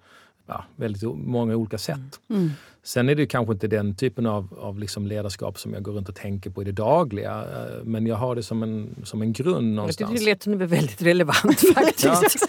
ja, 0.47 0.65
väldigt 0.77 1.03
många 1.03 1.57
olika 1.57 1.79
sätt. 1.79 2.21
Mm. 2.31 2.51
Sen 2.83 3.09
är 3.09 3.15
det 3.15 3.27
kanske 3.27 3.53
inte 3.53 3.67
den 3.67 3.95
typen 3.95 4.27
av, 4.27 4.59
av 4.61 4.79
liksom 4.79 5.07
ledarskap 5.07 5.59
som 5.59 5.75
jag 5.75 5.83
går 5.83 5.93
runt 5.93 6.09
och 6.09 6.15
tänker 6.15 6.51
på 6.51 6.63
i 6.63 6.65
det 6.65 6.73
dagliga. 6.73 7.41
Eh, 7.41 7.85
men 7.85 8.07
jag 8.07 8.17
har 8.17 8.35
det 8.35 8.43
som 8.43 8.63
en, 8.63 8.95
som 9.05 9.23
en 9.23 9.33
grund 9.33 9.75
någonstans. 9.75 10.21
Det 10.21 10.25
lät 10.25 10.43
som 10.43 10.53
det 10.53 10.59
var 10.59 10.67
väldigt 10.67 11.03
relevant 11.03 11.61
faktiskt. 11.75 12.49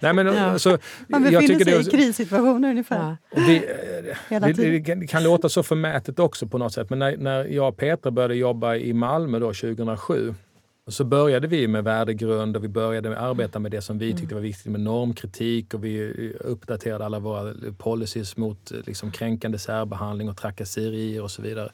Nej, 0.00 0.12
men, 0.12 0.26
ja. 0.26 0.40
alltså, 0.40 0.78
Man 1.08 1.22
befinner 1.22 1.64
sig 1.64 1.64
det, 1.64 1.80
i 1.80 1.84
krissituationer 1.84 2.70
ungefär. 2.70 3.16
Ja. 3.30 3.40
Det, 3.46 4.52
det, 4.52 4.94
det, 4.94 5.06
kan 5.06 5.22
låta 5.22 5.48
så 5.48 5.62
förmätet 5.62 6.18
också 6.18 6.46
på 6.46 6.58
något 6.58 6.72
sätt. 6.72 6.90
Men 6.90 6.98
när, 6.98 7.16
när 7.16 7.44
jag 7.44 7.68
och 7.68 7.76
Petra 7.76 8.10
började 8.10 8.34
jobba 8.34 8.76
i 8.76 8.92
Malmö 8.92 9.38
då, 9.38 9.46
2007 9.46 10.34
så 10.88 11.04
började 11.04 11.46
vi 11.46 11.68
med 11.68 11.84
värdegrund 11.84 12.56
och 12.56 12.64
vi 12.64 12.68
började 12.68 13.18
arbeta 13.18 13.58
med 13.58 13.70
det 13.70 13.82
som 13.82 13.98
vi 13.98 14.14
tyckte 14.14 14.34
var 14.34 14.42
viktigt 14.42 14.72
med 14.72 14.80
normkritik 14.80 15.74
och 15.74 15.84
vi 15.84 16.32
uppdaterade 16.40 17.04
alla 17.04 17.18
våra 17.18 17.54
policies 17.78 18.36
mot 18.36 18.72
liksom, 18.86 19.10
kränkande 19.10 19.58
särbehandling 19.58 20.28
och 20.28 20.36
trakasserier 20.36 21.22
och 21.22 21.30
så 21.30 21.42
vidare. 21.42 21.72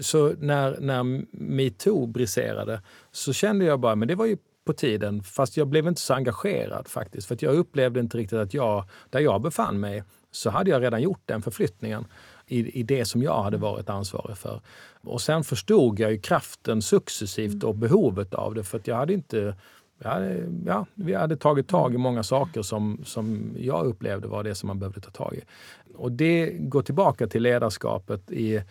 Så 0.00 0.32
när, 0.38 0.80
när 0.80 1.22
metoo 1.30 2.06
briserade 2.06 2.82
så 3.12 3.32
kände 3.32 3.64
jag 3.64 3.80
bara, 3.80 3.94
men 3.94 4.08
det 4.08 4.14
var 4.14 4.26
ju 4.26 4.36
på 4.66 4.72
tiden, 4.72 5.22
fast 5.22 5.56
jag 5.56 5.68
blev 5.68 5.86
inte 5.86 6.00
så 6.00 6.14
engagerad 6.14 6.88
faktiskt. 6.88 7.28
För 7.28 7.34
att 7.34 7.42
jag 7.42 7.54
upplevde 7.54 8.00
inte 8.00 8.18
riktigt 8.18 8.38
att 8.38 8.54
jag, 8.54 8.84
där 9.10 9.20
jag 9.20 9.42
befann 9.42 9.80
mig, 9.80 10.02
så 10.30 10.50
hade 10.50 10.70
jag 10.70 10.82
redan 10.82 11.02
gjort 11.02 11.22
den 11.24 11.42
förflyttningen 11.42 12.06
i, 12.46 12.80
i 12.80 12.82
det 12.82 13.04
som 13.04 13.22
jag 13.22 13.42
hade 13.42 13.56
varit 13.56 13.90
ansvarig 13.90 14.36
för. 14.38 14.60
Och 15.06 15.20
sen 15.20 15.44
förstod 15.44 16.00
jag 16.00 16.12
ju 16.12 16.18
kraften 16.18 16.82
successivt 16.82 17.62
och 17.64 17.74
behovet 17.74 18.34
av 18.34 18.54
det 18.54 18.64
för 18.64 18.80
jag 18.84 18.96
hade 18.96 19.12
inte 19.12 19.54
Ja, 19.98 20.20
ja, 20.66 20.86
vi 20.94 21.14
hade 21.14 21.36
tagit 21.36 21.68
tag 21.68 21.94
i 21.94 21.98
många 21.98 22.22
saker 22.22 22.62
som, 22.62 23.00
som 23.04 23.54
jag 23.58 23.86
upplevde 23.86 24.28
var 24.28 24.44
det 24.44 24.54
som 24.54 24.66
man 24.66 24.78
behövde 24.78 25.00
ta 25.00 25.10
tag 25.10 25.34
i. 25.34 25.40
Och 25.94 26.12
det 26.12 26.50
går 26.50 26.82
tillbaka 26.82 27.26
till 27.26 27.42
ledarskapet 27.42 28.30
i 28.30 28.62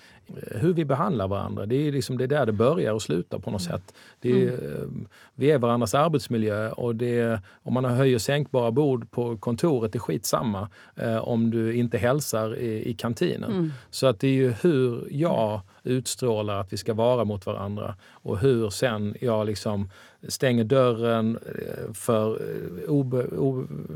hur 0.52 0.74
vi 0.74 0.86
behandlar 0.86 1.28
varandra. 1.28 1.66
Det 1.66 1.88
är 1.88 1.92
liksom 1.92 2.18
det 2.18 2.28
där 2.28 2.46
det 2.46 2.52
börjar 2.52 2.94
och 2.94 3.02
slutar 3.02 3.40
på 3.40 3.52
något 3.52 3.68
mm. 3.68 3.80
sätt. 3.80 3.94
Det 4.20 4.44
är, 4.44 4.48
mm. 4.48 5.08
Vi 5.36 5.52
är 5.52 5.58
varandras 5.58 5.94
arbetsmiljö 5.94 6.70
och 6.70 6.96
det, 6.96 7.42
om 7.64 7.74
man 7.74 7.86
höjer 7.86 8.18
sänkbara 8.18 8.72
bord 8.72 9.12
på 9.12 9.38
kontoret 9.38 9.96
är 9.96 10.00
skitsamma 10.00 10.70
eh, 10.96 11.18
om 11.18 11.52
du 11.52 11.74
inte 11.74 11.98
hälsar 11.98 12.56
i, 12.56 12.90
i 12.90 12.94
kantinen. 12.94 13.52
Mm. 13.52 13.72
Så 13.90 14.08
att 14.08 14.20
det 14.20 14.28
är 14.28 14.32
ju 14.32 14.52
hur 14.62 15.08
jag 15.12 15.62
utstrålar 15.84 16.60
att 16.60 16.74
vi 16.74 16.78
ska 16.78 16.94
vara 16.94 17.26
mot 17.26 17.46
varandra 17.46 17.96
och 18.12 18.40
hur 18.40 18.70
sen 18.70 19.16
jag 19.22 19.46
liksom 19.46 19.90
stänger 20.28 20.64
dörren 20.64 21.38
eh, 21.38 21.94
för 21.94 22.32
eh, 22.32 22.90
obe, 22.90 23.28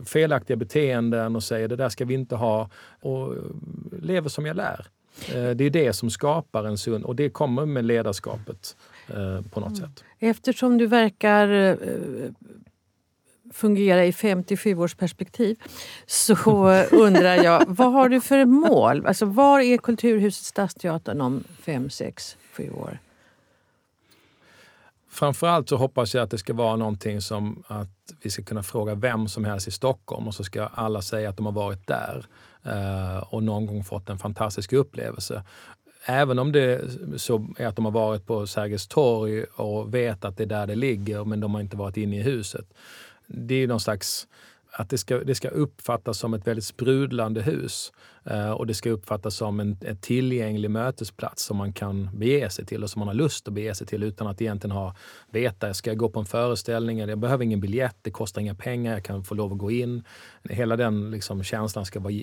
felaktiga 0.06 0.58
beteenden 0.58 1.36
och 1.36 1.44
säger 1.44 1.68
det 1.68 1.76
där 1.76 1.90
ska 1.90 2.06
vi 2.06 2.14
inte 2.14 2.36
ha 2.36 2.70
och 3.02 3.36
lever 4.02 4.30
som 4.30 4.46
jag 4.46 4.56
lär. 4.56 4.88
Eh, 5.28 5.50
det 5.50 5.64
är 5.64 5.70
det 5.70 5.94
som 5.94 6.10
skapar 6.10 6.64
en 6.64 6.78
sund... 6.78 7.04
Och 7.06 7.16
det 7.16 7.30
kommer 7.30 7.66
med 7.66 7.86
ledarskapet 7.86 8.76
på 9.52 9.60
något 9.60 9.78
mm. 9.78 9.90
sätt. 9.90 10.04
Eftersom 10.20 10.78
du 10.78 10.88
verkar 10.88 11.78
fungera 13.54 14.06
i 14.06 14.14
57 14.14 14.76
års 14.76 14.96
perspektiv 14.96 15.60
så 16.06 16.36
undrar 16.92 17.36
jag, 17.36 17.66
vad 17.68 17.94
har 17.94 18.10
du 18.10 18.22
för 18.22 18.46
mål? 18.46 19.06
Alltså, 19.06 19.26
var 19.26 19.60
är 19.60 19.78
Kulturhuset 19.78 20.46
Stadsteatern 20.46 21.22
om 21.22 21.44
fem, 21.62 21.90
sex, 21.90 22.38
sju 22.54 22.70
år? 22.72 23.00
Framförallt 25.10 25.70
så 25.70 25.76
hoppas 25.76 26.14
jag 26.16 26.24
att 26.24 26.32
det 26.32 26.38
ska 26.38 26.54
vara 26.54 26.76
någonting 26.76 27.22
som 27.22 27.64
att 27.68 27.90
vi 28.22 28.30
ska 28.30 28.44
kunna 28.44 28.64
fråga 28.64 28.96
vem 28.96 29.28
som 29.28 29.46
helst 29.46 29.68
i 29.68 29.72
Stockholm 29.72 30.28
och 30.28 30.36
så 30.36 30.44
ska 30.44 30.66
alla 30.66 31.02
säga 31.02 31.30
att 31.30 31.38
de 31.38 31.46
har 31.46 31.54
varit 31.54 31.88
där 31.88 32.26
eh, 32.64 33.18
och 33.18 33.44
någon 33.44 33.66
gång 33.66 33.84
fått 33.84 34.10
en 34.10 34.18
fantastisk 34.18 34.74
upplevelse. 34.74 35.44
Även 36.06 36.40
om 36.40 36.52
det 36.52 36.82
så 37.18 37.48
är 37.58 37.68
att 37.68 37.76
de 37.76 37.86
har 37.86 37.92
varit 37.92 38.26
på 38.26 38.48
Sergels 38.48 38.88
torg 38.88 39.44
och 39.44 39.94
vet 39.94 40.26
att 40.26 40.38
det 40.38 40.44
är 40.44 40.48
där 40.48 40.68
det 40.68 40.76
ligger 40.76 41.26
men 41.26 41.40
de 41.40 41.54
har 41.54 41.62
inte 41.62 41.78
varit 41.78 41.98
inne 41.98 42.20
i 42.20 42.22
huset 42.22 42.66
det 43.30 43.56
är 43.56 43.68
någon 43.68 43.80
slags 43.80 44.28
att 44.72 44.90
det 44.90 44.98
ska, 44.98 45.18
det 45.20 45.36
ska 45.36 45.48
uppfattas 45.48 46.18
som 46.18 46.34
ett 46.34 46.48
väldigt 46.48 46.66
sprudlande 46.66 47.42
hus. 47.42 47.92
Eh, 48.30 48.52
och 48.52 48.68
det 48.68 48.74
ska 48.74 48.90
uppfattas 48.90 49.36
som 49.36 49.60
en, 49.60 49.78
en 49.82 49.98
tillgänglig 49.98 50.72
mötesplats 50.72 51.44
som 51.44 51.58
man 51.58 51.74
kan 51.74 52.10
bege 52.14 52.50
sig 52.50 52.66
till 52.66 52.84
och 52.84 52.90
som 52.90 53.00
man 53.00 53.08
har 53.08 53.16
lust 53.16 53.48
att 53.48 53.54
bege 53.54 53.76
sig 53.76 53.88
till 53.88 54.04
utan 54.04 54.28
att 54.28 54.42
egentligen 54.42 54.72
ha 54.72 54.96
veta, 55.32 55.74
ska 55.74 55.90
jag 55.90 55.98
gå 55.98 56.10
på 56.10 56.20
en 56.20 56.26
föreställning? 56.26 56.98
Jag 57.00 57.20
behöver 57.20 57.44
ingen 57.44 57.60
biljett, 57.60 57.96
det 58.02 58.12
kostar 58.12 58.42
inga 58.42 58.56
pengar, 58.56 58.94
jag 58.94 59.04
kan 59.04 59.24
få 59.24 59.36
lov 59.36 59.52
att 59.52 59.58
gå 59.58 59.72
in. 59.72 60.04
Hela 60.50 60.76
den 60.76 61.12
liksom, 61.12 61.44
känslan 61.44 61.86
ska 61.86 62.00
vara 62.00 62.14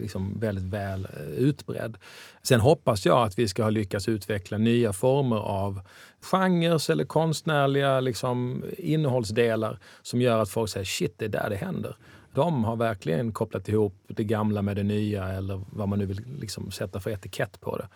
liksom, 0.00 0.40
väldigt 0.40 0.64
väl 0.64 1.08
eh, 1.16 1.26
utbredd. 1.26 1.96
Sen 2.42 2.60
hoppas 2.60 3.06
jag 3.06 3.26
att 3.26 3.38
vi 3.38 3.48
ska 3.48 3.62
ha 3.62 3.70
lyckats 3.70 4.08
utveckla 4.08 4.58
nya 4.58 4.92
former 4.92 5.36
av 5.36 5.80
genrer 6.20 6.90
eller 6.90 7.04
konstnärliga 7.04 8.00
liksom, 8.00 8.64
innehållsdelar 8.78 9.78
som 10.02 10.20
gör 10.20 10.38
att 10.38 10.50
folk 10.50 10.70
säger 10.70 10.84
shit, 10.84 11.14
det 11.18 11.24
är 11.24 11.28
där 11.28 11.50
det 11.50 11.56
händer 11.56 11.96
de 12.36 12.64
har 12.64 12.76
verkligen 12.76 13.32
kopplat 13.32 13.68
ihop 13.68 13.94
det 14.08 14.24
gamla 14.24 14.62
med 14.62 14.76
det 14.76 14.82
nya 14.82 15.28
eller 15.28 15.60
vad 15.72 15.88
man 15.88 15.98
nu 15.98 16.06
vill 16.06 16.22
liksom 16.40 16.70
sätta 16.70 17.00
för 17.00 17.10
etikett 17.10 17.60
på 17.60 17.76
det. 17.76 17.88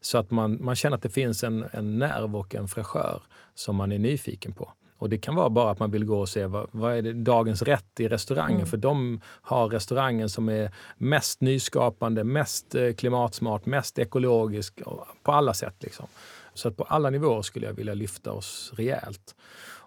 Så 0.00 0.18
att 0.18 0.30
man, 0.30 0.58
man 0.64 0.76
känner 0.76 0.96
att 0.96 1.02
det 1.02 1.10
finns 1.10 1.44
en, 1.44 1.64
en 1.72 1.98
nerv 1.98 2.36
och 2.36 2.54
en 2.54 2.68
fräschör 2.68 3.22
som 3.54 3.76
man 3.76 3.92
är 3.92 3.98
nyfiken 3.98 4.52
på. 4.52 4.72
Och 4.98 5.08
det 5.08 5.18
kan 5.18 5.34
vara 5.34 5.50
bara 5.50 5.70
att 5.70 5.78
man 5.78 5.90
vill 5.90 6.04
gå 6.04 6.20
och 6.20 6.28
se 6.28 6.46
vad, 6.46 6.66
vad 6.70 6.96
är 6.96 7.12
dagens 7.12 7.62
rätt 7.62 8.00
i 8.00 8.08
restaurangen. 8.08 8.56
Mm. 8.56 8.66
För 8.66 8.76
de 8.76 9.20
har 9.24 9.68
restaurangen 9.68 10.28
som 10.28 10.48
är 10.48 10.70
mest 10.96 11.40
nyskapande, 11.40 12.24
mest 12.24 12.74
eh, 12.74 12.92
klimatsmart, 12.92 13.66
mest 13.66 13.98
ekologisk 13.98 14.82
på 15.22 15.32
alla 15.32 15.54
sätt. 15.54 15.74
Liksom. 15.80 16.06
Så 16.54 16.68
att 16.68 16.76
på 16.76 16.84
alla 16.84 17.10
nivåer 17.10 17.42
skulle 17.42 17.66
jag 17.66 17.72
vilja 17.72 17.94
lyfta 17.94 18.32
oss 18.32 18.72
rejält. 18.76 19.34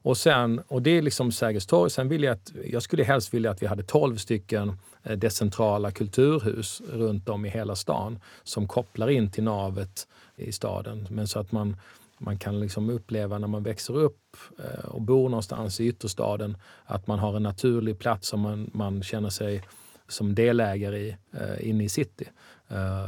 Och, 0.03 0.17
sen, 0.17 0.59
och 0.67 0.81
det 0.81 0.97
är 0.97 1.01
liksom 1.01 1.31
Sergels 1.31 1.65
torg. 1.65 1.91
Sen 1.91 2.07
vill 2.07 2.23
jag, 2.23 2.33
att, 2.33 2.51
jag 2.65 2.83
skulle 2.83 3.03
helst 3.03 3.33
vilja 3.33 3.51
att 3.51 3.61
vi 3.61 3.67
hade 3.67 3.83
12 3.83 4.17
stycken 4.17 4.79
eh, 5.03 5.17
decentrala 5.17 5.91
kulturhus 5.91 6.81
runt 6.89 7.29
om 7.29 7.45
i 7.45 7.49
hela 7.49 7.75
stan 7.75 8.19
som 8.43 8.67
kopplar 8.67 9.09
in 9.09 9.31
till 9.31 9.43
navet 9.43 10.07
i 10.35 10.51
staden. 10.51 11.07
Men 11.09 11.27
så 11.27 11.39
att 11.39 11.51
man, 11.51 11.77
man 12.17 12.37
kan 12.37 12.59
liksom 12.59 12.89
uppleva 12.89 13.37
när 13.39 13.47
man 13.47 13.63
växer 13.63 13.97
upp 13.97 14.37
eh, 14.59 14.85
och 14.85 15.01
bor 15.01 15.29
någonstans 15.29 15.79
i 15.79 15.87
ytterstaden 15.87 16.57
att 16.85 17.07
man 17.07 17.19
har 17.19 17.35
en 17.35 17.43
naturlig 17.43 17.99
plats 17.99 18.27
som 18.27 18.39
man, 18.39 18.69
man 18.73 19.03
känner 19.03 19.29
sig 19.29 19.63
som 20.07 20.35
delägare 20.35 20.99
i 20.99 21.15
eh, 21.31 21.69
inne 21.69 21.83
i 21.83 21.89
city. 21.89 22.25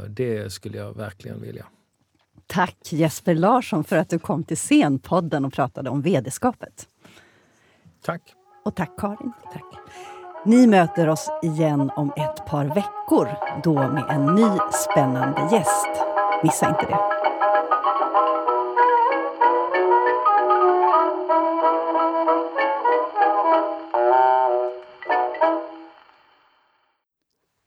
Det 0.08 0.52
skulle 0.52 0.78
jag 0.78 0.96
verkligen 0.96 1.40
vilja. 1.40 1.66
Tack 2.46 2.92
Jesper 2.92 3.34
Larsson 3.34 3.84
för 3.84 3.96
att 3.96 4.10
du 4.10 4.18
kom 4.18 4.44
till 4.44 4.56
Scenpodden 4.56 5.44
och 5.44 5.52
pratade 5.52 5.90
om 5.90 6.02
vd-skapet. 6.02 6.88
Tack. 8.02 8.22
Och 8.64 8.76
tack 8.76 8.90
Karin. 8.98 9.32
Tack. 9.52 9.64
Ni 10.44 10.66
möter 10.66 11.08
oss 11.08 11.30
igen 11.42 11.90
om 11.96 12.12
ett 12.16 12.46
par 12.46 12.64
veckor, 12.64 13.28
då 13.64 13.74
med 13.74 14.04
en 14.10 14.34
ny 14.34 14.58
spännande 14.72 15.48
gäst. 15.52 15.88
Missa 16.42 16.68
inte 16.68 16.86
det. 16.86 16.98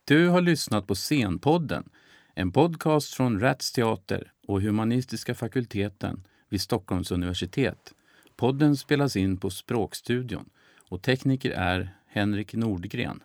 Du 0.04 0.28
har 0.28 0.40
lyssnat 0.40 0.86
på 0.86 0.94
Scenpodden, 0.94 1.88
en 2.34 2.52
podcast 2.52 3.14
från 3.14 3.40
Rats 3.40 3.72
Teater 3.72 4.32
och 4.50 4.62
Humanistiska 4.62 5.34
fakulteten 5.34 6.24
vid 6.48 6.60
Stockholms 6.60 7.10
universitet. 7.10 7.94
Podden 8.36 8.76
spelas 8.76 9.16
in 9.16 9.36
på 9.36 9.50
Språkstudion 9.50 10.50
och 10.88 11.02
tekniker 11.02 11.50
är 11.50 11.94
Henrik 12.06 12.54
Nordgren. 12.54 13.22